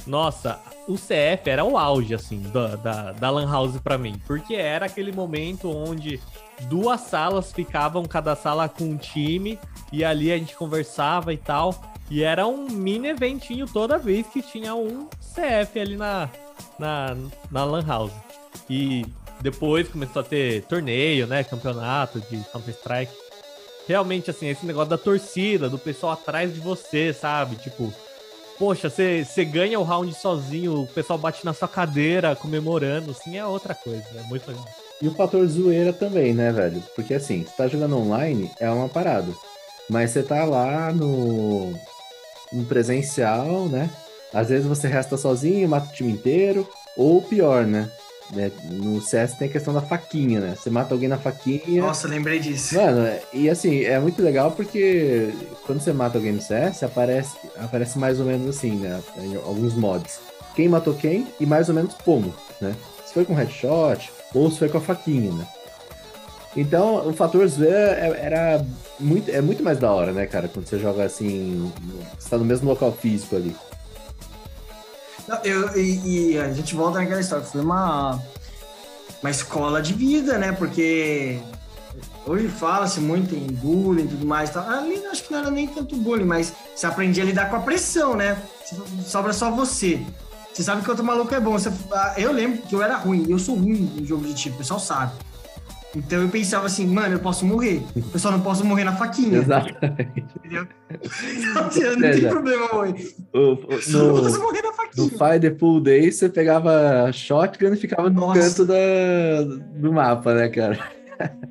Nossa, 0.06 0.60
o 0.88 0.95
CF 0.95 1.49
era 1.49 1.63
o 1.63 1.77
auge, 1.77 2.13
assim, 2.13 2.41
da, 2.51 2.75
da, 2.75 3.12
da 3.12 3.30
Lan 3.30 3.49
House 3.49 3.80
pra 3.80 3.97
mim. 3.97 4.19
Porque 4.25 4.56
era 4.56 4.88
aquele 4.88 5.12
momento 5.12 5.69
onde 5.69 6.19
duas 6.63 7.01
salas 7.01 7.54
ficavam, 7.54 8.04
cada 8.04 8.36
sala 8.36 8.67
com 8.67 8.84
um 8.84 8.97
time, 8.97 9.60
e 9.91 10.04
ali 10.04 10.32
a 10.32 10.38
gente 10.38 10.56
conversava 10.56 11.34
e 11.34 11.38
tal. 11.38 11.82
E 12.10 12.23
era 12.23 12.46
um 12.46 12.67
mini 12.67 13.08
eventinho 13.08 13.65
toda 13.65 13.98
vez 13.98 14.27
que 14.27 14.42
tinha 14.42 14.75
um 14.75 15.08
CF 15.33 15.79
ali 15.79 15.96
na, 15.96 16.29
na, 16.77 17.15
na 17.50 17.63
Lan 17.63 17.85
House. 17.85 18.12
E 18.69 19.06
depois 19.42 19.87
começou 19.87 20.21
a 20.21 20.25
ter 20.25 20.63
torneio, 20.63 21.27
né? 21.27 21.44
Campeonato 21.44 22.19
de 22.21 22.37
Counter-Strike 22.52 23.12
realmente, 23.87 24.29
assim, 24.29 24.48
esse 24.48 24.65
negócio 24.65 24.89
da 24.89 24.98
torcida, 24.98 25.69
do 25.69 25.77
pessoal 25.77 26.13
atrás 26.13 26.54
de 26.54 26.60
você, 26.60 27.13
sabe? 27.13 27.56
Tipo, 27.58 27.94
poxa, 28.58 28.89
você 28.89 29.46
ganha 29.46 29.79
o 29.79 29.83
round 29.83 30.13
sozinho, 30.13 30.81
o 30.83 30.87
pessoal 30.87 31.19
bate 31.19 31.44
na 31.44 31.54
sua 31.54 31.67
cadeira 31.67 32.35
comemorando, 32.35 33.12
assim, 33.12 33.37
é 33.37 33.46
outra 33.46 33.73
coisa, 33.73 34.06
é 34.15 34.21
muito 34.23 34.48
legal. 34.48 34.65
E 35.02 35.08
o 35.08 35.15
fator 35.15 35.46
zoeira 35.48 35.92
também, 35.92 36.33
né, 36.33 36.52
velho? 36.52 36.81
Porque 36.96 37.15
assim, 37.15 37.44
você 37.44 37.52
tá 37.58 37.67
jogando 37.67 37.98
online, 37.98 38.52
é 38.60 38.69
uma 38.69 38.87
parada. 38.87 39.33
Mas 39.89 40.12
você 40.12 40.21
tá 40.21 40.46
lá 40.46 40.92
no, 40.94 41.71
no 42.54 42.65
presencial, 42.65 43.67
né? 43.67 43.89
Às 44.31 44.50
vezes 44.50 44.67
você 44.67 44.87
resta 44.87 45.17
sozinho, 45.17 45.67
mata 45.67 45.89
o 45.89 45.94
time 45.94 46.12
inteiro. 46.12 46.69
Ou 46.96 47.21
pior, 47.21 47.65
né? 47.65 47.89
Né? 48.34 48.52
No 48.63 49.02
CS 49.02 49.36
tem 49.36 49.48
a 49.48 49.52
questão 49.52 49.73
da 49.73 49.82
faquinha, 49.82 50.40
né? 50.40 50.56
Você 50.58 50.69
mata 50.69 50.94
alguém 50.94 51.10
na 51.10 51.17
faquinha. 51.17 51.82
Nossa, 51.82 52.08
lembrei 52.08 52.40
disso. 52.40 52.75
Mano, 52.75 53.08
e 53.34 53.50
assim, 53.50 53.82
é 53.84 54.00
muito 54.00 54.21
legal 54.21 54.52
porque 54.52 55.34
quando 55.65 55.79
você 55.82 55.92
mata 55.94 56.17
alguém 56.17 56.32
no 56.34 56.42
CS, 56.42 56.84
aparece, 56.84 57.36
aparece 57.58 57.98
mais 58.00 58.19
ou 58.19 58.25
menos 58.25 58.48
assim, 58.58 58.71
né? 58.77 59.02
Em 59.19 59.36
alguns 59.36 59.73
mods. 59.75 60.19
Quem 60.56 60.67
matou 60.67 60.94
quem 60.94 61.27
e 61.40 61.46
mais 61.46 61.69
ou 61.69 61.75
menos 61.75 61.94
como, 62.06 62.34
né? 62.60 62.75
Se 63.06 63.13
foi 63.13 63.25
com 63.25 63.34
headshot 63.34 64.10
ou 64.34 64.50
se 64.52 64.60
foi 64.60 64.69
com 64.69 64.77
a 64.77 64.82
faquinha, 64.82 65.32
né? 65.32 65.46
Então, 66.56 67.08
o 67.08 67.13
fator 67.13 67.48
zoeira 67.48 67.77
é- 67.77 68.25
era 68.25 68.65
muito, 69.00 69.32
é 69.32 69.40
muito 69.40 69.63
mais 69.63 69.79
da 69.79 69.90
hora, 69.92 70.12
né, 70.12 70.25
cara? 70.25 70.50
Quando 70.50 70.67
você 70.67 70.77
joga 70.77 71.04
assim, 71.06 71.71
você 72.19 72.29
tá 72.29 72.38
no 72.38 72.44
mesmo 72.44 72.69
local 72.69 72.92
físico 72.92 73.36
ali. 73.38 73.56
Eu, 75.44 75.76
e, 75.78 76.32
e 76.34 76.40
a 76.40 76.52
gente 76.52 76.76
volta 76.76 77.00
naquela 77.00 77.22
história, 77.22 77.46
foi 77.46 77.62
uma, 77.62 78.19
uma 79.22 79.30
escola 79.32 79.82
de 79.82 79.94
vida, 79.94 80.38
né? 80.38 80.52
Porque 80.52 81.40
hoje 82.26 82.48
fala-se 82.48 83.00
muito 83.00 83.36
em 83.36 83.48
bullying 83.48 84.04
e 84.06 84.08
tudo 84.08 84.26
mais. 84.26 84.50
tal. 84.50 84.67
Ali 84.69 85.06
acho 85.08 85.24
que 85.24 85.32
não 85.32 85.40
era 85.40 85.52
nem 85.52 85.67
tanto 85.67 85.96
bullying, 85.96 86.26
mas 86.26 86.54
você 86.76 86.86
aprendia 86.86 87.24
a 87.24 87.26
lidar 87.26 87.50
com 87.50 87.56
a 87.56 87.60
pressão, 87.62 88.15
né? 88.15 88.42
Sobra 89.06 89.34
só 89.34 89.52
você. 89.52 90.02
Você 90.54 90.63
sabe 90.63 90.82
que 90.84 90.90
outro 90.90 91.06
maluco 91.06 91.34
é 91.34 91.40
bom. 91.40 91.52
Você- 91.54 91.72
ah, 91.94 92.13
eu 92.17 92.32
lembro 92.32 92.62
que 92.63 92.76
eu 92.76 92.82
era 92.84 92.98
ruim, 92.98 93.26
eu 93.30 93.40
sou 93.40 93.56
ruim 93.56 93.94
em 93.98 94.06
jogo 94.06 94.26
de 94.26 94.34
tiro, 94.34 94.56
o 94.56 94.58
pessoal 94.58 94.80
sabe. 94.80 95.13
Então 95.96 96.21
eu 96.21 96.29
pensava 96.29 96.65
assim, 96.67 96.87
mano, 96.87 97.15
eu 97.15 97.19
posso 97.19 97.46
morrer. 97.46 97.81
Eu 98.13 98.19
só 98.19 98.31
não 98.31 98.39
posso 98.39 98.63
morrer 98.65 98.83
na 98.85 98.94
faquinha. 98.96 99.37
Exatamente. 99.39 100.25
Entendeu? 100.37 100.67
Assim, 101.56 101.83
não 101.83 102.00
tem 102.12 102.29
problema, 102.29 102.67
morrer. 102.73 103.13
O- 103.33 103.54
o- 103.75 103.81
Só 103.81 103.98
não 103.98 104.21
posso 104.23 104.37
no, 104.39 104.44
morrer 104.46 104.62
na 104.62 104.69
no 104.69 104.73
faquinha. 104.75 105.10
Fire 105.10 105.39
the 105.42 105.50
Pool 105.50 105.81
Day, 105.81 106.12
você 106.12 106.29
pegava 106.29 107.12
shotgun 107.12 107.73
e 107.73 107.77
ficava 107.77 108.10
no 108.10 108.21
Nossa. 108.21 108.39
canto 108.39 108.65
da, 108.65 108.75
do 109.75 109.92
mapa, 109.92 110.33
né, 110.33 110.48
cara? 110.50 110.79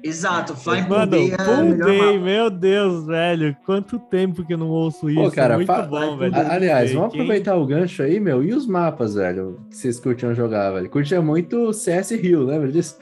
Exato, 0.03 0.57
Fly 0.57 0.83
Mano, 0.89 1.07
Day 1.13 1.31
é 1.33 1.37
Day, 1.85 2.09
mapa. 2.09 2.19
meu 2.25 2.51
Deus, 2.51 3.07
velho. 3.07 3.57
Quanto 3.65 4.01
tempo 4.01 4.45
que 4.45 4.55
eu 4.55 4.59
não 4.59 4.69
ouço 4.69 5.09
isso. 5.09 5.31
cara, 5.31 5.57
Muito 5.57 5.73
bom, 5.89 6.17
velho. 6.17 6.35
Aliás, 6.35 6.93
vamos. 6.93 7.13
Quem- 7.13 7.21
aproveitar 7.21 7.55
o 7.57 7.65
gancho 7.65 8.03
aí, 8.03 8.19
meu. 8.19 8.43
E 8.43 8.53
os 8.53 8.67
mapas, 8.67 9.15
velho, 9.15 9.61
que 9.71 9.77
vocês 9.77 10.01
curtiam 10.01 10.35
jogar, 10.35 10.73
velho? 10.73 10.91
Curtia 10.91 11.23
muito 11.23 11.73
CS 11.73 12.11
Rio, 12.17 12.43
lembra 12.43 12.73
disso? 12.73 12.99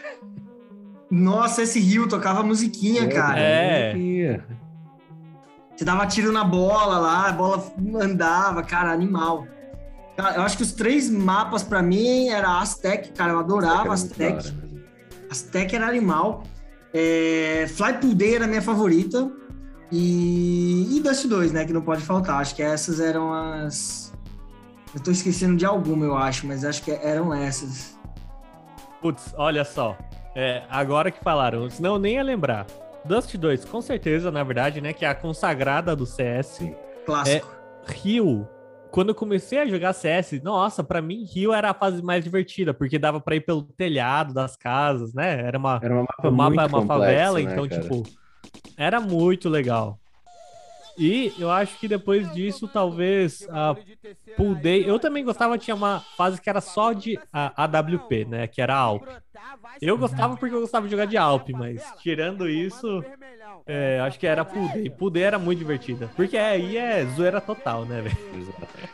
Nossa, 1.11 1.63
esse 1.63 1.81
Rio 1.81 2.09
tocava 2.09 2.43
musiquinha, 2.43 3.09
cara. 3.09 3.39
É. 3.39 4.41
Você 5.75 5.85
dava 5.85 6.07
tiro 6.07 6.33
na 6.33 6.45
bola 6.45 6.99
lá, 6.99 7.29
a 7.29 7.33
bola 7.33 7.73
andava, 8.01 8.63
cara, 8.63 8.91
animal. 8.91 9.47
Eu 10.35 10.43
acho 10.43 10.57
que 10.57 10.65
os 10.65 10.73
três 10.73 11.09
mapas 11.09 11.63
pra 11.63 11.81
mim 11.81 12.29
era 12.29 12.59
Aztec, 12.61 13.13
cara, 13.13 13.33
eu 13.33 13.39
adorava 13.39 13.93
Aztec. 13.93 14.33
hora 14.33 14.43
mesmo. 14.43 14.81
Aztec 15.31 15.77
era 15.77 15.87
animal. 15.87 16.43
É, 16.93 17.67
Fly 17.69 17.95
Pool 18.01 18.15
Day 18.15 18.35
era 18.35 18.45
a 18.45 18.49
minha 18.49 18.63
favorita. 18.63 19.31
E, 19.93 20.97
e 20.97 21.01
Dust 21.01 21.27
2, 21.27 21.53
né, 21.53 21.65
que 21.65 21.73
não 21.73 21.83
pode 21.83 22.03
faltar. 22.03 22.41
Acho 22.41 22.55
que 22.57 22.63
essas 22.63 22.99
eram 23.01 23.33
as... 23.33 24.13
Eu 24.95 25.01
tô 25.01 25.11
esquecendo 25.11 25.57
de 25.57 25.65
alguma, 25.65 26.05
eu 26.05 26.17
acho, 26.17 26.47
mas 26.47 26.65
acho 26.65 26.83
que 26.83 26.91
eram 26.91 27.33
essas. 27.33 27.97
Putz, 29.01 29.33
olha 29.37 29.65
só. 29.65 29.97
É, 30.41 30.63
agora 30.71 31.11
que 31.11 31.19
falaram, 31.19 31.69
senão 31.69 31.95
eu 31.95 31.99
nem 31.99 32.15
ia 32.15 32.23
lembrar. 32.23 32.65
Dust 33.05 33.35
2, 33.35 33.65
com 33.65 33.81
certeza, 33.81 34.31
na 34.31 34.45
verdade, 34.45 34.81
né? 34.81 34.93
Que 34.93 35.05
é 35.05 35.09
a 35.09 35.15
consagrada 35.15 35.97
do 35.97 36.07
CS. 36.07 36.61
Clássico. 37.05 37.49
Rio, 37.89 38.49
quando 38.93 39.09
eu 39.09 39.17
comecei 39.17 39.59
a 39.59 39.67
jogar 39.67 39.93
CS, 39.93 40.41
nossa, 40.41 40.85
pra 40.85 41.03
mim 41.03 41.25
Rio 41.25 41.53
era 41.53 41.71
a 41.71 41.75
fase 41.75 42.01
mais 42.05 42.23
divertida, 42.23 42.73
porque 42.73 43.01
dava 43.01 43.21
pra 43.21 43.35
ir 43.35 43.41
pelo 43.41 43.65
telhado 43.65 44.33
das 44.33 44.57
casas, 44.57 45.13
né? 45.13 45.45
Era 45.45 45.59
uma, 45.59 45.81
Era 45.83 45.93
uma 45.93 46.03
mapa 46.03 46.29
o 46.29 46.33
mapa 46.33 46.51
muito 46.51 46.61
é 46.61 46.67
uma 46.67 46.69
complexo, 46.69 46.87
favela, 46.87 47.41
né, 47.41 47.53
então, 47.53 47.69
cara? 47.69 47.83
tipo, 47.83 48.03
era 48.77 49.01
muito 49.01 49.49
legal. 49.49 49.99
E 50.99 51.33
eu 51.39 51.51
acho 51.51 51.79
que 51.79 51.87
depois 51.87 52.31
disso, 52.33 52.67
talvez 52.67 53.47
a 53.51 53.77
Pool 54.37 54.55
Day. 54.55 54.89
Eu 54.89 54.99
também 54.99 55.25
gostava, 55.25 55.57
tinha 55.57 55.75
uma 55.75 56.01
fase 56.17 56.41
que 56.41 56.51
era 56.51 56.61
só 56.61 56.93
de 56.93 57.19
AWP, 57.33 58.25
né? 58.25 58.47
Que 58.47 58.61
era 58.61 58.75
Alp. 58.75 59.07
Eu 59.81 59.97
gostava 59.97 60.37
porque 60.37 60.55
eu 60.55 60.61
gostava 60.61 60.87
de 60.87 60.91
jogar 60.91 61.07
de 61.07 61.17
Alp, 61.17 61.51
mas 61.51 61.83
tirando 62.03 62.49
isso, 62.49 63.05
é, 63.67 64.01
acho 64.01 64.19
que 64.19 64.27
era 64.27 64.45
Pool 64.45 64.69
Day. 64.73 64.91
Pool 64.91 65.11
Day 65.11 65.23
era 65.23 65.39
muito 65.39 65.59
divertida. 65.59 66.11
Porque 66.17 66.37
aí 66.37 66.77
é 66.77 67.05
zoeira 67.15 67.41
total, 67.41 67.85
né, 67.85 68.03
velho? 68.03 68.17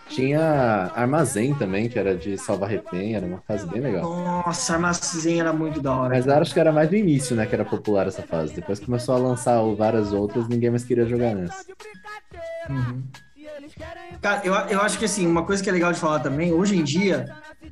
Tinha 0.09 0.93
armazém 0.95 1.55
também, 1.55 1.89
que 1.89 1.99
era 1.99 2.17
de 2.17 2.37
salvar 2.37 2.69
refém, 2.69 3.15
era 3.15 3.25
uma 3.25 3.41
fase 3.41 3.67
bem 3.67 3.81
legal. 3.81 4.03
Nossa, 4.03 4.75
armazém 4.75 5.41
era 5.41 5.53
muito 5.53 5.81
da 5.81 5.95
hora. 5.95 6.15
Mas 6.15 6.29
acho 6.29 6.53
que 6.53 6.61
era 6.61 6.73
mais 6.73 6.91
no 6.91 6.97
início, 6.97 7.35
né, 7.35 7.47
que 7.47 7.55
era 7.55 7.65
popular 7.65 8.07
essa 8.07 8.23
fase. 8.23 8.55
Depois 8.55 8.79
começou 8.79 9.15
a 9.15 9.19
lançar 9.19 9.63
várias 9.75 10.13
outras, 10.13 10.49
ninguém 10.49 10.71
mais 10.71 10.85
queria 10.85 11.07
jogar 11.07 11.35
nessa. 11.35 11.65
Uhum. 12.69 13.03
Cara, 14.21 14.41
eu, 14.45 14.55
eu 14.55 14.81
acho 14.81 14.99
que 14.99 15.05
assim, 15.05 15.27
uma 15.27 15.45
coisa 15.45 15.63
que 15.63 15.69
é 15.69 15.73
legal 15.73 15.93
de 15.93 16.01
falar 16.01 16.21
também, 16.21 16.53
hoje 16.53 16.77
em 16.77 16.83
dia, 16.83 17.27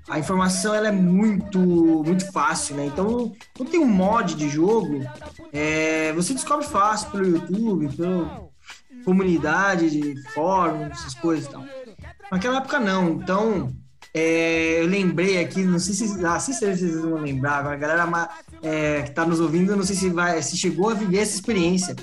a 0.08 0.18
informação 0.18 0.74
ela 0.74 0.88
é 0.88 0.92
muito, 0.92 1.58
muito 1.58 2.30
fácil, 2.30 2.76
né? 2.76 2.86
Então, 2.86 3.32
quando 3.56 3.70
tem 3.70 3.80
um 3.80 3.86
mod 3.86 4.34
de 4.34 4.48
jogo, 4.48 5.00
é, 5.52 6.12
você 6.12 6.34
descobre 6.34 6.66
fácil 6.66 7.10
pelo 7.10 7.26
YouTube, 7.26 7.96
pela 7.96 8.48
comunidade 9.04 9.90
de 9.90 10.22
fóruns, 10.30 10.90
essas 10.92 11.14
coisas 11.14 11.46
e 11.46 11.50
tal. 11.50 11.64
Naquela 12.30 12.58
época 12.58 12.78
não, 12.78 13.10
então 13.10 13.72
é, 14.14 14.82
eu 14.82 14.86
lembrei 14.86 15.38
aqui, 15.42 15.62
não 15.62 15.78
sei 15.78 15.94
se, 15.94 16.24
ah, 16.24 16.38
se 16.38 16.52
vocês 16.52 16.94
vão 17.00 17.14
lembrar, 17.14 17.58
agora 17.58 17.74
a 17.74 17.78
galera 17.78 18.30
é, 18.62 19.02
que 19.02 19.10
tá 19.10 19.24
nos 19.24 19.40
ouvindo, 19.40 19.74
não 19.74 19.84
sei 19.84 19.96
se, 19.96 20.10
vai, 20.10 20.40
se 20.42 20.56
chegou 20.56 20.90
a 20.90 20.94
viver 20.94 21.18
essa 21.18 21.34
experiência 21.34 21.96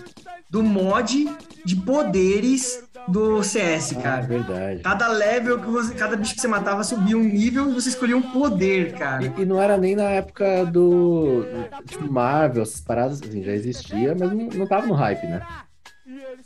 do 0.50 0.64
mod 0.64 1.30
de 1.64 1.76
poderes 1.76 2.84
do 3.08 3.43
CS, 3.43 3.93
Ah, 3.97 4.02
cara. 4.02 4.22
verdade. 4.24 4.82
Cada 4.82 5.08
level 5.08 5.60
que 5.60 5.68
você, 5.68 5.93
cada 5.93 6.16
bicho 6.16 6.34
que 6.36 6.41
você 6.41 6.47
matava 6.47 6.84
subia 6.84 7.18
um 7.18 7.24
nível 7.24 7.70
e 7.70 7.74
você 7.74 7.89
escolhia 7.89 8.18
um 8.18 8.22
poder, 8.22 8.93
cara. 8.93 9.24
E, 9.26 9.41
e 9.41 9.45
não 9.45 9.62
era 9.62 9.78
nem 9.78 9.95
na 9.95 10.04
época 10.10 10.66
do. 10.66 11.43
Tipo, 11.86 12.12
Marvel, 12.12 12.64
essas 12.64 12.82
paradas 12.82 13.22
assim, 13.22 13.43
já 13.43 13.52
existia, 13.52 14.16
mas 14.20 14.32
não, 14.32 14.47
não 14.47 14.68
tava 14.68 14.88
no 14.88 14.93
hype, 14.93 15.26
né? 15.28 15.41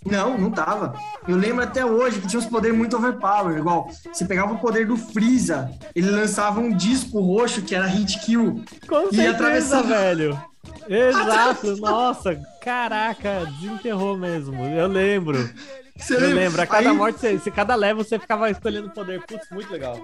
Não, 0.06 0.38
não 0.38 0.52
tava. 0.52 0.94
Eu 1.28 1.38
lembro 1.38 1.64
até 1.64 1.86
hoje 1.86 2.20
que 2.20 2.28
tinha 2.28 2.40
uns 2.40 2.46
poderes 2.46 2.78
muito 2.78 2.98
overpower, 2.98 3.58
igual 3.58 3.90
você 4.12 4.26
pegava 4.26 4.54
o 4.54 4.60
poder 4.60 4.86
do 4.86 4.98
Freeza, 4.98 5.72
ele 5.96 6.10
lançava 6.10 6.60
um 6.60 6.76
disco 6.76 7.22
roxo 7.22 7.62
que 7.62 7.74
era 7.74 7.86
hit 7.86 8.20
kill. 8.20 8.62
Com 8.88 9.08
E 9.08 9.16
certeza, 9.16 9.30
atravessava- 9.32 9.88
velho. 9.88 10.42
Exato, 10.88 11.78
nossa, 11.78 12.40
caraca, 12.62 13.46
desenterrou 13.60 14.18
mesmo. 14.18 14.64
Eu 14.66 14.88
lembro. 14.88 15.50
Você 15.96 16.16
Eu 16.16 16.20
lembra? 16.22 16.36
lembro, 16.36 16.62
a 16.62 16.66
cada 16.68 16.90
Aí- 16.90 16.96
morte, 16.98 17.20
você, 17.20 17.38
se 17.40 17.52
cada 17.52 17.76
level 17.76 18.04
você 18.04 18.18
ficava 18.18 18.50
escolhendo 18.50 18.90
poder. 18.90 19.22
Putz, 19.26 19.48
muito 19.52 19.72
legal. 19.72 20.00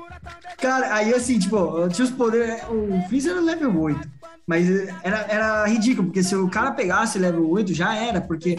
Cara, 0.62 0.94
aí 0.94 1.14
assim, 1.14 1.40
tipo, 1.40 1.56
eu 1.58 1.90
tinha 1.90 2.06
os 2.06 2.12
poderes. 2.12 2.62
O 2.70 3.04
Freeza 3.10 3.32
era 3.32 3.40
level 3.42 3.80
8. 3.82 4.08
Mas 4.46 4.68
era, 5.04 5.26
era 5.30 5.66
ridículo, 5.68 6.08
porque 6.08 6.24
se 6.24 6.36
o 6.36 6.48
cara 6.50 6.72
pegasse 6.72 7.18
level 7.20 7.50
8, 7.50 7.74
já 7.74 7.96
era, 7.96 8.20
porque 8.22 8.58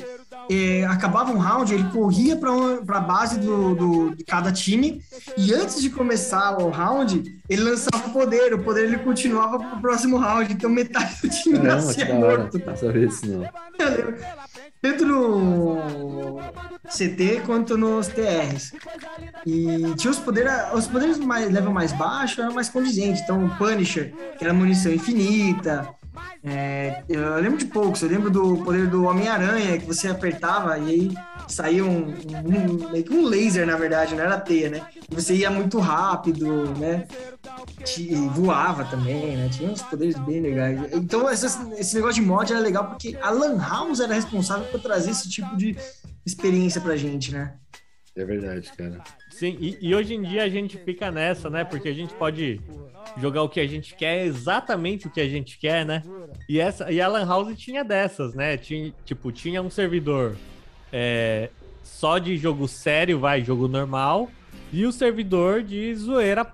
eh, 0.51 0.85
acabava 0.87 1.33
um 1.33 1.39
round, 1.39 1.73
ele 1.73 1.85
corria 1.91 2.35
um, 2.37 2.85
pra 2.85 3.01
base 3.01 3.39
do, 3.39 3.75
do- 3.75 4.15
de 4.17 4.25
cada 4.25 4.51
time, 4.53 5.03
e 5.37 5.53
antes 5.55 5.81
de 5.81 5.91
começar 5.91 6.59
o 6.61 6.71
round, 6.71 7.23
ele 7.49 7.63
lançava 7.63 8.07
o 8.09 8.13
poder, 8.13 8.55
o 8.55 8.63
poder 8.63 8.85
ele 8.85 8.99
continuava 8.99 9.59
pro 9.59 9.81
próximo 9.81 10.17
round, 10.19 10.53
então 10.53 10.69
metade 10.71 11.17
do 11.23 11.29
time 11.29 11.59
Caramba, 11.59 11.75
nascia 11.87 12.15
morto. 12.15 12.59
Não 12.65 12.77
sabia 12.77 13.07
disso, 13.07 13.27
não. 13.27 13.45
Tanto 14.83 15.05
no 15.05 16.39
CT 16.89 17.43
quanto 17.45 17.77
nos 17.77 18.09
TRs. 18.09 18.73
E 19.47 19.95
tinha 19.97 20.11
os 20.11 20.19
poderes, 20.19 20.53
os 20.75 20.87
poderes 20.87 21.19
mais 21.19 21.51
level 21.53 21.71
mais 21.71 21.93
baixo 21.93 22.41
eram 22.41 22.55
mais 22.55 22.69
condizentes. 22.71 23.21
Então, 23.23 23.45
o 23.45 23.51
Punisher, 23.57 24.13
que 24.39 24.45
era 24.45 24.55
munição 24.55 24.91
infinita. 24.93 25.89
É, 26.43 27.03
eu 27.09 27.35
lembro 27.37 27.59
de 27.59 27.67
poucos, 27.67 28.01
eu 28.03 28.09
lembro 28.09 28.31
do 28.31 28.59
poder 28.65 28.87
do 28.89 29.05
Homem-Aranha, 29.05 29.79
que 29.79 29.85
você 29.87 30.09
apertava 30.09 30.79
e 30.79 30.89
aí 30.89 31.15
saía 31.47 31.85
um, 31.85 32.09
um- 32.09 32.91
meio 32.91 33.05
que 33.05 33.13
um 33.13 33.27
laser, 33.27 33.67
na 33.67 33.77
verdade, 33.77 34.15
não 34.15 34.23
era 34.25 34.39
teia, 34.41 34.71
né? 34.71 34.81
E 35.11 35.15
você 35.15 35.35
ia 35.35 35.51
muito 35.51 35.79
rápido, 35.79 36.71
né? 36.79 37.07
E 37.99 38.15
voava 38.29 38.85
também, 38.85 39.37
né? 39.37 39.49
Tinha 39.51 39.71
uns 39.71 39.83
poderes 39.83 40.17
bem 40.21 40.41
legais. 40.41 40.81
Então, 40.93 41.29
essas- 41.29 41.59
esse 41.79 41.95
negócio 41.97 42.23
de 42.23 42.27
mod 42.29 42.51
era 42.53 42.61
legal 42.63 42.87
porque 42.87 43.19
a 43.21 43.31
Lan 43.31 43.59
House 43.59 44.01
era 44.01 44.15
responsável 44.15 44.67
por 44.67 44.81
trazer 44.81 45.11
esse 45.11 45.29
tipo 45.29 45.55
de 45.57 45.77
experiência 46.25 46.81
pra 46.81 46.97
gente, 46.97 47.33
né? 47.33 47.55
É 48.17 48.25
verdade, 48.25 48.71
cara. 48.77 49.03
Sim, 49.31 49.57
e, 49.61 49.79
e 49.81 49.95
hoje 49.95 50.15
em 50.15 50.23
dia 50.23 50.43
a 50.43 50.49
gente 50.49 50.77
fica 50.79 51.11
nessa, 51.11 51.49
né? 51.49 51.65
Porque 51.65 51.89
a 51.89 51.95
gente 51.95 52.13
pode 52.15 52.61
jogar 53.19 53.43
o 53.43 53.49
que 53.49 53.61
a 53.61 53.67
gente 53.67 53.95
quer, 53.95 54.27
exatamente 54.27 55.07
o 55.07 55.11
que 55.11 55.21
a 55.21 55.29
gente 55.29 55.59
quer, 55.59 55.87
né? 55.87 56.03
E, 56.49 56.61
essa, 56.61 56.91
e 56.91 57.01
a 57.01 57.09
Lan 57.09 57.27
House 57.27 57.57
tinha 57.57 57.85
dessas, 57.85 58.35
né? 58.35 58.57
Tinha, 58.57 58.93
tipo, 59.05 59.31
tinha 59.31 59.63
um 59.63 59.71
servidor 59.71 60.37
é, 60.93 61.51
só 61.83 62.19
de 62.19 62.37
jogo 62.37 62.67
sério, 62.67 63.19
vai, 63.19 63.45
jogo 63.45 63.69
normal, 63.69 64.31
e 64.73 64.85
o 64.85 64.93
servidor 64.93 65.63
de 65.63 65.95
zoeira 65.95 66.47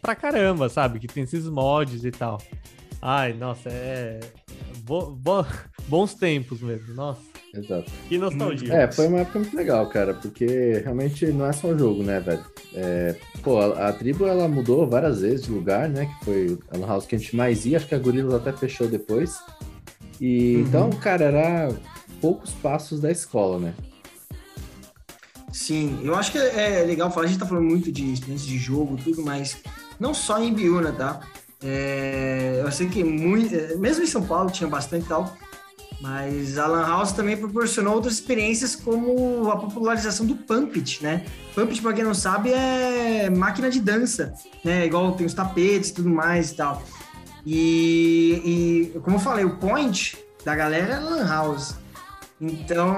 pra 0.00 0.14
caramba, 0.14 0.68
sabe? 0.68 0.98
Que 0.98 1.06
tem 1.06 1.24
esses 1.24 1.46
mods 1.48 2.04
e 2.04 2.10
tal. 2.10 2.40
Ai, 3.00 3.32
nossa, 3.32 3.68
é. 3.70 4.20
Bo... 4.84 5.10
Bo... 5.12 5.46
Bons 5.88 6.14
tempos 6.14 6.60
mesmo, 6.60 6.94
nossa. 6.94 7.29
Exato. 7.52 7.90
Que 8.08 8.16
nostalgia. 8.16 8.72
É, 8.72 8.92
foi 8.92 9.08
uma 9.08 9.20
época 9.20 9.40
muito 9.40 9.56
legal, 9.56 9.88
cara, 9.88 10.14
porque 10.14 10.80
realmente 10.84 11.26
não 11.26 11.46
é 11.46 11.52
só 11.52 11.68
um 11.68 11.78
jogo, 11.78 12.02
né, 12.02 12.20
velho? 12.20 12.44
É, 12.74 13.16
pô, 13.42 13.58
a, 13.58 13.88
a, 13.88 13.92
tribo 13.92 14.26
ela 14.26 14.46
mudou 14.46 14.86
várias 14.86 15.20
vezes 15.20 15.46
de 15.46 15.50
lugar, 15.50 15.88
né? 15.88 16.06
Que 16.06 16.24
foi 16.24 16.58
a 16.70 16.76
Lan 16.76 16.86
House 16.86 17.06
que 17.06 17.16
a 17.16 17.18
gente 17.18 17.34
mais 17.34 17.66
ia, 17.66 17.76
acho 17.76 17.88
que 17.88 17.94
a 17.94 17.98
Gorillaz 17.98 18.34
até 18.34 18.52
fechou 18.52 18.86
depois. 18.86 19.38
E 20.20 20.56
uhum. 20.56 20.60
então, 20.62 20.90
cara, 20.90 21.24
era 21.24 21.74
poucos 22.20 22.52
passos 22.52 23.00
da 23.00 23.10
escola, 23.10 23.58
né? 23.58 23.74
Sim, 25.52 25.98
eu 26.04 26.14
acho 26.14 26.30
que 26.30 26.38
é 26.38 26.84
legal 26.84 27.10
falar, 27.10 27.26
a 27.26 27.28
gente 27.28 27.40
tá 27.40 27.46
falando 27.46 27.64
muito 27.64 27.90
de 27.90 28.12
experiência 28.12 28.46
de 28.46 28.56
jogo, 28.56 28.96
tudo, 29.02 29.22
mas 29.22 29.58
não 29.98 30.14
só 30.14 30.40
em 30.40 30.54
Biúna, 30.54 30.92
tá? 30.92 31.20
É, 31.62 32.60
eu 32.64 32.70
sei 32.70 32.88
que 32.88 33.02
muito, 33.02 33.54
mesmo 33.78 34.04
em 34.04 34.06
São 34.06 34.22
Paulo 34.22 34.50
tinha 34.50 34.68
bastante 34.68 35.06
tal, 35.06 35.36
mas 36.00 36.56
a 36.56 36.66
Lan 36.66 36.86
House 36.86 37.12
também 37.12 37.36
proporcionou 37.36 37.94
outras 37.94 38.14
experiências 38.14 38.74
como 38.74 39.50
a 39.50 39.56
popularização 39.58 40.24
do 40.24 40.34
Pumpit, 40.34 41.02
né? 41.02 41.26
Pumpit, 41.54 41.82
para 41.82 41.92
quem 41.92 42.04
não 42.04 42.14
sabe, 42.14 42.52
é 42.52 43.28
máquina 43.28 43.68
de 43.68 43.80
dança, 43.80 44.32
né? 44.64 44.86
Igual 44.86 45.12
tem 45.12 45.26
os 45.26 45.34
tapetes 45.34 45.90
e 45.90 45.94
tudo 45.94 46.08
mais 46.08 46.52
e 46.52 46.56
tal. 46.56 46.82
E, 47.44 48.92
e, 48.94 48.98
como 49.00 49.16
eu 49.16 49.20
falei, 49.20 49.44
o 49.44 49.56
point 49.56 50.16
da 50.44 50.54
galera 50.54 50.94
é 50.94 50.98
Lan 50.98 51.26
House. 51.26 51.74
Então, 52.40 52.96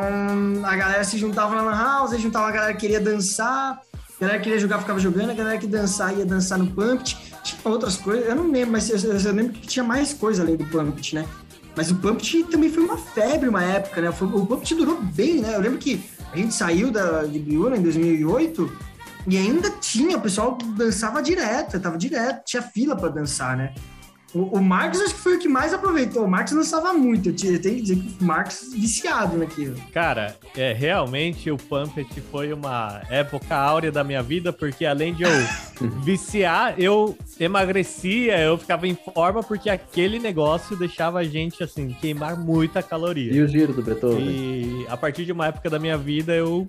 a 0.64 0.76
galera 0.76 1.03
se 1.03 1.18
juntava 1.18 1.57
na 1.57 1.62
Lan 1.62 1.76
House, 1.76 2.20
juntava 2.20 2.46
a 2.46 2.53
galera 2.53 2.74
que 2.74 2.80
queria 2.80 3.00
dançar, 3.00 3.80
a 4.16 4.20
galera 4.20 4.38
que 4.38 4.44
queria 4.44 4.61
jogar 4.61 4.78
ficava 4.78 5.00
jogando, 5.00 5.30
a 5.30 5.34
galera 5.34 5.59
que 5.59 5.66
dançar 5.66 6.16
ia 6.16 6.24
dançar 6.24 6.57
no 6.57 6.68
Pumpit. 6.68 7.16
Tinha 7.42 7.61
outras 7.64 7.96
coisas, 7.96 8.28
eu 8.28 8.36
não 8.36 8.48
lembro, 8.48 8.70
mas 8.70 8.88
eu, 8.88 9.12
eu 9.12 9.32
lembro 9.32 9.53
que 9.55 9.66
tinha 9.66 9.84
mais 9.84 10.12
coisa 10.12 10.44
além 10.44 10.57
do 10.57 10.64
Pumpit, 10.66 11.16
né? 11.16 11.26
Mas 11.77 11.91
o 11.91 11.97
Pumped 11.97 12.45
também 12.45 12.70
foi 12.70 12.85
uma 12.85 12.99
febre 12.99 13.49
uma 13.49 13.62
época, 13.62 14.01
né? 14.01 14.11
O 14.11 14.47
Pumped 14.47 14.75
durou 14.75 15.01
bem, 15.03 15.41
né? 15.41 15.55
Eu 15.55 15.61
lembro 15.61 15.79
que 15.79 16.03
a 16.33 16.37
gente 16.37 16.55
saiu 16.55 16.91
da, 16.91 17.25
de 17.25 17.39
Biúna 17.39 17.77
em 17.77 17.83
2008 17.83 18.70
e 19.27 19.37
ainda 19.37 19.70
tinha, 19.70 20.16
o 20.16 20.20
pessoal 20.20 20.59
dançava 20.77 21.23
direto, 21.23 21.79
tava 21.79 21.97
direto, 21.97 22.45
tinha 22.45 22.62
fila 22.62 22.97
para 22.97 23.09
dançar, 23.09 23.57
né? 23.57 23.75
O, 24.35 24.59
o 24.59 24.62
Marcos 24.62 25.01
acho 25.01 25.14
que 25.14 25.20
foi 25.20 25.37
o 25.37 25.39
que 25.39 25.49
mais 25.49 25.74
aproveitou. 25.74 26.24
O 26.24 26.28
Marcos 26.30 26.55
dançava 26.55 26.93
muito. 26.95 27.28
Eu 27.28 27.37
tenho 27.37 27.61
que 27.61 27.83
dizer 27.83 27.97
que 27.97 28.16
o 28.22 28.24
Marcos 28.24 28.72
viciado 28.72 29.37
naquilo. 29.37 29.76
Cara, 29.93 30.35
é, 30.57 30.72
realmente 30.72 31.51
o 31.51 31.59
Pumpet 31.59 32.09
foi 32.30 32.53
uma 32.53 33.03
época 33.11 33.55
áurea 33.55 33.93
da 33.93 34.03
minha 34.03 34.22
vida, 34.22 34.53
porque 34.53 34.87
além 34.87 35.14
de 35.14 35.24
eu 35.24 35.30
viciar, 36.03 36.74
eu 36.78 37.16
emagrecia, 37.39 38.39
eu 38.41 38.57
ficava 38.57 38.89
em 38.89 38.97
forma, 39.14 39.43
porque 39.43 39.68
aquele 39.68 40.18
negócio 40.18 40.76
deixava 40.76 41.18
a 41.18 41.24
gente, 41.24 41.62
assim, 41.62 41.95
queimar 42.01 42.39
muita 42.39 42.83
caloria. 42.83 43.33
E 43.33 43.41
o 43.43 43.49
giro 43.49 43.74
do 43.74 43.83
Beethoven? 43.83 44.24
E 44.24 44.87
a 44.89 44.97
partir 44.97 45.26
de 45.26 45.33
uma 45.33 45.47
época 45.49 45.68
da 45.68 45.78
minha 45.78 45.99
vida, 45.99 46.35
eu 46.35 46.66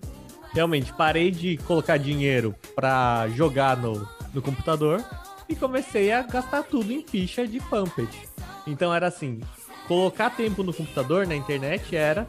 realmente 0.53 0.93
parei 0.93 1.32
de 1.32 1.57
colocar 1.57 1.97
dinheiro 1.97 2.53
para 2.76 3.28
jogar 3.30 3.78
no, 3.78 4.07
no 4.34 4.41
computador 4.41 5.03
e 5.47 5.55
comecei 5.55 6.11
a 6.11 6.21
gastar 6.21 6.63
tudo 6.63 6.91
em 6.91 7.03
ficha 7.05 7.47
de 7.47 7.59
Pumped. 7.59 8.09
Então 8.65 8.93
era 8.93 9.07
assim, 9.07 9.41
colocar 9.87 10.29
tempo 10.29 10.63
no 10.63 10.73
computador, 10.73 11.27
na 11.27 11.35
internet, 11.35 11.95
era 11.95 12.25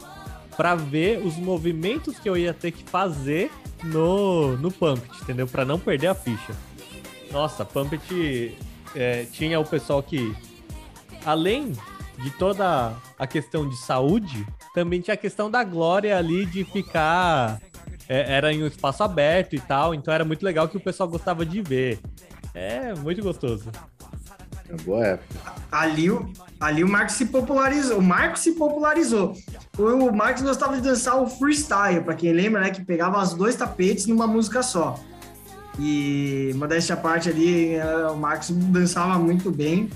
para 0.56 0.74
ver 0.74 1.24
os 1.24 1.36
movimentos 1.36 2.18
que 2.18 2.28
eu 2.28 2.36
ia 2.36 2.54
ter 2.54 2.70
que 2.70 2.84
fazer 2.84 3.50
no, 3.82 4.56
no 4.56 4.70
Pumped, 4.70 5.10
entendeu? 5.22 5.46
Para 5.46 5.64
não 5.64 5.78
perder 5.78 6.08
a 6.08 6.14
ficha. 6.14 6.54
Nossa, 7.30 7.64
Pumped 7.64 8.56
é, 8.94 9.24
tinha 9.32 9.58
o 9.58 9.64
pessoal 9.64 10.02
que, 10.02 10.34
além 11.24 11.72
de 12.22 12.30
toda 12.38 12.94
a 13.18 13.26
questão 13.26 13.68
de 13.68 13.76
saúde, 13.76 14.46
também 14.72 15.00
tinha 15.00 15.14
a 15.14 15.18
questão 15.18 15.50
da 15.50 15.64
glória 15.64 16.16
ali 16.16 16.46
de 16.46 16.64
ficar. 16.64 17.60
É, 18.08 18.34
era 18.34 18.52
em 18.52 18.62
um 18.62 18.66
espaço 18.66 19.02
aberto 19.02 19.54
e 19.56 19.60
tal, 19.60 19.94
então 19.94 20.12
era 20.12 20.24
muito 20.24 20.42
legal 20.44 20.68
que 20.68 20.76
o 20.76 20.80
pessoal 20.80 21.08
gostava 21.08 21.44
de 21.44 21.62
ver. 21.62 21.98
É, 22.54 22.94
muito 22.94 23.20
gostoso. 23.22 23.70
É 24.68 24.76
boa 24.82 25.04
época. 25.04 25.52
Ali, 25.70 26.08
ali 26.60 26.84
o 26.84 26.88
Marcos 26.88 27.16
se 27.16 27.26
popularizou. 27.26 27.98
O 27.98 28.02
Marcos 28.02 28.40
se 28.40 28.52
popularizou. 28.52 29.36
O 29.76 30.12
Marcos 30.12 30.42
gostava 30.42 30.76
de 30.76 30.82
dançar 30.82 31.20
o 31.20 31.26
freestyle, 31.26 32.00
para 32.02 32.14
quem 32.14 32.32
lembra, 32.32 32.60
né? 32.60 32.70
Que 32.70 32.82
pegava 32.84 33.20
os 33.20 33.34
dois 33.34 33.56
tapetes 33.56 34.06
numa 34.06 34.26
música 34.26 34.62
só. 34.62 34.98
E 35.78 36.52
modéstia 36.54 36.94
à 36.94 36.96
parte 36.96 37.28
ali, 37.28 37.74
é, 37.74 38.06
o 38.06 38.16
Marcos 38.16 38.50
dançava 38.50 39.18
muito 39.18 39.50
bem. 39.50 39.90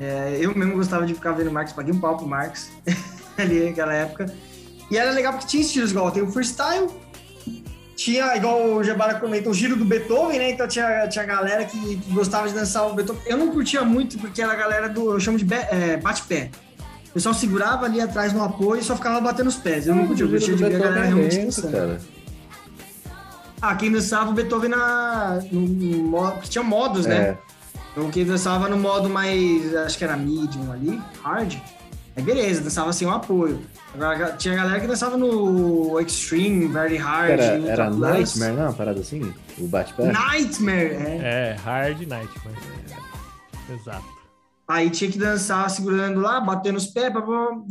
É, 0.00 0.38
eu 0.40 0.54
mesmo 0.56 0.74
gostava 0.74 1.06
de 1.06 1.14
ficar 1.14 1.32
vendo 1.32 1.48
o 1.48 1.52
Marcos, 1.52 1.72
paguei 1.72 1.94
um 1.94 2.00
pau 2.00 2.16
pro 2.16 2.26
Marcos 2.26 2.70
ali 3.38 3.66
naquela 3.66 3.94
época. 3.94 4.26
E 4.90 4.98
era 4.98 5.12
legal 5.12 5.32
porque 5.32 5.46
tinha 5.46 5.62
estilos 5.62 5.92
igual, 5.92 6.10
tem 6.10 6.22
o 6.22 6.30
freestyle, 6.30 6.88
tinha, 7.96 8.36
igual 8.36 8.74
o 8.74 8.84
Gebara 8.84 9.14
comentou, 9.20 9.52
o 9.52 9.54
giro 9.54 9.76
do 9.76 9.84
Beethoven, 9.84 10.38
né? 10.38 10.50
Então 10.50 10.66
tinha, 10.66 11.06
tinha 11.08 11.24
galera 11.24 11.64
que, 11.64 11.96
que, 11.96 12.12
gostava 12.12 12.48
de 12.48 12.54
dançar 12.54 12.86
o 12.86 12.94
Beethoven. 12.94 13.22
Eu 13.26 13.36
não 13.36 13.50
curtia 13.52 13.82
muito 13.84 14.18
porque 14.18 14.42
era 14.42 14.52
a 14.52 14.56
galera 14.56 14.88
do, 14.88 15.12
eu 15.12 15.20
chamo 15.20 15.38
de 15.38 15.46
é, 15.54 15.96
bate-pé. 15.96 16.50
O 17.10 17.14
pessoal 17.14 17.34
segurava 17.34 17.86
ali 17.86 18.00
atrás 18.00 18.32
no 18.32 18.42
apoio 18.42 18.80
e 18.80 18.84
só 18.84 18.96
ficava 18.96 19.20
batendo 19.20 19.46
os 19.46 19.56
pés. 19.56 19.86
Eu 19.86 19.94
não 19.94 20.06
curtia, 20.06 20.24
eu 20.24 20.30
curtia 20.30 20.56
de 20.56 20.64
ver 20.64 20.74
a 20.74 20.78
galera 20.78 21.06
realmente 21.06 21.38
dançando. 21.38 21.98
Ah, 23.62 23.74
quem 23.76 23.90
dançava 23.90 24.30
o 24.30 24.34
Beethoven 24.34 24.70
na, 24.70 25.40
no, 25.50 25.60
no 25.60 26.40
tinha 26.42 26.64
modos, 26.64 27.06
né? 27.06 27.16
É. 27.16 27.38
Então 27.92 28.10
quem 28.10 28.24
dançava 28.24 28.68
no 28.68 28.76
modo 28.76 29.08
mais, 29.08 29.74
acho 29.76 29.96
que 29.96 30.04
era 30.04 30.16
medium 30.16 30.72
ali, 30.72 31.00
hard, 31.22 31.56
aí 32.16 32.22
beleza, 32.22 32.60
dançava 32.60 32.92
sem 32.92 33.06
o 33.06 33.10
apoio. 33.10 33.60
Agora, 33.94 34.32
tinha 34.32 34.54
galera 34.54 34.80
que 34.80 34.86
dançava 34.86 35.16
no 35.16 36.00
Extreme, 36.00 36.68
Very 36.68 36.96
Hard. 36.96 37.30
Era, 37.30 37.44
era 37.44 37.90
Nightmare, 37.90 38.52
não? 38.52 38.64
Uma 38.64 38.72
parada 38.72 39.00
assim? 39.00 39.32
O 39.58 39.66
bate-pé? 39.66 40.12
Nightmare, 40.12 40.94
é. 40.94 41.20
É, 41.22 41.56
Hard 41.64 42.00
Nightmare. 42.00 42.58
É. 43.70 43.74
Exato. 43.74 44.04
Aí 44.66 44.90
tinha 44.90 45.10
que 45.10 45.18
dançar 45.18 45.68
segurando 45.70 46.20
lá, 46.20 46.40
batendo 46.40 46.76
os 46.76 46.86
pés. 46.86 47.12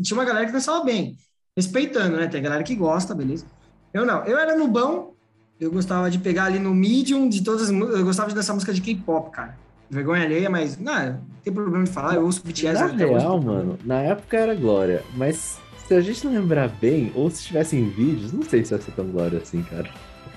Tinha 0.02 0.18
uma 0.18 0.26
galera 0.26 0.46
que 0.46 0.52
dançava 0.52 0.84
bem, 0.84 1.18
respeitando, 1.58 2.18
né? 2.18 2.28
Tem 2.28 2.42
galera 2.42 2.64
que 2.64 2.76
gosta, 2.76 3.16
beleza. 3.16 3.46
Eu 3.94 4.06
não. 4.06 4.24
Eu 4.26 4.38
era 4.38 4.56
no 4.58 4.68
bom, 4.68 5.14
eu 5.60 5.72
gostava 5.72 6.10
de 6.10 6.20
pegar 6.20 6.46
ali 6.46 6.60
no 6.60 6.74
medium 6.74 7.28
de 7.28 7.44
todas 7.44 7.64
as 7.64 7.72
músicas. 7.72 8.00
Eu 8.00 8.06
gostava 8.06 8.30
de 8.30 8.36
dançar 8.36 8.54
música 8.56 8.74
de 8.74 8.82
K-pop, 8.82 9.32
cara. 9.32 9.58
Vergonha 9.94 10.24
alheia, 10.24 10.50
mas 10.50 10.78
não, 10.78 11.06
não 11.06 11.20
tem 11.44 11.54
problema 11.54 11.84
de 11.84 11.92
falar. 11.92 12.16
Eu 12.16 12.26
ouço 12.26 12.42
BTS 12.44 12.74
Na 12.74 12.88
real, 12.88 13.42
mano, 13.42 13.78
na 13.84 14.02
época 14.02 14.38
era 14.38 14.56
glória, 14.56 15.04
mas 15.16 15.60
se 15.88 15.94
a 15.94 16.02
gente 16.02 16.26
lembrar 16.28 16.70
bem, 16.70 17.12
ou 17.14 17.30
se 17.30 17.44
tivessem 17.44 17.90
vídeos, 17.90 18.32
não 18.32 18.44
sei 18.44 18.64
se 18.64 18.74
ia 18.74 18.82
ser 18.82 18.92
tão 18.92 19.06
glória 19.06 19.40
assim, 19.40 19.62
cara. 19.64 19.90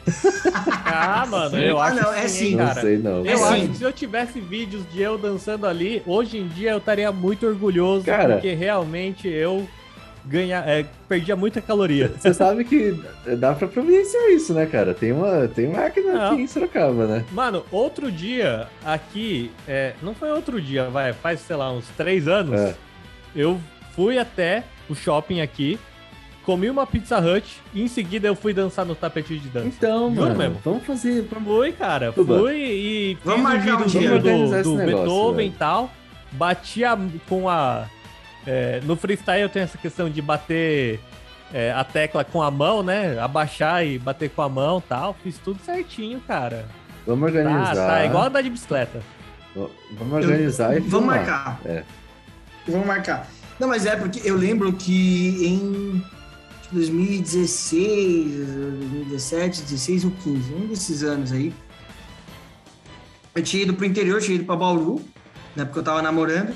Ah, 0.89 1.27
mano, 1.29 1.59
eu 1.59 1.79
ah, 1.79 1.87
acho 1.87 2.03
não, 2.03 2.15
é 2.15 2.29
sim, 2.29 2.57
cara. 2.57 2.75
Não 2.75 2.81
sei, 2.81 2.99
não. 2.99 3.27
Eu 3.27 3.27
é 3.27 3.33
acho 3.33 3.61
sim. 3.61 3.69
que 3.69 3.77
se 3.77 3.83
eu 3.83 3.93
tivesse 3.93 4.41
vídeos 4.41 4.85
de 4.91 5.03
eu 5.03 5.19
dançando 5.19 5.67
ali, 5.67 6.03
hoje 6.07 6.39
em 6.39 6.47
dia 6.47 6.71
eu 6.71 6.79
estaria 6.79 7.11
muito 7.11 7.47
orgulhoso, 7.47 8.05
cara, 8.05 8.35
porque 8.35 8.55
realmente 8.55 9.29
eu 9.29 9.67
ganha, 10.27 10.62
é, 10.66 10.85
perdia 11.09 11.37
muita 11.37 11.61
caloria. 11.61 12.12
Você 12.18 12.35
sabe 12.35 12.64
que 12.64 13.01
dá 13.39 13.55
pra 13.55 13.68
providenciar 13.68 14.31
isso, 14.31 14.53
né, 14.53 14.66
cara? 14.66 14.93
Tem 14.93 15.12
uma, 15.12 15.49
tem 15.49 15.68
máquina 15.68 16.12
não. 16.12 16.33
aqui 16.33 16.43
em 16.43 16.47
Sorocaba, 16.47 17.07
né? 17.07 17.24
Mano, 17.33 17.64
outro 17.70 18.11
dia 18.11 18.68
aqui, 18.85 19.51
é, 19.66 19.95
não 20.03 20.14
foi 20.14 20.31
outro 20.31 20.61
dia, 20.61 20.89
vai, 20.91 21.12
faz, 21.12 21.41
sei 21.41 21.57
lá, 21.57 21.72
uns 21.72 21.89
três 21.97 22.29
anos, 22.29 22.59
é. 22.59 22.74
eu 23.35 23.61
fui 23.95 24.18
até 24.18 24.64
o 24.89 24.95
shopping 24.95 25.41
aqui, 25.41 25.79
comi 26.47 26.70
uma 26.70 26.87
Pizza 26.87 27.18
Hut 27.18 27.61
e 27.74 27.83
em 27.83 27.89
seguida 27.89 28.29
eu 28.29 28.37
fui 28.37 28.55
dançar 28.55 28.87
no 28.87 28.95
tapete 28.95 29.37
de 29.37 29.49
dança. 29.49 29.66
Então, 29.66 30.14
Juro 30.14 30.29
mano, 30.29 30.39
mesmo. 30.39 30.61
vamos 30.64 30.85
fazer. 30.85 31.22
Vamos... 31.22 31.49
Fui, 31.49 31.72
cara. 31.72 32.12
Tuba. 32.12 32.39
Fui 32.39 32.57
e 32.57 33.18
vamos 33.24 33.43
marcar 33.43 33.83
um 33.83 33.87
dia. 33.87 34.18
do, 34.18 34.62
do 34.62 34.77
Beethoven 34.77 35.49
e 35.49 35.51
tal. 35.51 35.91
Batia 36.33 36.97
com 37.29 37.49
a... 37.49 37.87
É, 38.47 38.80
no 38.84 38.97
freestyle 38.97 39.42
eu 39.42 39.49
tenho 39.49 39.64
essa 39.64 39.76
questão 39.76 40.09
de 40.09 40.22
bater 40.22 41.01
é, 41.53 41.72
a 41.72 41.82
tecla 41.84 42.24
com 42.24 42.42
a 42.42 42.51
mão, 42.51 42.82
né? 42.82 43.18
Abaixar 43.18 43.84
e 43.84 43.99
bater 43.99 44.30
com 44.30 44.42
a 44.42 44.49
mão 44.49 44.80
tal. 44.80 45.14
Fiz 45.22 45.38
tudo 45.38 45.61
certinho, 45.64 46.20
cara. 46.20 46.66
Vamos 47.07 47.26
organizar. 47.26 47.74
Tá, 47.74 47.86
tá 47.86 48.05
igual 48.05 48.24
andar 48.24 48.42
de 48.42 48.51
bicicleta. 48.51 49.03
Vamos 49.92 50.12
organizar 50.12 50.72
eu, 50.72 50.78
e 50.78 50.80
Vamos 50.88 51.07
marcar. 51.07 51.61
É. 51.64 51.82
Vamos 52.66 52.86
marcar. 52.86 53.28
Não, 53.59 53.68
mas 53.68 53.86
é 53.86 53.97
porque 53.97 54.20
eu 54.24 54.36
lembro 54.36 54.72
que 54.72 55.47
em 55.47 56.05
2016, 56.72 58.47
2017, 58.47 59.62
16 59.62 60.05
ou 60.05 60.11
15, 60.11 60.55
um 60.55 60.66
desses 60.66 61.03
anos 61.03 61.32
aí, 61.32 61.55
eu 63.34 63.42
tinha 63.42 63.62
ido 63.62 63.74
pro 63.74 63.86
interior, 63.86 64.20
tinha 64.20 64.34
ido 64.34 64.44
pra 64.44 64.57
Bauru, 64.57 65.03
né, 65.55 65.64
porque 65.64 65.78
eu 65.78 65.82
tava 65.82 66.03
namorando, 66.03 66.55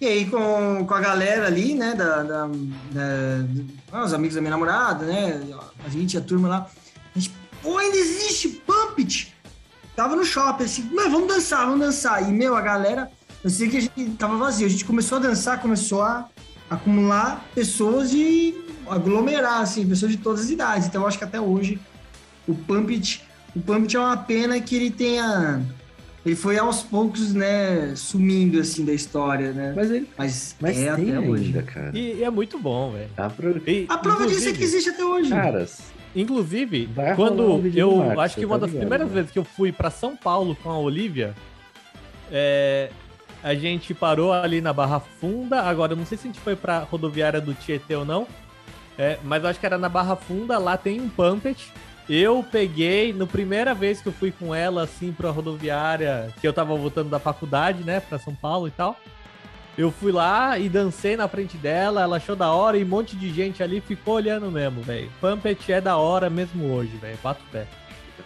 e 0.00 0.06
aí 0.06 0.30
com, 0.30 0.84
com 0.86 0.94
a 0.94 1.00
galera 1.00 1.46
ali, 1.46 1.74
né, 1.74 1.94
da, 1.94 2.22
da, 2.22 2.50
da, 2.90 4.04
os 4.04 4.14
amigos 4.14 4.34
da 4.34 4.40
minha 4.40 4.52
namorada, 4.52 5.04
né, 5.04 5.40
a 5.84 5.88
gente, 5.88 6.16
a 6.16 6.20
turma 6.20 6.48
lá, 6.48 6.70
a 7.14 7.18
gente, 7.18 7.34
pô, 7.62 7.76
ainda 7.76 7.96
existe 7.96 8.48
Pump 8.48 9.00
It! 9.00 9.34
Tava 9.94 10.16
no 10.16 10.24
shopping, 10.24 10.64
assim, 10.64 10.90
mas 10.94 11.12
vamos 11.12 11.28
dançar, 11.28 11.66
vamos 11.66 11.80
dançar. 11.80 12.26
E, 12.26 12.32
meu, 12.32 12.56
a 12.56 12.62
galera 12.62 13.10
Eu 13.42 13.50
sei 13.50 13.68
que 13.68 13.76
a 13.76 13.80
gente 13.80 14.10
tava 14.18 14.36
vazio. 14.36 14.66
A 14.66 14.70
gente 14.70 14.84
começou 14.84 15.18
a 15.18 15.20
dançar, 15.20 15.60
começou 15.60 16.02
a 16.02 16.28
acumular 16.70 17.44
pessoas 17.54 18.12
e 18.12 18.54
aglomerar, 18.88 19.60
assim, 19.60 19.86
pessoas 19.86 20.12
de 20.12 20.18
todas 20.18 20.42
as 20.42 20.50
idades. 20.50 20.86
Então, 20.86 21.02
eu 21.02 21.08
acho 21.08 21.18
que 21.18 21.24
até 21.24 21.40
hoje 21.40 21.78
o 22.46 22.54
Pump 22.54 22.94
It, 22.94 23.22
o 23.54 23.60
Pump 23.60 23.82
It 23.82 23.96
é 23.96 24.00
uma 24.00 24.16
pena 24.16 24.60
que 24.60 24.74
ele 24.76 24.90
tenha 24.90 25.62
ele 26.24 26.36
foi 26.36 26.58
aos 26.58 26.82
poucos, 26.82 27.32
né, 27.32 27.94
sumindo 27.96 28.60
assim 28.60 28.84
da 28.84 28.92
história, 28.92 29.52
né? 29.52 29.72
Mas 29.74 29.90
ele 29.90 30.08
Mas, 30.18 30.56
mas 30.60 30.78
é 30.78 30.94
tem 30.96 31.10
até 31.10 31.16
ainda, 31.16 31.20
hoje. 31.30 31.52
cara. 31.62 31.90
E, 31.96 32.14
e 32.18 32.24
é 32.24 32.30
muito 32.30 32.58
bom, 32.58 32.92
velho. 32.92 33.08
Pra... 33.14 33.50
E, 33.72 33.86
A 33.88 33.96
prova 33.98 34.26
disso 34.26 34.40
é 34.40 34.52
que 34.52 34.58
inclusive- 34.58 34.64
existe 34.64 34.90
até 34.90 35.04
hoje. 35.04 35.30
Caras, 35.30 35.78
Inclusive, 36.14 36.86
Vai 36.86 37.14
quando 37.14 37.62
eu 37.72 37.96
Marcos, 37.98 38.18
acho 38.24 38.34
que 38.36 38.44
uma 38.44 38.56
tá 38.56 38.62
das 38.62 38.70
ligado, 38.70 38.80
primeiras 38.80 39.08
né? 39.08 39.14
vezes 39.14 39.30
que 39.30 39.38
eu 39.38 39.44
fui 39.44 39.70
pra 39.70 39.90
São 39.90 40.16
Paulo 40.16 40.56
com 40.60 40.68
a 40.68 40.76
Olivia, 40.76 41.34
é, 42.32 42.90
a 43.42 43.54
gente 43.54 43.94
parou 43.94 44.32
ali 44.32 44.60
na 44.60 44.72
Barra 44.72 44.98
Funda. 45.00 45.62
Agora, 45.62 45.92
eu 45.92 45.96
não 45.96 46.04
sei 46.04 46.18
se 46.18 46.26
a 46.26 46.30
gente 46.32 46.40
foi 46.40 46.56
pra 46.56 46.80
rodoviária 46.80 47.40
do 47.40 47.54
Tietê 47.54 47.94
ou 47.94 48.04
não, 48.04 48.26
é, 48.98 49.18
mas 49.24 49.42
eu 49.42 49.48
acho 49.50 49.60
que 49.60 49.66
era 49.66 49.78
na 49.78 49.88
Barra 49.88 50.16
Funda. 50.16 50.58
Lá 50.58 50.76
tem 50.76 51.00
um 51.00 51.08
Pumpet. 51.08 51.72
Eu 52.12 52.42
peguei, 52.42 53.12
no 53.12 53.24
primeira 53.24 53.72
vez 53.72 54.02
que 54.02 54.08
eu 54.08 54.12
fui 54.12 54.32
com 54.32 54.52
ela, 54.52 54.82
assim, 54.82 55.12
pra 55.12 55.30
rodoviária, 55.30 56.34
que 56.40 56.48
eu 56.48 56.52
tava 56.52 56.74
voltando 56.74 57.08
da 57.08 57.20
faculdade, 57.20 57.84
né, 57.84 58.00
pra 58.00 58.18
São 58.18 58.34
Paulo 58.34 58.66
e 58.66 58.72
tal. 58.72 58.98
Eu 59.78 59.92
fui 59.92 60.10
lá 60.10 60.58
e 60.58 60.68
dancei 60.68 61.16
na 61.16 61.28
frente 61.28 61.56
dela, 61.56 62.02
ela 62.02 62.16
achou 62.16 62.34
da 62.34 62.50
hora 62.50 62.76
e 62.76 62.82
um 62.82 62.88
monte 62.88 63.14
de 63.14 63.32
gente 63.32 63.62
ali 63.62 63.80
ficou 63.80 64.14
olhando 64.14 64.50
mesmo, 64.50 64.82
velho. 64.82 65.08
Pumpet 65.20 65.72
é 65.72 65.80
da 65.80 65.98
hora 65.98 66.28
mesmo 66.28 66.74
hoje, 66.74 66.96
velho. 66.96 67.16
Bato 67.22 67.44
pé. 67.52 67.64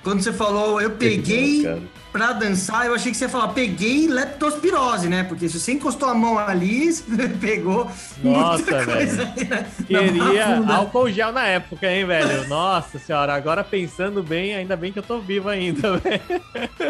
Quando 0.02 0.22
você 0.22 0.32
falou, 0.32 0.80
eu 0.80 0.90
peguei 0.90 1.64
pra 2.12 2.32
dançar, 2.32 2.86
eu 2.86 2.94
achei 2.94 3.10
que 3.10 3.18
você 3.18 3.24
ia 3.24 3.28
falar, 3.28 3.48
peguei 3.48 4.06
leptospirose, 4.06 5.08
né? 5.08 5.24
Porque 5.24 5.48
se 5.48 5.58
você 5.58 5.72
encostou 5.72 6.08
a 6.08 6.14
mão 6.14 6.38
ali, 6.38 6.92
você 6.92 7.28
pegou 7.40 7.90
Nossa, 8.22 8.62
muita 8.62 8.84
coisa 8.86 9.24
velho. 9.34 9.66
Queria 9.86 10.58
álcool 10.74 11.10
gel 11.10 11.32
na 11.32 11.44
época, 11.46 11.90
hein, 11.90 12.04
velho? 12.06 12.46
Nossa 12.48 12.98
senhora, 13.00 13.34
agora 13.34 13.64
pensando 13.64 14.22
bem, 14.22 14.54
ainda 14.54 14.76
bem 14.76 14.92
que 14.92 14.98
eu 15.00 15.02
tô 15.02 15.18
vivo 15.20 15.48
ainda, 15.48 15.96
velho. 15.98 16.20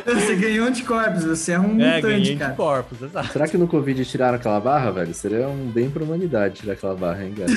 Você 0.05 0.36
ganhou 0.36 0.66
anticorpos, 0.66 1.24
você 1.24 1.52
é 1.52 1.59
um 1.59 1.80
É, 1.80 1.96
mutante, 1.96 2.36
cara. 2.36 2.50
de 2.50 2.57
corpos, 2.57 3.00
exato. 3.02 3.32
Será 3.32 3.48
que 3.48 3.57
no 3.57 3.66
Covid 3.66 4.05
tiraram 4.05 4.36
aquela 4.36 4.61
barra, 4.61 4.90
velho? 4.90 5.14
Seria 5.14 5.48
um 5.48 5.70
bem 5.70 5.88
pra 5.88 6.05
humanidade 6.05 6.57
tirar 6.61 6.74
aquela 6.74 6.94
barra, 6.94 7.24
hein, 7.24 7.32
cara? 7.34 7.50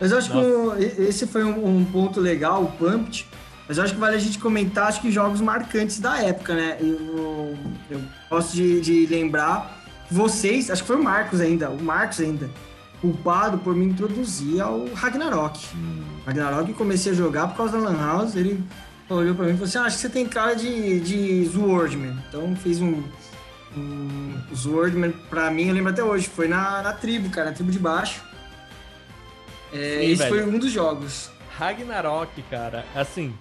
Mas 0.00 0.10
eu 0.12 0.18
acho 0.18 0.30
que 0.30 0.36
o- 0.36 0.76
e- 0.78 1.08
esse 1.08 1.26
foi 1.26 1.44
um, 1.44 1.78
um 1.78 1.84
ponto 1.84 2.20
legal, 2.20 2.62
o 2.62 2.72
Pumped. 2.72 3.26
Mas 3.66 3.76
eu 3.76 3.84
acho 3.84 3.92
que 3.94 4.00
vale 4.00 4.16
a 4.16 4.18
gente 4.18 4.38
comentar, 4.38 4.86
acho 4.88 5.00
que 5.02 5.10
jogos 5.12 5.40
marcantes 5.42 5.98
da 6.00 6.22
época, 6.22 6.54
né? 6.54 6.78
Eu, 6.80 7.54
eu 7.90 8.00
gosto 8.30 8.54
de, 8.54 8.80
de 8.80 9.06
lembrar 9.06 9.76
vocês, 10.10 10.70
acho 10.70 10.80
que 10.82 10.86
foi 10.86 10.96
o 10.96 11.02
Marcos 11.04 11.38
ainda, 11.40 11.68
o 11.68 11.82
Marcos 11.82 12.18
ainda, 12.20 12.48
culpado 13.00 13.58
por 13.58 13.76
me 13.76 13.84
introduzir 13.84 14.60
ao 14.62 14.86
Ragnarok. 14.94 15.66
Ragnarok 16.24 16.70
eu 16.70 16.74
comecei 16.76 17.12
a 17.12 17.14
jogar 17.14 17.48
por 17.48 17.58
causa 17.58 17.72
da 17.72 17.90
Lan 17.90 17.98
House, 17.98 18.34
ele 18.36 18.64
olhou 19.10 19.34
pra 19.34 19.44
mim 19.44 19.50
e 19.50 19.54
falou 19.54 19.68
assim, 19.68 19.78
ah, 19.78 19.82
acho 19.82 19.96
que 19.96 20.02
você 20.02 20.08
tem 20.08 20.26
cara 20.26 20.54
de, 20.54 21.00
de 21.00 21.50
Swordman. 21.52 22.16
Então 22.28 22.56
fiz 22.56 22.80
um, 22.80 23.02
um 23.76 24.32
Swordman, 24.54 25.12
pra 25.28 25.50
mim, 25.50 25.68
eu 25.68 25.74
lembro 25.74 25.92
até 25.92 26.02
hoje, 26.02 26.26
foi 26.28 26.48
na, 26.48 26.82
na 26.82 26.92
tribo, 26.94 27.28
cara, 27.28 27.50
na 27.50 27.52
tribo 27.54 27.70
de 27.70 27.78
baixo. 27.78 28.22
É, 29.72 29.76
Sim, 30.00 30.06
esse 30.06 30.22
velho. 30.22 30.34
foi 30.34 30.44
um 30.46 30.58
dos 30.58 30.70
jogos. 30.72 31.30
Ragnarok, 31.56 32.40
cara, 32.42 32.84
assim, 32.94 33.36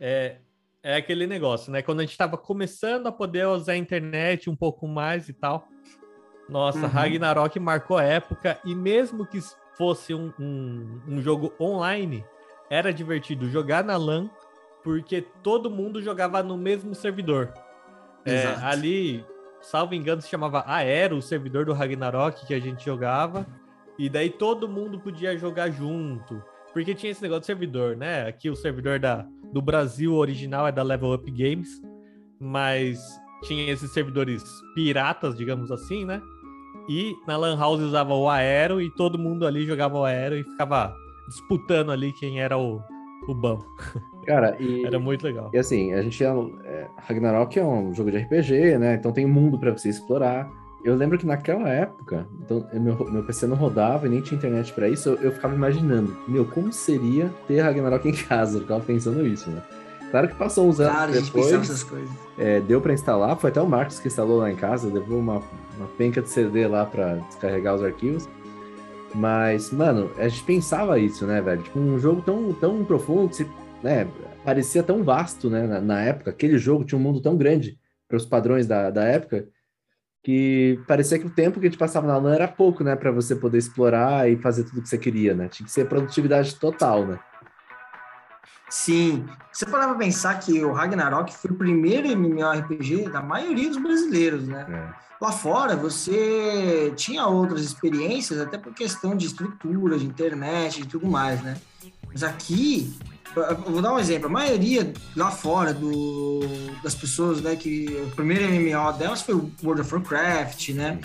é, 0.00 0.36
é 0.82 0.96
aquele 0.96 1.26
negócio, 1.26 1.72
né? 1.72 1.80
Quando 1.82 2.00
a 2.00 2.02
gente 2.04 2.16
tava 2.18 2.36
começando 2.36 3.06
a 3.06 3.12
poder 3.12 3.46
usar 3.46 3.72
a 3.72 3.76
internet 3.76 4.50
um 4.50 4.56
pouco 4.56 4.86
mais 4.86 5.28
e 5.28 5.32
tal. 5.32 5.66
Nossa, 6.48 6.80
Uhum. 6.80 6.86
Ragnarok 6.88 7.58
marcou 7.58 7.96
a 7.96 8.02
época 8.02 8.58
e 8.64 8.74
mesmo 8.74 9.24
que 9.24 9.40
fosse 9.78 10.12
um, 10.12 10.32
um, 10.38 11.00
um 11.08 11.22
jogo 11.22 11.52
online, 11.58 12.24
era 12.68 12.92
divertido 12.92 13.48
jogar 13.48 13.82
na 13.82 13.96
LAN, 13.96 14.28
porque 14.84 15.22
todo 15.42 15.70
mundo 15.70 16.02
jogava 16.02 16.42
no 16.42 16.58
mesmo 16.58 16.94
servidor. 16.94 17.54
É, 18.24 18.46
ali, 18.62 19.24
salvo 19.62 19.94
engano, 19.94 20.20
se 20.20 20.28
chamava 20.28 20.62
Aero, 20.66 21.16
o 21.16 21.22
servidor 21.22 21.64
do 21.64 21.72
Ragnarok 21.72 22.44
que 22.46 22.52
a 22.54 22.60
gente 22.60 22.84
jogava. 22.84 23.46
E 24.02 24.08
daí 24.08 24.30
todo 24.30 24.68
mundo 24.68 24.98
podia 24.98 25.38
jogar 25.38 25.70
junto. 25.70 26.42
Porque 26.72 26.92
tinha 26.92 27.12
esse 27.12 27.22
negócio 27.22 27.42
de 27.42 27.46
servidor, 27.46 27.96
né? 27.96 28.26
Aqui 28.26 28.50
o 28.50 28.56
servidor 28.56 28.98
da, 28.98 29.24
do 29.52 29.62
Brasil 29.62 30.12
original 30.12 30.66
é 30.66 30.72
da 30.72 30.82
Level 30.82 31.12
Up 31.12 31.30
Games. 31.30 31.80
Mas 32.40 32.98
tinha 33.44 33.72
esses 33.72 33.92
servidores 33.92 34.42
piratas, 34.74 35.36
digamos 35.36 35.70
assim, 35.70 36.04
né? 36.04 36.20
E 36.88 37.14
na 37.28 37.36
Lan 37.36 37.56
House 37.56 37.80
usava 37.80 38.12
o 38.12 38.28
Aero 38.28 38.80
e 38.80 38.90
todo 38.90 39.16
mundo 39.16 39.46
ali 39.46 39.64
jogava 39.64 39.96
o 39.96 40.04
Aero 40.04 40.34
e 40.34 40.42
ficava 40.42 40.92
disputando 41.28 41.92
ali 41.92 42.12
quem 42.14 42.40
era 42.40 42.58
o, 42.58 42.82
o 43.28 43.34
bom. 43.36 43.60
Cara, 44.26 44.56
e, 44.58 44.84
Era 44.84 44.98
muito 44.98 45.24
legal. 45.24 45.48
e 45.54 45.58
assim, 45.58 45.92
a 45.92 46.02
gente 46.02 46.16
tinha. 46.16 46.34
é, 46.64 46.88
Ragnarok 46.96 47.56
é 47.56 47.64
um 47.64 47.94
jogo 47.94 48.10
de 48.10 48.18
RPG, 48.18 48.78
né? 48.78 48.96
Então 48.96 49.12
tem 49.12 49.24
um 49.24 49.32
mundo 49.32 49.60
pra 49.60 49.70
você 49.70 49.88
explorar. 49.88 50.50
Eu 50.84 50.96
lembro 50.96 51.16
que 51.16 51.24
naquela 51.24 51.68
época, 51.68 52.26
então, 52.40 52.66
meu, 52.74 53.10
meu 53.10 53.22
PC 53.24 53.46
não 53.46 53.56
rodava 53.56 54.06
e 54.06 54.10
nem 54.10 54.20
tinha 54.20 54.36
internet 54.36 54.72
pra 54.72 54.88
isso, 54.88 55.10
eu, 55.10 55.14
eu 55.16 55.32
ficava 55.32 55.54
imaginando, 55.54 56.16
meu, 56.26 56.44
como 56.44 56.72
seria 56.72 57.30
ter 57.46 57.60
Ragnarok 57.60 58.08
em 58.08 58.12
casa? 58.12 58.58
Eu 58.58 58.62
ficava 58.62 58.82
pensando 58.82 59.24
isso, 59.26 59.48
né? 59.48 59.62
Claro 60.10 60.28
que 60.28 60.34
passou 60.34 60.68
uns 60.68 60.78
anos 60.78 60.92
Cara, 60.94 61.10
a 61.10 61.14
gente 61.14 61.32
depois, 61.32 61.52
essas 61.52 61.82
coisas. 61.84 62.10
é, 62.36 62.60
deu 62.60 62.80
pra 62.80 62.92
instalar, 62.92 63.36
foi 63.36 63.48
até 63.50 63.62
o 63.62 63.66
Marcos 63.66 63.98
que 63.98 64.08
instalou 64.08 64.40
lá 64.40 64.50
em 64.50 64.56
casa, 64.56 64.92
levou 64.92 65.18
uma, 65.18 65.40
uma 65.78 65.86
penca 65.96 66.20
de 66.20 66.28
CD 66.28 66.66
lá 66.66 66.84
pra 66.84 67.14
descarregar 67.14 67.74
os 67.74 67.82
arquivos. 67.82 68.28
Mas, 69.14 69.70
mano, 69.70 70.10
a 70.18 70.28
gente 70.28 70.42
pensava 70.42 70.98
isso, 70.98 71.26
né, 71.26 71.40
velho? 71.40 71.62
Tipo, 71.62 71.78
um 71.78 71.98
jogo 71.98 72.22
tão, 72.22 72.52
tão 72.52 72.84
profundo, 72.84 73.28
que 73.28 73.36
se, 73.36 73.46
né, 73.82 74.06
parecia 74.44 74.82
tão 74.82 75.02
vasto, 75.02 75.48
né, 75.48 75.66
na, 75.66 75.80
na 75.80 76.00
época. 76.02 76.30
Aquele 76.30 76.58
jogo 76.58 76.84
tinha 76.84 76.98
um 76.98 77.02
mundo 77.02 77.20
tão 77.20 77.36
grande 77.36 77.78
para 78.08 78.16
os 78.16 78.26
padrões 78.26 78.66
da, 78.66 78.90
da 78.90 79.04
época, 79.04 79.48
que 80.22 80.80
parecia 80.86 81.18
que 81.18 81.26
o 81.26 81.30
tempo 81.30 81.58
que 81.58 81.66
a 81.66 81.70
gente 81.70 81.78
passava 81.78 82.06
na 82.06 82.16
LAN 82.16 82.34
era 82.34 82.46
pouco, 82.46 82.84
né, 82.84 82.94
para 82.94 83.10
você 83.10 83.34
poder 83.34 83.58
explorar 83.58 84.30
e 84.30 84.36
fazer 84.36 84.64
tudo 84.64 84.80
que 84.80 84.88
você 84.88 84.98
queria, 84.98 85.34
né? 85.34 85.48
Tinha 85.48 85.66
que 85.66 85.72
ser 85.72 85.88
produtividade 85.88 86.54
total, 86.54 87.04
né? 87.04 87.18
Sim. 88.70 89.26
Você 89.52 89.66
parava 89.66 89.94
pensar 89.96 90.38
que 90.38 90.64
o 90.64 90.72
Ragnarok 90.72 91.36
foi 91.36 91.50
o 91.50 91.54
primeiro 91.54 92.08
MMORPG 92.08 93.10
da 93.10 93.20
maioria 93.20 93.68
dos 93.68 93.76
brasileiros, 93.76 94.48
né? 94.48 94.66
É. 94.68 95.02
Lá 95.20 95.30
fora, 95.30 95.76
você 95.76 96.92
tinha 96.96 97.26
outras 97.26 97.60
experiências, 97.60 98.40
até 98.40 98.56
por 98.56 98.72
questão 98.72 99.14
de 99.14 99.26
estrutura, 99.26 99.98
de 99.98 100.06
internet 100.06 100.80
e 100.80 100.86
tudo 100.86 101.06
mais, 101.06 101.42
né? 101.42 101.56
Mas 102.08 102.22
aqui, 102.22 102.96
vou 103.66 103.82
dar 103.82 103.94
um 103.94 103.98
exemplo. 103.98 104.26
A 104.26 104.30
maioria 104.30 104.92
lá 105.16 105.30
fora 105.30 105.72
do, 105.72 106.40
das 106.82 106.94
pessoas, 106.94 107.40
né, 107.40 107.56
que 107.56 107.86
o 108.06 108.10
primeiro 108.14 108.44
MMO 108.48 108.92
delas 108.98 109.22
foi 109.22 109.34
o 109.34 109.50
World 109.62 109.82
of 109.82 109.94
Warcraft, 109.94 110.70
né? 110.70 110.98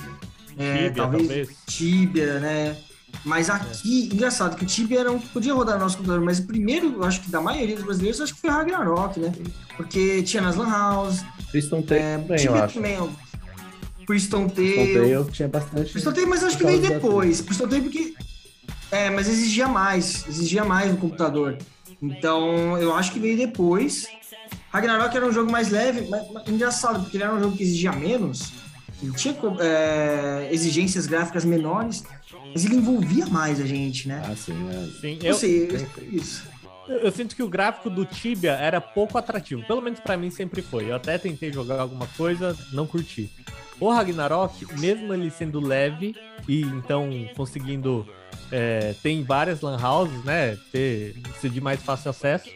É, 0.57 0.89
Tibia, 0.89 0.93
talvez. 0.93 1.49
Tibia, 1.67 2.39
né? 2.39 2.77
Mas 3.23 3.49
aqui, 3.49 4.09
engraçado 4.11 4.55
que 4.55 4.63
o 4.63 4.67
Tibia 4.67 4.99
era 4.99 5.11
um 5.11 5.19
que 5.19 5.27
podia 5.29 5.53
rodar 5.53 5.75
no 5.75 5.83
nosso 5.83 5.97
computador, 5.97 6.23
mas 6.23 6.39
o 6.39 6.47
primeiro, 6.47 6.93
eu 6.93 7.03
acho 7.03 7.21
que 7.21 7.31
da 7.31 7.39
maioria 7.39 7.75
dos 7.75 7.85
brasileiros, 7.85 8.19
eu 8.19 8.25
acho 8.25 8.35
que 8.35 8.41
foi 8.41 8.49
Ragnarok, 8.49 9.19
né? 9.19 9.31
Porque 9.75 10.21
tinha 10.23 10.41
nas 10.41 10.55
Lan 10.55 10.69
House, 10.69 11.23
Priston 11.51 11.81
Tale 11.81 12.01
é, 12.01 12.17
também, 12.17 12.37
eu 12.37 12.37
Tibia 12.37 12.63
acho. 12.63 12.73
também. 12.75 13.09
Priston 14.05 14.49
Priston 14.49 14.49
Tale. 14.49 14.93
Tale 14.93 15.31
tinha 15.31 15.47
bastante... 15.47 15.91
Priston 15.91 16.13
Tale, 16.13 16.25
mas 16.25 16.41
eu 16.41 16.47
acho 16.47 16.57
que 16.57 16.63
veio 16.63 16.81
depois. 16.81 17.41
Priston 17.41 17.67
Tale 17.67 17.81
porque... 17.81 18.13
É, 18.89 19.09
mas 19.09 19.27
exigia 19.27 19.67
mais, 19.67 20.25
exigia 20.27 20.63
mais 20.63 20.91
no 20.91 20.97
computador. 20.97 21.57
Então, 22.01 22.77
eu 22.77 22.93
acho 22.95 23.11
que 23.11 23.19
veio 23.19 23.37
depois. 23.37 24.07
Ragnarok 24.71 25.15
era 25.15 25.25
um 25.25 25.31
jogo 25.31 25.51
mais 25.51 25.69
leve, 25.69 26.07
mas, 26.09 26.29
mas 26.31 26.47
engraçado, 26.47 27.01
porque 27.01 27.17
ele 27.17 27.23
era 27.23 27.33
um 27.33 27.39
jogo 27.39 27.57
que 27.57 27.63
exigia 27.63 27.91
menos. 27.91 28.51
Ele 29.01 29.13
tinha 29.13 29.35
é, 29.59 30.49
exigências 30.51 31.05
gráficas 31.05 31.45
menores, 31.45 32.03
mas 32.53 32.65
ele 32.65 32.75
envolvia 32.75 33.27
mais 33.27 33.59
a 33.61 33.65
gente, 33.65 34.07
né? 34.07 34.21
Ah, 34.25 34.35
sim, 34.35 34.53
né? 34.53 34.89
Sim, 34.99 35.19
Eu 35.21 35.27
eu, 35.27 35.33
sei, 35.35 35.67
isso. 36.11 36.43
Eu, 36.87 36.97
eu 36.97 37.11
sinto 37.11 37.35
que 37.35 37.43
o 37.43 37.49
gráfico 37.49 37.89
do 37.89 38.05
Tibia 38.05 38.53
era 38.53 38.81
pouco 38.81 39.17
atrativo. 39.17 39.63
Pelo 39.65 39.81
menos 39.81 39.99
pra 39.99 40.17
mim 40.17 40.29
sempre 40.31 40.61
foi. 40.61 40.89
Eu 40.89 40.95
até 40.95 41.17
tentei 41.17 41.51
jogar 41.51 41.79
alguma 41.79 42.07
coisa, 42.17 42.57
não 42.71 42.87
curti. 42.87 43.29
O 43.79 43.91
Ragnarok, 43.91 44.65
mesmo 44.79 45.13
ele 45.13 45.29
sendo 45.29 45.59
leve 45.59 46.15
e 46.47 46.61
então 46.61 47.09
conseguindo 47.35 48.07
é, 48.51 48.93
tem 49.01 49.23
várias 49.23 49.61
lan 49.61 49.77
houses, 49.81 50.23
né? 50.23 50.57
Ter 50.71 51.15
ser 51.39 51.49
de 51.49 51.61
mais 51.61 51.81
fácil 51.81 52.09
acesso. 52.11 52.49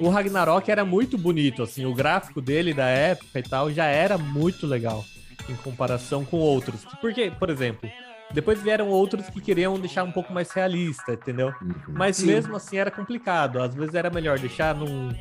O 0.00 0.08
Ragnarok 0.08 0.70
era 0.70 0.84
muito 0.84 1.16
bonito, 1.16 1.62
assim, 1.62 1.84
o 1.84 1.94
gráfico 1.94 2.40
dele 2.40 2.74
da 2.74 2.86
época 2.86 3.38
e 3.38 3.42
tal 3.42 3.70
já 3.70 3.86
era 3.86 4.18
muito 4.18 4.66
legal 4.66 5.04
em 5.48 5.54
comparação 5.56 6.24
com 6.24 6.38
outros. 6.38 6.84
Porque, 7.00 7.30
por 7.38 7.50
exemplo, 7.50 7.88
Depois 8.32 8.60
vieram 8.60 8.88
outros 8.88 9.28
que 9.28 9.40
queriam 9.40 9.78
deixar 9.78 10.02
um 10.02 10.10
pouco 10.10 10.32
mais 10.32 10.50
realista, 10.50 11.12
entendeu? 11.12 11.54
Uhum. 11.62 11.74
Mas 11.88 12.16
Sim. 12.16 12.26
mesmo 12.26 12.56
assim 12.56 12.76
era 12.76 12.90
complicado. 12.90 13.62
Às 13.62 13.74
vezes 13.74 13.94
era 13.94 14.10
melhor 14.10 14.38
deixar 14.38 14.74
num, 14.74 15.12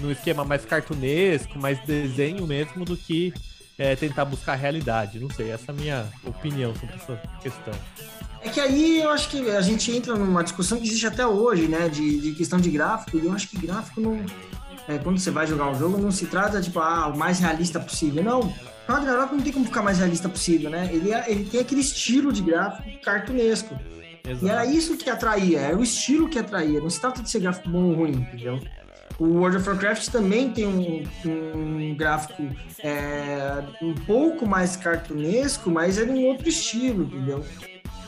num 0.00 0.10
esquema 0.10 0.44
mais 0.44 0.64
cartunesco, 0.64 1.58
mais 1.58 1.80
desenho 1.84 2.46
mesmo, 2.46 2.84
do 2.84 2.96
que 2.96 3.34
é, 3.78 3.96
tentar 3.96 4.24
buscar 4.24 4.52
a 4.52 4.56
realidade. 4.56 5.18
Não 5.18 5.30
sei, 5.30 5.50
essa 5.50 5.72
é 5.72 5.74
a 5.74 5.76
minha 5.76 6.08
opinião 6.24 6.74
sobre 6.76 6.94
essa 6.94 7.16
questão. 7.42 7.74
É 8.42 8.48
que 8.48 8.58
aí 8.60 9.00
eu 9.00 9.10
acho 9.10 9.28
que 9.28 9.50
a 9.50 9.60
gente 9.60 9.90
entra 9.94 10.14
numa 10.14 10.42
discussão 10.42 10.78
que 10.78 10.86
existe 10.86 11.06
até 11.06 11.26
hoje, 11.26 11.68
né? 11.68 11.88
De, 11.88 12.20
de 12.20 12.32
questão 12.32 12.58
de 12.58 12.70
gráfico, 12.70 13.18
e 13.18 13.26
eu 13.26 13.32
acho 13.32 13.48
que 13.48 13.58
gráfico 13.58 14.00
não. 14.00 14.24
é, 14.88 14.98
quando 14.98 15.18
você 15.18 15.30
vai 15.30 15.46
jogar 15.46 15.68
um 15.70 15.78
jogo, 15.78 15.98
não 15.98 16.10
se 16.10 16.26
trata, 16.26 16.60
tipo, 16.60 16.78
ah, 16.80 17.08
o 17.08 17.16
mais 17.18 17.38
realista 17.38 17.78
possível. 17.78 18.22
Não. 18.22 18.40
O 18.40 18.92
Ragnarok 18.92 19.34
não 19.34 19.42
tem 19.42 19.52
como 19.52 19.66
ficar 19.66 19.82
mais 19.82 19.98
realista 19.98 20.28
possível, 20.28 20.70
né? 20.70 20.88
Ele, 20.92 21.12
é- 21.12 21.24
ele 21.30 21.44
tem 21.44 21.60
aquele 21.60 21.80
estilo 21.80 22.32
de 22.32 22.42
gráfico 22.42 22.88
cartunesco. 23.02 23.78
E 24.24 24.48
era 24.48 24.62
Exato. 24.62 24.70
isso 24.76 24.96
que 24.96 25.08
atraía, 25.08 25.60
era 25.60 25.76
o 25.76 25.82
estilo 25.82 26.28
que 26.28 26.38
atraía. 26.38 26.80
Não 26.80 26.90
se 26.90 27.00
trata 27.00 27.22
de 27.22 27.30
ser 27.30 27.40
gráfico 27.40 27.68
bom 27.68 27.84
ou 27.84 27.94
ruim, 27.94 28.12
entendeu? 28.12 28.58
O 29.18 29.24
World 29.24 29.58
of 29.58 29.68
Warcraft 29.68 30.08
também 30.08 30.50
tem 30.50 30.66
um, 30.66 31.02
um 31.54 31.94
gráfico 31.94 32.42
é, 32.82 33.62
um 33.82 33.94
pouco 33.94 34.46
mais 34.48 34.76
cartunesco, 34.76 35.70
mas 35.70 35.98
é 35.98 36.04
de 36.06 36.10
um 36.10 36.24
outro 36.26 36.48
estilo, 36.48 37.04
entendeu? 37.04 37.44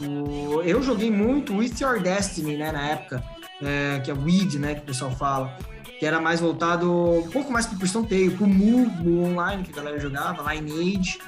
O- 0.08 0.62
eu 0.62 0.82
joguei 0.82 1.10
muito 1.10 1.56
With 1.56 1.74
Your 1.80 2.00
Destiny, 2.00 2.56
né, 2.56 2.72
na 2.72 2.88
época, 2.88 3.22
é, 3.62 4.00
que 4.00 4.10
é 4.10 4.14
Weed, 4.14 4.58
né, 4.58 4.74
que 4.74 4.80
o 4.80 4.84
pessoal 4.84 5.10
fala, 5.12 5.56
que 5.98 6.04
era 6.06 6.20
mais 6.20 6.40
voltado 6.40 6.90
um 6.90 7.30
pouco 7.30 7.52
mais 7.52 7.66
pro 7.66 7.78
Tale, 8.04 8.30
pro 8.30 8.46
Mu, 8.46 8.86
no 9.02 9.24
online 9.24 9.62
que 9.62 9.70
a 9.72 9.76
galera 9.76 10.00
jogava, 10.00 10.52
Lineage, 10.52 11.18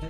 né? 0.00 0.08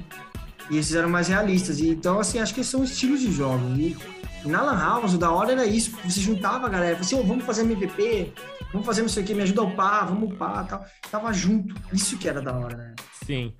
E 0.68 0.76
esses 0.78 0.94
eram 0.94 1.08
mais 1.08 1.28
realistas. 1.28 1.78
E, 1.78 1.90
então, 1.90 2.18
assim, 2.18 2.38
acho 2.40 2.52
que 2.52 2.64
são 2.64 2.82
estilos 2.82 3.20
de 3.20 3.30
jogo. 3.32 3.64
E, 3.76 3.96
e 4.44 4.48
na 4.48 4.60
Lan 4.62 4.78
House, 4.78 5.14
o 5.14 5.18
da 5.18 5.30
hora 5.30 5.52
era 5.52 5.64
isso, 5.64 5.96
você 6.04 6.20
juntava 6.20 6.66
a 6.66 6.68
galera, 6.68 6.98
assim, 6.98 7.14
"Ô, 7.18 7.22
vamos 7.22 7.44
fazer 7.44 7.62
MVP, 7.62 8.32
vamos 8.72 8.84
fazer 8.84 9.02
não 9.02 9.08
sei 9.08 9.22
o 9.22 9.26
que, 9.26 9.32
me 9.32 9.42
ajuda 9.42 9.60
a 9.60 9.64
upar, 9.64 10.06
vamos 10.08 10.32
upar 10.32 10.66
tal. 10.66 10.84
Tava 11.10 11.32
junto. 11.32 11.74
Isso 11.92 12.18
que 12.18 12.28
era 12.28 12.42
da 12.42 12.52
hora, 12.52 12.76
né? 12.76 12.94
Sim. 13.24 13.54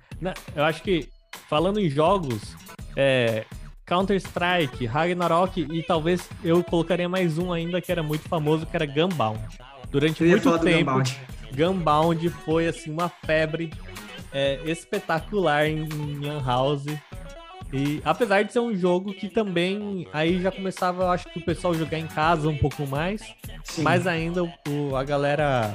Eu 0.55 0.63
acho 0.65 0.83
que, 0.83 1.07
falando 1.49 1.79
em 1.79 1.89
jogos, 1.89 2.55
é, 2.95 3.45
Counter-Strike, 3.87 4.85
Ragnarok 4.85 5.65
e 5.71 5.81
talvez 5.81 6.29
eu 6.43 6.61
colocaria 6.61 7.07
mais 7.07 7.37
um 7.37 7.53
ainda 7.53 7.81
que 7.81 7.89
era 7.89 8.03
muito 8.03 8.27
famoso, 8.27 8.65
que 8.65 8.75
era 8.75 8.85
Gunbound. 8.85 9.39
Durante 9.89 10.21
muito 10.23 10.59
tempo, 10.59 10.91
Gunbound. 10.91 11.19
Gunbound 11.55 12.29
foi 12.29 12.67
assim 12.67 12.91
uma 12.91 13.07
febre 13.07 13.71
é, 14.33 14.59
espetacular 14.65 15.67
em, 15.67 15.87
em 15.87 16.43
House. 16.45 16.85
E 17.73 18.01
apesar 18.05 18.43
de 18.43 18.53
ser 18.53 18.59
um 18.59 18.75
jogo 18.75 19.13
que 19.13 19.27
também 19.29 20.07
aí 20.13 20.41
já 20.41 20.51
começava, 20.51 21.03
eu 21.03 21.09
acho 21.09 21.27
que 21.27 21.39
o 21.39 21.41
pessoal 21.45 21.73
jogar 21.73 21.99
em 21.99 22.07
casa 22.07 22.47
um 22.47 22.57
pouco 22.57 22.87
mais, 22.87 23.21
Sim. 23.63 23.81
mas 23.83 24.07
ainda 24.07 24.43
o- 24.43 24.95
a 24.95 25.03
galera 25.03 25.73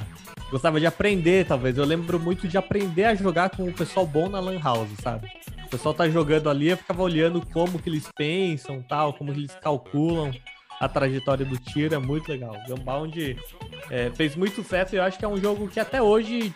gostava 0.49 0.79
de 0.79 0.85
aprender, 0.87 1.45
talvez. 1.45 1.77
Eu 1.77 1.85
lembro 1.85 2.19
muito 2.19 2.47
de 2.47 2.57
aprender 2.57 3.05
a 3.05 3.15
jogar 3.15 3.49
com 3.51 3.63
o 3.65 3.73
pessoal 3.73 4.05
bom 4.07 4.27
na 4.27 4.39
Lan 4.39 4.59
House, 4.59 4.89
sabe? 5.01 5.27
O 5.65 5.69
pessoal 5.69 5.93
tá 5.93 6.07
jogando 6.09 6.49
ali, 6.49 6.69
eu 6.69 6.77
ficava 6.77 7.01
olhando 7.01 7.41
como 7.53 7.79
que 7.79 7.89
eles 7.89 8.07
pensam, 8.15 8.81
tal, 8.87 9.13
como 9.13 9.31
que 9.33 9.39
eles 9.39 9.55
calculam 9.61 10.31
a 10.79 10.87
trajetória 10.89 11.45
do 11.45 11.57
tiro, 11.57 11.93
é 11.95 11.97
muito 11.99 12.27
legal. 12.29 12.55
Gunbound 12.67 13.37
é, 13.89 14.11
fez 14.15 14.35
muito 14.35 14.55
sucesso 14.55 14.95
e 14.95 14.97
eu 14.97 15.03
acho 15.03 15.17
que 15.17 15.25
é 15.25 15.27
um 15.27 15.37
jogo 15.37 15.67
que 15.67 15.79
até 15.79 16.01
hoje 16.01 16.53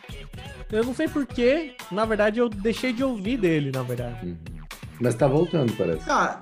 eu 0.72 0.84
não 0.84 0.94
sei 0.94 1.08
porquê, 1.08 1.76
na 1.92 2.06
verdade 2.06 2.40
eu 2.40 2.50
deixei 2.50 2.92
de 2.92 3.04
ouvir 3.04 3.38
dele, 3.38 3.72
na 3.74 3.84
verdade. 3.84 4.26
Uhum. 4.28 4.57
Mas 5.00 5.16
tá 5.16 5.28
voltando, 5.28 5.74
parece. 5.74 6.10
Ah, 6.10 6.40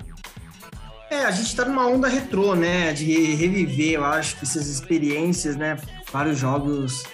é, 1.10 1.24
a 1.24 1.30
gente 1.30 1.54
tá 1.54 1.64
numa 1.64 1.86
onda 1.86 2.08
retrô, 2.08 2.54
né? 2.54 2.92
De 2.92 3.34
reviver, 3.34 3.94
eu 3.94 4.04
acho, 4.04 4.36
essas 4.42 4.66
experiências, 4.66 5.56
né? 5.56 5.76
Vários 6.12 6.38
jogos 6.38 7.04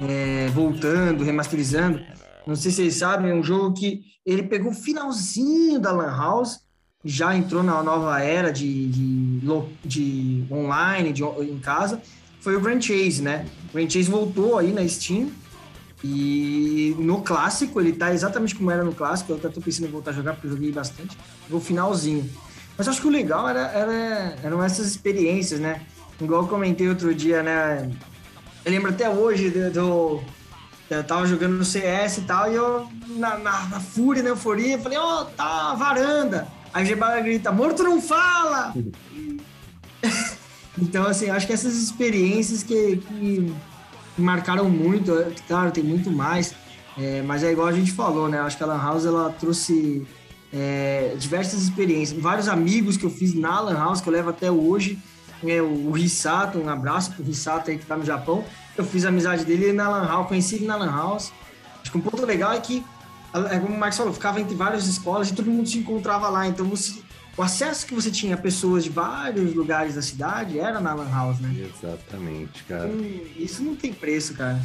é, 0.00 0.48
voltando, 0.48 1.24
remasterizando. 1.24 2.00
Não 2.46 2.56
sei 2.56 2.70
se 2.70 2.78
vocês 2.78 2.96
sabem, 2.96 3.30
é 3.30 3.34
um 3.34 3.42
jogo 3.42 3.74
que 3.74 4.00
ele 4.24 4.42
pegou 4.42 4.72
o 4.72 4.74
finalzinho 4.74 5.80
da 5.80 5.92
Lan 5.92 6.16
House, 6.16 6.60
já 7.04 7.36
entrou 7.36 7.62
na 7.62 7.82
nova 7.82 8.20
era 8.20 8.52
de, 8.52 8.88
de, 8.88 9.40
de 9.84 10.44
online, 10.50 11.12
de, 11.12 11.22
em 11.22 11.58
casa. 11.58 12.00
Foi 12.40 12.56
o 12.56 12.60
Grand 12.60 12.80
Chase, 12.80 13.22
né? 13.22 13.46
O 13.70 13.74
Grand 13.74 13.90
Chase 13.90 14.10
voltou 14.10 14.58
aí 14.58 14.72
na 14.72 14.86
Steam. 14.86 15.30
E 16.04 16.96
no 16.98 17.22
clássico, 17.22 17.80
ele 17.80 17.92
tá 17.92 18.12
exatamente 18.12 18.54
como 18.54 18.70
era 18.70 18.82
no 18.82 18.92
clássico. 18.92 19.32
Eu 19.32 19.36
até 19.36 19.48
tô 19.48 19.60
pensando 19.60 19.86
em 19.86 19.90
voltar 19.90 20.10
a 20.10 20.14
jogar, 20.14 20.32
porque 20.32 20.48
eu 20.48 20.52
joguei 20.52 20.72
bastante. 20.72 21.16
No 21.48 21.60
finalzinho. 21.60 22.28
Mas 22.76 22.88
acho 22.88 23.00
que 23.00 23.06
o 23.06 23.10
legal 23.10 23.48
era, 23.48 23.60
era- 23.68 24.36
eram 24.42 24.62
essas 24.62 24.86
experiências, 24.86 25.60
né? 25.60 25.82
Igual 26.20 26.42
eu 26.42 26.48
comentei 26.48 26.88
outro 26.88 27.14
dia, 27.14 27.42
né? 27.42 27.90
Eu 28.64 28.72
lembro 28.72 28.90
até 28.90 29.08
hoje 29.08 29.50
do. 29.50 29.70
do- 29.70 30.20
eu 30.90 31.02
tava 31.04 31.26
jogando 31.26 31.54
no 31.56 31.64
CS 31.64 32.18
e 32.18 32.22
tal, 32.22 32.52
e 32.52 32.54
eu, 32.54 32.86
na, 33.16 33.38
na, 33.38 33.66
na 33.68 33.80
fúria, 33.80 34.22
na 34.22 34.28
euforia, 34.30 34.78
falei, 34.78 34.98
ó, 34.98 35.24
tá 35.24 35.70
a 35.70 35.74
varanda. 35.74 36.46
Aí 36.74 36.84
o 36.84 36.86
Gebara 36.86 37.18
grita, 37.22 37.50
morto 37.50 37.82
não 37.82 38.00
fala! 38.02 38.74
então, 40.80 41.04
assim, 41.06 41.30
acho 41.30 41.46
que 41.46 41.52
essas 41.52 41.74
experiências 41.76 42.62
que, 42.62 42.96
que 42.98 43.54
marcaram 44.18 44.68
muito, 44.68 45.12
é, 45.12 45.32
claro, 45.46 45.70
tem 45.70 45.82
muito 45.82 46.10
mais, 46.10 46.54
é, 46.98 47.22
mas 47.22 47.42
é 47.42 47.52
igual 47.52 47.68
a 47.68 47.72
gente 47.72 47.92
falou, 47.92 48.28
né? 48.28 48.38
Acho 48.40 48.56
que 48.56 48.62
a 48.62 48.66
Lan 48.66 48.78
House, 48.78 49.04
ela 49.04 49.30
trouxe 49.30 50.06
é, 50.52 51.14
diversas 51.18 51.62
experiências. 51.62 52.20
Vários 52.20 52.48
amigos 52.48 52.96
que 52.96 53.04
eu 53.04 53.10
fiz 53.10 53.34
na 53.34 53.60
Lan 53.60 53.78
House, 53.78 54.00
que 54.00 54.08
eu 54.08 54.12
levo 54.12 54.30
até 54.30 54.50
hoje. 54.50 54.98
É, 55.44 55.60
o 55.60 55.90
Risato, 55.90 56.58
um 56.58 56.68
abraço 56.68 57.12
pro 57.12 57.24
Risato 57.24 57.70
aí 57.70 57.78
que 57.78 57.86
tá 57.86 57.96
no 57.96 58.04
Japão. 58.04 58.44
Eu 58.76 58.84
fiz 58.84 59.04
amizade 59.04 59.44
dele 59.44 59.72
na 59.72 59.88
Lan 59.88 60.06
House, 60.06 60.28
conheci 60.28 60.56
ele 60.56 60.66
na 60.66 60.76
Lan 60.76 60.92
House. 60.92 61.32
Acho 61.80 61.90
que 61.90 61.98
um 61.98 62.00
ponto 62.00 62.24
legal 62.24 62.52
é 62.52 62.60
que, 62.60 62.84
é 63.50 63.58
como 63.58 63.74
o 63.74 63.78
Marcos 63.78 63.98
falou, 63.98 64.12
ficava 64.12 64.40
entre 64.40 64.54
várias 64.54 64.86
escolas 64.86 65.30
e 65.30 65.34
todo 65.34 65.50
mundo 65.50 65.68
se 65.68 65.78
encontrava 65.78 66.28
lá. 66.28 66.46
Então, 66.46 66.66
você, 66.66 67.00
o 67.36 67.42
acesso 67.42 67.86
que 67.86 67.94
você 67.94 68.10
tinha 68.10 68.34
a 68.34 68.38
pessoas 68.38 68.84
de 68.84 68.90
vários 68.90 69.54
lugares 69.54 69.94
da 69.94 70.02
cidade 70.02 70.58
era 70.58 70.80
na 70.80 70.92
Lan 70.92 71.10
House, 71.10 71.40
né? 71.40 71.54
Exatamente, 71.74 72.62
cara. 72.64 72.88
Hum, 72.88 73.24
isso 73.36 73.62
não 73.62 73.74
tem 73.74 73.92
preço, 73.92 74.34
cara. 74.34 74.60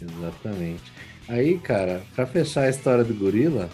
Exatamente. 0.00 0.92
Aí, 1.28 1.58
cara, 1.58 2.02
pra 2.14 2.26
fechar 2.26 2.62
a 2.62 2.70
história 2.70 3.02
do 3.02 3.14
gorila, 3.14 3.68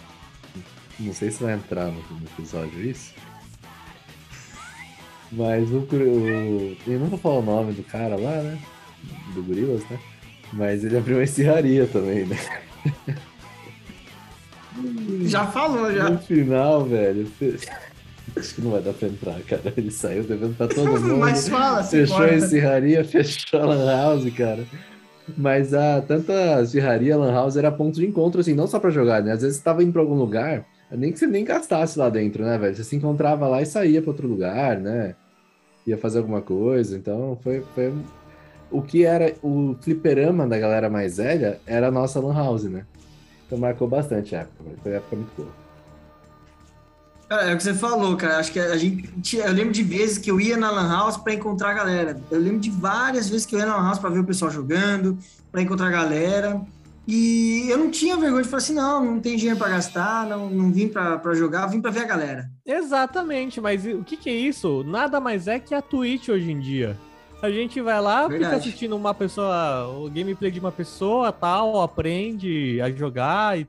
não 0.99 1.13
sei 1.13 1.29
se 1.29 1.43
vai 1.43 1.53
entrar 1.53 1.87
no, 1.87 2.01
episódio 2.37 2.81
isso. 2.81 3.13
Mas 5.31 5.69
o, 5.71 5.79
o. 5.79 6.77
Eu 6.87 6.99
não 6.99 7.07
vou 7.07 7.19
falar 7.19 7.39
o 7.39 7.41
nome 7.43 7.73
do 7.73 7.83
cara 7.83 8.15
lá, 8.15 8.41
né? 8.41 8.59
Do 9.33 9.43
Gorilas, 9.43 9.83
né? 9.89 9.99
Mas 10.51 10.83
ele 10.83 10.97
abriu 10.97 11.17
uma 11.17 11.23
estirraria 11.23 11.87
também, 11.87 12.25
né? 12.25 12.37
Já 15.21 15.45
falou, 15.47 15.91
já. 15.93 16.09
No 16.09 16.17
final, 16.19 16.85
velho. 16.85 17.27
Acho 18.35 18.55
que 18.55 18.61
não 18.61 18.71
vai 18.71 18.81
dar 18.81 18.93
pra 18.93 19.07
entrar, 19.07 19.39
cara. 19.41 19.73
Ele 19.77 19.91
saiu 19.91 20.23
devendo 20.23 20.55
pra 20.55 20.67
todo 20.67 20.85
mundo. 20.99 21.17
Mas 21.17 21.47
fala, 21.47 21.83
Fechou 21.83 22.17
a 22.17 22.25
importa. 22.27 22.43
estirraria, 22.45 23.03
fechou 23.05 23.59
a 23.61 23.65
Lan 23.65 23.85
House, 23.91 24.33
cara. 24.33 24.63
Mas 25.37 25.73
a 25.73 26.01
tanta 26.01 26.61
estirraria, 26.61 27.15
Lan 27.15 27.31
House 27.31 27.55
era 27.55 27.71
ponto 27.71 27.95
de 27.99 28.05
encontro, 28.05 28.41
assim, 28.41 28.53
não 28.53 28.67
só 28.67 28.79
pra 28.79 28.89
jogar, 28.89 29.21
né? 29.23 29.31
Às 29.33 29.41
vezes 29.41 29.57
você 29.57 29.63
tava 29.63 29.81
indo 29.83 29.93
pra 29.93 30.01
algum 30.01 30.15
lugar, 30.15 30.65
nem 30.91 31.11
que 31.13 31.19
você 31.19 31.27
nem 31.27 31.45
gastasse 31.45 31.97
lá 31.97 32.09
dentro, 32.09 32.43
né, 32.43 32.57
velho? 32.57 32.75
Você 32.75 32.83
se 32.83 32.95
encontrava 32.95 33.47
lá 33.47 33.61
e 33.61 33.65
saía 33.65 34.01
pra 34.01 34.11
outro 34.11 34.27
lugar, 34.27 34.77
né? 34.79 35.15
Ia 35.87 35.97
fazer 35.97 36.17
alguma 36.19 36.41
coisa. 36.41 36.97
Então, 36.97 37.37
foi, 37.41 37.63
foi... 37.73 37.93
O 38.71 38.81
que 38.81 39.05
era 39.05 39.33
o 39.43 39.75
fliperama 39.81 40.47
da 40.47 40.57
galera 40.57 40.89
mais 40.89 41.17
velha 41.17 41.59
era 41.65 41.87
a 41.87 41.91
nossa 41.91 42.19
Lan 42.19 42.33
House, 42.33 42.63
né? 42.63 42.85
Então 43.53 43.61
marcou 43.61 43.87
bastante 43.87 44.35
a 44.35 44.39
época. 44.39 44.63
Foi 44.81 44.91
uma 44.91 44.97
época 44.97 45.15
muito 45.15 45.31
boa. 45.37 45.49
Cara, 47.29 47.51
é 47.51 47.53
o 47.53 47.57
que 47.57 47.63
você 47.63 47.73
falou, 47.75 48.17
cara. 48.17 48.39
Acho 48.39 48.51
que 48.51 48.59
a 48.59 48.75
gente. 48.75 49.07
tinha- 49.21 49.45
Eu 49.45 49.53
lembro 49.53 49.71
de 49.71 49.83
vezes 49.83 50.17
que 50.17 50.31
eu 50.31 50.41
ia 50.41 50.57
na 50.57 50.71
Lan 50.71 50.89
House 50.89 51.17
pra 51.17 51.33
encontrar 51.35 51.69
a 51.69 51.73
galera. 51.73 52.19
Eu 52.31 52.39
lembro 52.39 52.59
de 52.59 52.71
várias 52.71 53.29
vezes 53.29 53.45
que 53.45 53.53
eu 53.55 53.59
ia 53.59 53.65
na 53.67 53.77
Lan 53.77 53.83
House 53.85 53.99
pra 53.99 54.09
ver 54.09 54.19
o 54.19 54.23
pessoal 54.23 54.49
jogando, 54.49 55.17
pra 55.51 55.61
encontrar 55.61 55.87
a 55.87 55.91
galera. 55.91 56.61
E 57.07 57.67
eu 57.69 57.77
não 57.77 57.91
tinha 57.91 58.17
vergonha 58.17 58.41
de 58.41 58.49
falar 58.49 58.57
assim: 58.63 58.73
não, 58.73 59.05
não 59.05 59.19
tem 59.19 59.35
dinheiro 59.37 59.59
pra 59.59 59.69
gastar, 59.69 60.25
não, 60.27 60.49
não 60.49 60.71
vim 60.71 60.87
pra, 60.87 61.17
pra 61.19 61.35
jogar, 61.35 61.67
vim 61.67 61.79
pra 61.79 61.91
ver 61.91 62.01
a 62.01 62.05
galera. 62.07 62.49
Exatamente, 62.65 63.61
mas 63.61 63.85
o 63.85 64.03
que, 64.03 64.17
que 64.17 64.29
é 64.31 64.33
isso? 64.33 64.83
Nada 64.83 65.19
mais 65.19 65.47
é 65.47 65.59
que 65.59 65.75
a 65.75 65.81
Twitch 65.81 66.29
hoje 66.29 66.51
em 66.51 66.59
dia. 66.59 66.97
A 67.43 67.51
gente 67.51 67.81
vai 67.81 67.99
lá, 67.99 68.21
fica 68.23 68.39
Verdade. 68.39 68.55
assistindo 68.55 68.95
uma 68.95 69.13
pessoa, 69.13 69.85
o 69.89 70.09
gameplay 70.09 70.49
de 70.49 70.61
uma 70.61 70.71
pessoa, 70.71 71.29
tal, 71.29 71.81
aprende 71.81 72.79
a 72.79 72.89
jogar 72.89 73.59
e, 73.59 73.67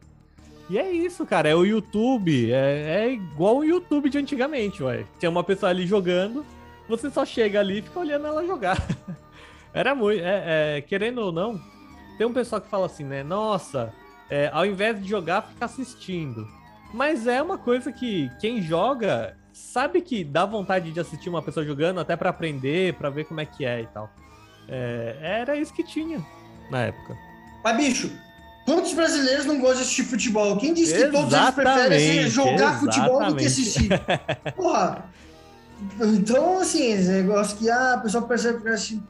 e 0.70 0.78
é 0.78 0.92
isso, 0.92 1.26
cara. 1.26 1.48
É 1.48 1.56
o 1.56 1.64
YouTube, 1.64 2.52
é, 2.52 3.02
é 3.02 3.12
igual 3.12 3.56
o 3.56 3.64
YouTube 3.64 4.08
de 4.08 4.16
antigamente, 4.16 4.80
ué. 4.80 5.04
Tinha 5.18 5.28
uma 5.28 5.42
pessoa 5.42 5.70
ali 5.70 5.88
jogando, 5.88 6.46
você 6.88 7.10
só 7.10 7.26
chega 7.26 7.58
ali 7.58 7.80
e 7.80 7.82
fica 7.82 7.98
olhando 7.98 8.28
ela 8.28 8.46
jogar. 8.46 8.80
Era 9.74 9.92
muito, 9.92 10.22
é, 10.22 10.76
é, 10.76 10.80
querendo 10.80 11.18
ou 11.18 11.32
não, 11.32 11.60
tem 12.16 12.28
um 12.28 12.32
pessoal 12.32 12.60
que 12.60 12.68
fala 12.68 12.86
assim, 12.86 13.02
né? 13.02 13.24
Nossa, 13.24 13.92
é, 14.30 14.50
ao 14.52 14.64
invés 14.64 15.02
de 15.02 15.08
jogar, 15.08 15.42
fica 15.42 15.64
assistindo. 15.64 16.46
Mas 16.92 17.26
é 17.26 17.42
uma 17.42 17.58
coisa 17.58 17.90
que 17.90 18.30
quem 18.40 18.62
joga 18.62 19.36
sabe 19.54 20.02
que 20.02 20.24
dá 20.24 20.44
vontade 20.44 20.90
de 20.90 21.00
assistir 21.00 21.30
uma 21.30 21.40
pessoa 21.40 21.64
jogando 21.64 22.00
até 22.00 22.16
pra 22.16 22.30
aprender, 22.30 22.94
pra 22.94 23.08
ver 23.08 23.24
como 23.24 23.40
é 23.40 23.46
que 23.46 23.64
é 23.64 23.82
e 23.82 23.86
tal. 23.86 24.10
É, 24.68 25.16
era 25.20 25.56
isso 25.56 25.72
que 25.72 25.84
tinha 25.84 26.24
na 26.70 26.80
época. 26.80 27.16
Mas, 27.62 27.76
bicho, 27.76 28.10
quantos 28.66 28.92
brasileiros 28.92 29.46
não 29.46 29.60
gostam 29.60 29.76
de 29.76 29.82
assistir 29.82 30.04
futebol? 30.04 30.56
Quem 30.58 30.74
disse 30.74 30.94
que 30.94 31.06
todos 31.08 31.32
eles 31.32 31.50
preferem 31.50 32.28
jogar 32.28 32.80
futebol 32.80 33.24
do 33.26 33.36
que 33.36 33.46
assistir? 33.46 33.88
Porra! 34.56 35.04
Então, 36.00 36.60
assim, 36.60 36.92
esse 36.92 37.10
negócio 37.10 37.56
que 37.56 37.70
ah, 37.70 37.94
a 37.94 37.98
pessoa 37.98 38.26
percebe 38.26 38.60
que. 38.62 39.02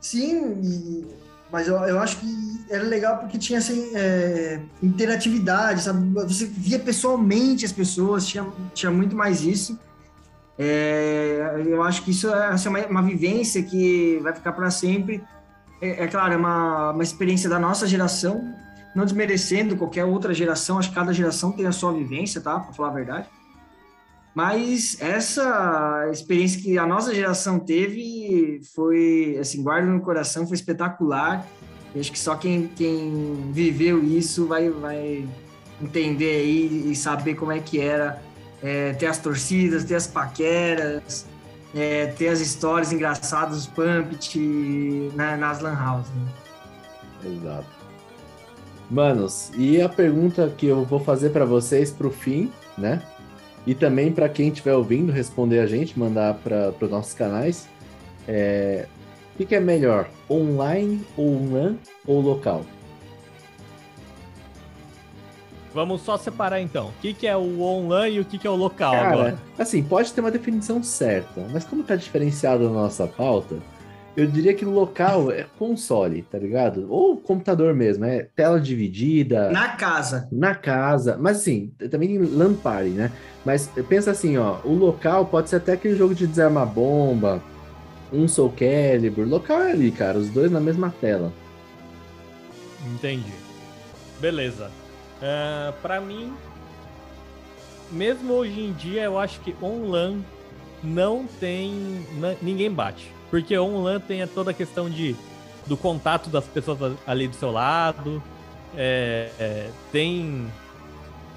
Sim, 0.00 0.60
e... 0.62 1.23
mas 1.50 1.68
eu, 1.68 1.76
eu 1.76 1.98
acho 2.00 2.18
que 2.18 2.64
era 2.68 2.82
legal 2.82 3.18
porque 3.18 3.38
tinha 3.38 3.58
assim, 3.58 3.90
é, 3.94 4.60
interatividade, 4.82 5.82
sabe? 5.82 6.12
Você 6.12 6.46
via 6.46 6.78
pessoalmente 6.78 7.64
as 7.64 7.72
pessoas, 7.72 8.26
tinha, 8.26 8.46
tinha 8.72 8.90
muito 8.90 9.14
mais 9.14 9.42
isso. 9.42 9.78
É, 10.58 11.62
eu 11.66 11.82
acho 11.82 12.02
que 12.02 12.10
isso 12.10 12.28
é 12.28 12.48
assim, 12.48 12.68
uma, 12.68 12.86
uma 12.86 13.02
vivência 13.02 13.62
que 13.62 14.18
vai 14.22 14.32
ficar 14.32 14.52
para 14.52 14.70
sempre. 14.70 15.22
É, 15.80 16.04
é, 16.04 16.06
claro, 16.06 16.34
é 16.34 16.36
uma, 16.36 16.92
uma 16.92 17.02
experiência 17.02 17.48
da 17.50 17.58
nossa 17.58 17.86
geração, 17.86 18.54
não 18.94 19.04
desmerecendo 19.04 19.76
qualquer 19.76 20.04
outra 20.04 20.32
geração, 20.32 20.78
acho 20.78 20.88
que 20.88 20.94
cada 20.94 21.12
geração 21.12 21.52
tem 21.52 21.66
a 21.66 21.72
sua 21.72 21.92
vivência, 21.92 22.40
tá? 22.40 22.60
Para 22.60 22.72
falar 22.72 22.88
a 22.88 22.92
verdade. 22.92 23.28
Mas 24.34 24.96
essa 25.00 26.08
experiência 26.12 26.60
que 26.60 26.76
a 26.76 26.86
nossa 26.86 27.14
geração 27.14 27.58
teve 27.58 28.60
foi, 28.74 29.38
assim, 29.40 29.62
guarda 29.62 29.88
no 29.88 30.00
coração, 30.00 30.46
foi 30.46 30.56
espetacular. 30.56 31.46
Eu 31.94 32.00
acho 32.00 32.10
que 32.10 32.18
só 32.18 32.34
quem, 32.34 32.66
quem 32.74 33.50
viveu 33.52 34.02
isso 34.02 34.46
vai, 34.46 34.68
vai 34.68 35.24
entender 35.80 36.36
aí 36.40 36.90
e 36.90 36.96
saber 36.96 37.36
como 37.36 37.52
é 37.52 37.60
que 37.60 37.80
era 37.80 38.20
é, 38.60 38.92
ter 38.94 39.06
as 39.06 39.18
torcidas, 39.18 39.84
ter 39.84 39.94
as 39.94 40.08
paqueras, 40.08 41.26
é, 41.72 42.06
ter 42.06 42.28
as 42.28 42.40
histórias 42.40 42.92
engraçadas, 42.92 43.58
os 43.58 43.66
pumpit 43.68 44.38
né, 45.14 45.36
nas 45.36 45.60
lan 45.60 45.76
house. 45.76 46.08
Né? 46.08 47.36
Exato. 47.36 47.68
Manos, 48.90 49.50
e 49.56 49.80
a 49.80 49.88
pergunta 49.88 50.52
que 50.56 50.66
eu 50.66 50.84
vou 50.84 51.00
fazer 51.00 51.30
para 51.30 51.44
vocês 51.44 51.90
pro 51.90 52.10
fim, 52.10 52.52
né? 52.76 53.00
E 53.66 53.74
também 53.74 54.12
para 54.12 54.28
quem 54.28 54.48
estiver 54.48 54.74
ouvindo 54.74 55.10
responder 55.10 55.60
a 55.60 55.66
gente, 55.66 55.98
mandar 55.98 56.34
para 56.34 56.74
os 56.80 56.90
nossos 56.90 57.14
canais. 57.14 57.68
É, 58.28 58.86
o 59.38 59.44
que, 59.44 59.54
é 59.54 59.60
melhor, 59.60 60.08
online 60.30 61.04
ou 61.16 61.52
LAN 61.52 61.76
ou 62.06 62.20
local? 62.20 62.64
Vamos 65.72 66.02
só 66.02 66.16
separar 66.16 66.60
então. 66.60 66.88
O 66.88 66.92
que, 67.02 67.12
que 67.12 67.26
é 67.26 67.36
o 67.36 67.60
online 67.60 68.16
e 68.16 68.20
o 68.20 68.24
que, 68.24 68.38
que 68.38 68.46
é 68.46 68.50
o 68.50 68.54
local 68.54 68.92
Cara, 68.92 69.08
agora? 69.08 69.38
Assim, 69.58 69.82
pode 69.82 70.12
ter 70.12 70.20
uma 70.20 70.30
definição 70.30 70.82
certa, 70.84 71.44
mas 71.52 71.64
como 71.64 71.82
está 71.82 71.96
diferenciado 71.96 72.64
na 72.64 72.82
nossa 72.82 73.08
pauta, 73.08 73.56
eu 74.16 74.26
diria 74.26 74.54
que 74.54 74.64
local 74.64 75.30
é 75.32 75.46
console, 75.58 76.22
tá 76.22 76.38
ligado? 76.38 76.86
Ou 76.88 77.16
computador 77.16 77.74
mesmo, 77.74 78.04
é 78.04 78.28
tela 78.36 78.60
dividida. 78.60 79.50
Na 79.50 79.70
casa. 79.70 80.28
Na 80.30 80.54
casa. 80.54 81.16
Mas 81.20 81.38
assim, 81.38 81.72
também 81.90 82.08
tem 82.08 82.18
LAN 82.18 82.54
party, 82.54 82.90
né? 82.90 83.10
Mas 83.44 83.68
pensa 83.88 84.12
assim, 84.12 84.36
ó, 84.38 84.58
o 84.64 84.72
local 84.72 85.26
pode 85.26 85.50
ser 85.50 85.56
até 85.56 85.72
aquele 85.72 85.96
jogo 85.96 86.14
de 86.14 86.26
desarmar 86.26 86.66
bomba, 86.66 87.42
um 88.12 88.28
Soul 88.28 88.52
Calibur. 88.56 89.26
Local 89.26 89.62
é 89.62 89.72
ali, 89.72 89.90
cara, 89.90 90.16
os 90.16 90.30
dois 90.30 90.50
na 90.50 90.60
mesma 90.60 90.94
tela. 91.00 91.32
Entendi. 92.94 93.32
Beleza. 94.20 94.70
Uh, 95.16 95.72
para 95.82 96.00
mim, 96.00 96.32
mesmo 97.90 98.32
hoje 98.32 98.60
em 98.60 98.72
dia, 98.72 99.02
eu 99.02 99.18
acho 99.18 99.40
que 99.40 99.54
online 99.62 100.24
não 100.82 101.26
tem. 101.40 102.06
ninguém 102.40 102.70
bate. 102.70 103.13
Porque 103.34 103.58
online 103.58 103.98
tem 103.98 104.24
toda 104.28 104.52
a 104.52 104.54
questão 104.54 104.88
de, 104.88 105.16
do 105.66 105.76
contato 105.76 106.30
das 106.30 106.44
pessoas 106.44 106.96
ali 107.04 107.26
do 107.26 107.34
seu 107.34 107.50
lado. 107.50 108.22
É, 108.76 109.28
é, 109.40 109.70
tem 109.90 110.46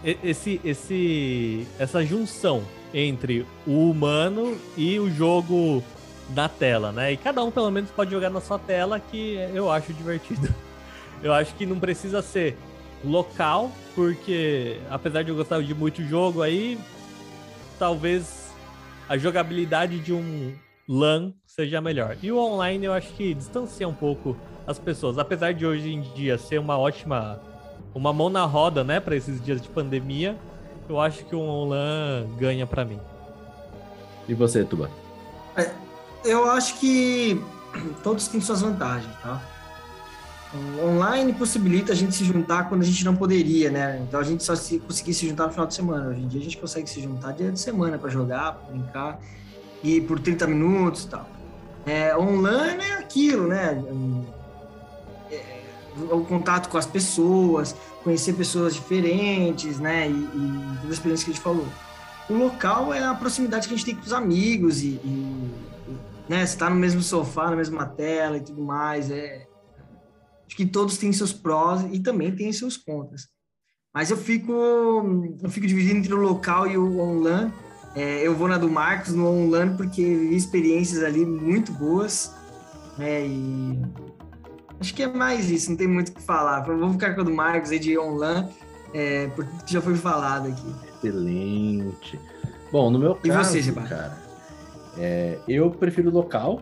esse, 0.04 0.62
esse, 0.64 1.68
essa 1.80 2.06
junção 2.06 2.62
entre 2.94 3.48
o 3.66 3.90
humano 3.90 4.56
e 4.78 5.00
o 5.00 5.10
jogo 5.10 5.84
na 6.36 6.48
tela, 6.48 6.92
né? 6.92 7.14
E 7.14 7.18
cada 7.18 7.44
um 7.44 7.50
pelo 7.50 7.72
menos 7.72 7.90
pode 7.90 8.12
jogar 8.12 8.30
na 8.30 8.42
sua 8.42 8.60
tela, 8.60 9.00
que 9.00 9.34
eu 9.52 9.72
acho 9.72 9.92
divertido. 9.92 10.54
Eu 11.24 11.34
acho 11.34 11.56
que 11.56 11.66
não 11.66 11.80
precisa 11.80 12.22
ser 12.22 12.56
local, 13.04 13.72
porque 13.96 14.80
apesar 14.88 15.24
de 15.24 15.30
eu 15.30 15.36
gostar 15.36 15.64
de 15.64 15.74
muito 15.74 16.04
jogo 16.04 16.44
aí, 16.44 16.78
talvez 17.80 18.52
a 19.10 19.18
jogabilidade 19.18 19.98
de 19.98 20.14
um 20.14 20.54
LAN 20.88 21.34
seja 21.46 21.82
melhor. 21.82 22.18
E 22.22 22.32
o 22.32 22.38
online 22.38 22.86
eu 22.86 22.94
acho 22.94 23.12
que 23.14 23.34
distancia 23.34 23.88
um 23.88 23.94
pouco 23.94 24.38
as 24.66 24.80
pessoas, 24.80 25.18
apesar 25.18 25.54
de 25.54 25.66
hoje 25.66 25.92
em 25.92 26.02
dia 26.14 26.38
ser 26.38 26.60
uma 26.60 26.78
ótima 26.78 27.42
uma 27.96 28.14
mão 28.14 28.30
na 28.30 28.46
roda, 28.46 28.84
né, 28.84 29.00
para 29.00 29.16
esses 29.16 29.44
dias 29.44 29.60
de 29.60 29.68
pandemia, 29.70 30.38
eu 30.88 31.00
acho 31.00 31.26
que 31.26 31.36
o 31.36 31.66
LAN 31.66 32.28
ganha 32.38 32.68
para 32.68 32.86
mim. 32.86 33.00
E 34.28 34.34
você, 34.34 34.64
Tuba? 34.64 34.92
É, 35.56 35.72
eu 36.24 36.50
acho 36.52 36.80
que 36.80 37.44
todos 38.04 38.28
têm 38.28 38.40
suas 38.40 38.62
vantagens, 38.62 39.12
tá? 39.22 39.42
online 40.82 41.34
possibilita 41.34 41.92
a 41.92 41.96
gente 41.96 42.16
se 42.16 42.24
juntar 42.24 42.70
quando 42.70 42.82
a 42.82 42.86
gente 42.86 43.04
não 43.04 43.16
poderia, 43.16 43.70
né? 43.70 44.02
Então 44.08 44.20
a 44.20 44.24
gente 44.24 44.44
só 44.44 44.56
se 44.56 44.80
conseguia 44.80 45.14
se 45.14 45.28
juntar 45.28 45.48
no 45.48 45.52
final 45.52 45.68
de 45.68 45.74
semana. 45.74 46.10
Hoje 46.10 46.22
em 46.22 46.28
dia 46.28 46.40
a 46.40 46.44
gente 46.44 46.58
consegue 46.58 46.90
se 46.90 47.02
juntar 47.02 47.34
dia 47.34 47.52
de 47.52 47.60
semana 47.60 47.98
para 47.98 48.10
jogar, 48.10 48.54
pra 48.54 48.72
brincar 48.72 49.20
e 49.84 50.02
por 50.02 50.20
30 50.20 50.48
minutos 50.48 51.04
e 51.04 51.10
tal. 51.10 51.30
É, 51.86 52.18
online 52.18 52.84
é 52.84 52.94
aquilo, 52.98 53.48
né? 53.48 53.84
É, 55.32 55.36
é, 55.36 56.14
o 56.14 56.24
contato 56.26 56.70
com 56.70 56.78
as 56.78 56.86
pessoas, 56.86 57.76
conhecer 58.04 58.34
pessoas 58.34 58.76
diferentes, 58.76 59.80
né? 59.80 60.10
E, 60.10 60.14
e 60.14 60.78
toda 60.82 60.90
a 60.90 60.94
experiência 60.94 61.26
que 61.26 61.32
a 61.32 61.34
gente 61.34 61.44
falou. 61.44 61.68
O 62.30 62.34
local 62.34 62.94
é 62.94 63.04
a 63.04 63.14
proximidade 63.14 63.68
que 63.68 63.74
a 63.74 63.78
gente 63.78 63.86
tem 63.86 63.96
com 63.96 64.02
os 64.02 64.14
amigos 64.14 64.82
e, 64.82 65.00
e 65.04 65.52
né? 66.28 66.46
Você 66.46 66.58
tá 66.58 66.70
no 66.70 66.76
mesmo 66.76 67.02
sofá, 67.02 67.50
na 67.50 67.56
mesma 67.56 67.86
tela 67.86 68.38
e 68.38 68.42
tudo 68.42 68.62
mais. 68.62 69.10
É, 69.10 69.48
Acho 70.48 70.56
que 70.56 70.66
todos 70.66 70.98
têm 70.98 71.12
seus 71.12 71.34
prós 71.34 71.84
e 71.92 72.00
também 72.00 72.34
têm 72.34 72.52
seus 72.54 72.78
contras. 72.78 73.28
Mas 73.94 74.10
eu 74.10 74.18
fico, 74.18 74.52
eu 75.44 75.50
fico 75.50 75.68
dividido 75.68 75.98
entre 75.98 76.14
o 76.14 76.18
local 76.18 76.68
e 76.68 76.78
o 76.78 77.00
online. 77.00 77.52
É, 77.98 78.22
eu 78.22 78.36
vou 78.36 78.48
na 78.48 78.60
do 78.60 78.70
Marcos, 78.70 79.12
no 79.12 79.28
online, 79.28 79.76
porque 79.76 80.04
vi 80.04 80.36
experiências 80.36 81.04
ali 81.04 81.26
muito 81.26 81.72
boas. 81.72 82.32
Né, 82.96 83.26
e 83.26 83.82
acho 84.80 84.94
que 84.94 85.02
é 85.02 85.08
mais 85.08 85.50
isso, 85.50 85.72
não 85.72 85.78
tem 85.78 85.88
muito 85.88 86.10
o 86.10 86.14
que 86.14 86.22
falar. 86.22 86.62
vou 86.62 86.92
ficar 86.92 87.16
com 87.16 87.22
a 87.22 87.24
do 87.24 87.34
Marcos 87.34 87.72
aí 87.72 87.80
de 87.80 87.98
online, 87.98 88.50
é, 88.94 89.26
porque 89.36 89.50
já 89.66 89.82
foi 89.82 89.96
falado 89.96 90.48
aqui. 90.48 90.76
Excelente. 90.88 92.20
Bom, 92.72 92.92
no 92.92 93.00
meu 93.00 93.16
caso, 93.16 93.58
e 93.58 93.64
você, 93.64 93.72
cara, 93.72 94.16
é, 94.96 95.40
eu 95.48 95.72
prefiro 95.72 96.12
local, 96.12 96.62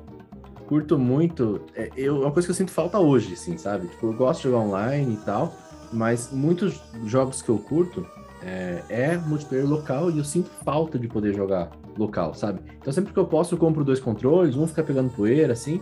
curto 0.68 0.98
muito. 0.98 1.64
É, 1.76 1.92
eu, 1.98 2.22
uma 2.22 2.32
coisa 2.32 2.48
que 2.48 2.52
eu 2.52 2.56
sinto 2.56 2.72
falta 2.72 2.98
hoje, 2.98 3.34
assim, 3.34 3.58
sabe? 3.58 3.88
Tipo, 3.88 4.08
eu 4.08 4.14
gosto 4.14 4.44
de 4.44 4.50
jogar 4.52 4.60
online 4.60 5.16
e 5.16 5.26
tal, 5.26 5.54
mas 5.92 6.32
muitos 6.32 6.82
jogos 7.04 7.42
que 7.42 7.50
eu 7.50 7.58
curto 7.58 8.08
é, 8.46 8.84
é, 8.90 9.18
multiplayer 9.18 9.68
local 9.68 10.12
e 10.12 10.20
eu 10.20 10.24
sinto 10.24 10.52
falta 10.64 11.00
de 11.00 11.08
poder 11.08 11.34
jogar 11.34 11.72
local, 11.98 12.36
sabe? 12.36 12.60
Então 12.80 12.94
sempre 12.94 13.12
que 13.12 13.20
eu 13.20 13.26
posso, 13.26 13.56
eu 13.56 13.60
compro 13.60 13.84
dois 13.84 14.00
controles, 14.00 14.56
um 14.56 14.68
fica 14.68 14.84
pegando 14.84 15.10
poeira, 15.10 15.54
assim, 15.54 15.82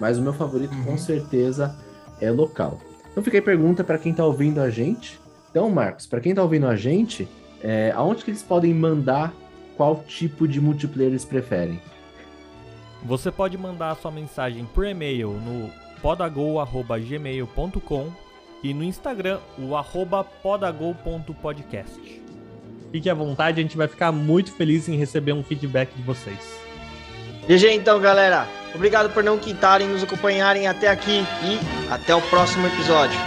mas 0.00 0.16
o 0.16 0.22
meu 0.22 0.32
favorito 0.32 0.72
uhum. 0.72 0.84
com 0.84 0.96
certeza 0.96 1.76
é 2.20 2.30
local. 2.30 2.78
Então 3.10 3.24
fica 3.24 3.38
aí 3.38 3.42
pergunta 3.42 3.82
para 3.82 3.98
quem 3.98 4.14
tá 4.14 4.24
ouvindo 4.24 4.60
a 4.60 4.70
gente. 4.70 5.18
Então, 5.50 5.68
Marcos, 5.68 6.06
para 6.06 6.20
quem 6.20 6.32
tá 6.34 6.42
ouvindo 6.42 6.68
a 6.68 6.76
gente, 6.76 7.26
é, 7.62 7.92
aonde 7.96 8.24
que 8.24 8.30
eles 8.30 8.42
podem 8.42 8.72
mandar 8.72 9.34
qual 9.76 10.04
tipo 10.06 10.46
de 10.46 10.60
multiplayer 10.60 11.10
eles 11.10 11.24
preferem? 11.24 11.80
Você 13.04 13.32
pode 13.32 13.58
mandar 13.58 13.90
a 13.90 13.94
sua 13.94 14.10
mensagem 14.10 14.64
por 14.66 14.86
e-mail 14.86 15.32
no 15.32 15.70
podagol.gmail.com 16.00 18.25
e 18.66 18.74
no 18.74 18.82
Instagram 18.82 19.38
o 19.58 19.76
arroba 19.76 20.24
podagol.podcast. 20.24 22.22
Fique 22.90 23.08
à 23.08 23.14
vontade, 23.14 23.60
a 23.60 23.62
gente 23.62 23.76
vai 23.76 23.88
ficar 23.88 24.10
muito 24.12 24.52
feliz 24.52 24.88
em 24.88 24.96
receber 24.96 25.32
um 25.32 25.42
feedback 25.42 25.94
de 25.94 26.02
vocês. 26.02 26.58
GG 27.48 27.72
então, 27.72 28.00
galera. 28.00 28.46
Obrigado 28.74 29.12
por 29.12 29.22
não 29.22 29.38
quitarem, 29.38 29.88
nos 29.88 30.02
acompanharem 30.02 30.66
até 30.66 30.88
aqui 30.88 31.24
e 31.42 31.92
até 31.92 32.14
o 32.14 32.20
próximo 32.22 32.66
episódio. 32.66 33.18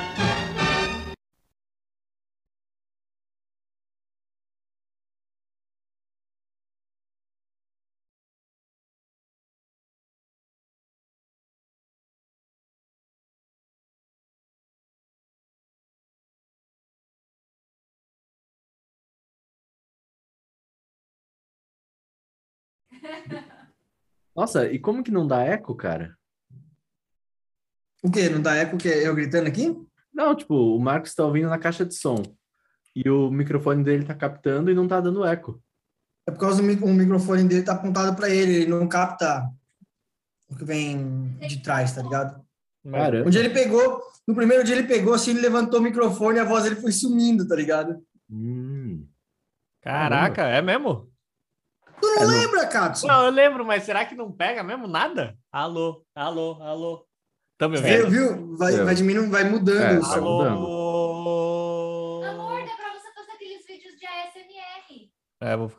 Nossa, 24.40 24.72
e 24.72 24.80
como 24.80 25.04
que 25.04 25.12
não 25.12 25.28
dá 25.28 25.42
eco, 25.42 25.76
cara? 25.76 26.16
O 28.02 28.10
quê? 28.10 28.30
Não 28.30 28.42
dá 28.42 28.56
eco 28.56 28.78
que 28.78 28.88
eu 28.88 29.14
gritando 29.14 29.50
aqui? 29.50 29.78
Não, 30.14 30.34
tipo, 30.34 30.56
o 30.56 30.80
Marcos 30.80 31.14
tá 31.14 31.26
ouvindo 31.26 31.50
na 31.50 31.60
caixa 31.60 31.86
de 31.86 31.94
som. 31.94 32.24
E 32.96 33.10
o 33.10 33.30
microfone 33.30 33.84
dele 33.84 34.06
tá 34.06 34.16
captando 34.16 34.72
e 34.72 34.74
não 34.74 34.88
tá 34.88 35.02
dando 35.02 35.26
eco. 35.26 35.62
É 36.26 36.32
por 36.32 36.40
causa 36.40 36.64
do 36.64 36.86
o 36.86 36.94
microfone 36.94 37.50
dele 37.50 37.64
tá 37.64 37.74
apontado 37.74 38.16
para 38.16 38.30
ele, 38.30 38.62
ele 38.62 38.68
não 38.68 38.88
capta 38.88 39.44
o 40.50 40.56
que 40.56 40.64
vem 40.64 41.38
de 41.40 41.62
trás, 41.62 41.94
tá 41.94 42.02
ligado? 42.02 42.42
Caramba. 42.90 43.28
Um 43.28 43.30
dia 43.30 43.42
ele 43.42 43.50
pegou, 43.50 44.02
no 44.26 44.34
primeiro 44.34 44.64
dia 44.64 44.78
ele 44.78 44.88
pegou 44.88 45.16
assim, 45.16 45.32
ele 45.32 45.42
levantou 45.42 45.82
o 45.82 45.84
microfone 45.84 46.38
e 46.38 46.40
a 46.40 46.46
voz 46.46 46.64
dele 46.64 46.78
foi 46.78 46.94
sumindo, 46.94 47.46
tá 47.46 47.58
ligado? 47.58 48.02
Hum. 48.32 49.06
Caraca, 49.82 50.44
é 50.44 50.62
mesmo? 50.62 51.09
Tu 52.02 52.08
não 52.08 52.22
É, 52.22 52.26
lembra, 52.26 52.68
Katsu? 52.68 53.08
Não, 53.08 53.26
eu 53.26 53.32
lembro, 53.32 53.66
mas 53.66 53.84
será 53.84 54.06
que 54.06 54.16
não 54.16 54.32
pega 54.32 54.64
mesmo 54.64 54.88
nada? 54.88 55.38
Alô, 55.52 56.04
alô, 56.16 56.62
alô. 56.62 57.06
Tá 57.58 57.68
me 57.68 57.78
Viu, 57.78 58.06
ouvindo? 58.06 58.10
viu? 58.38 58.58
Vai, 58.58 58.74
É. 58.76 58.84
vai 58.84 58.96
diminuindo, 58.96 59.32
vai 59.32 59.44
mudando 59.44 60.00
É, 60.00 60.02
som. 60.02 60.14
alô. 60.14 60.42
Alô. 60.44 62.24
Amor, 62.24 62.60
dá 62.66 62.76
pra 62.76 62.94
você 62.94 63.14
fazer 63.14 63.32
aqueles 63.34 63.66
vídeos 63.66 63.96
de 64.00 64.06
ASMR. 64.06 65.12
É, 65.42 65.58
vou... 65.58 65.72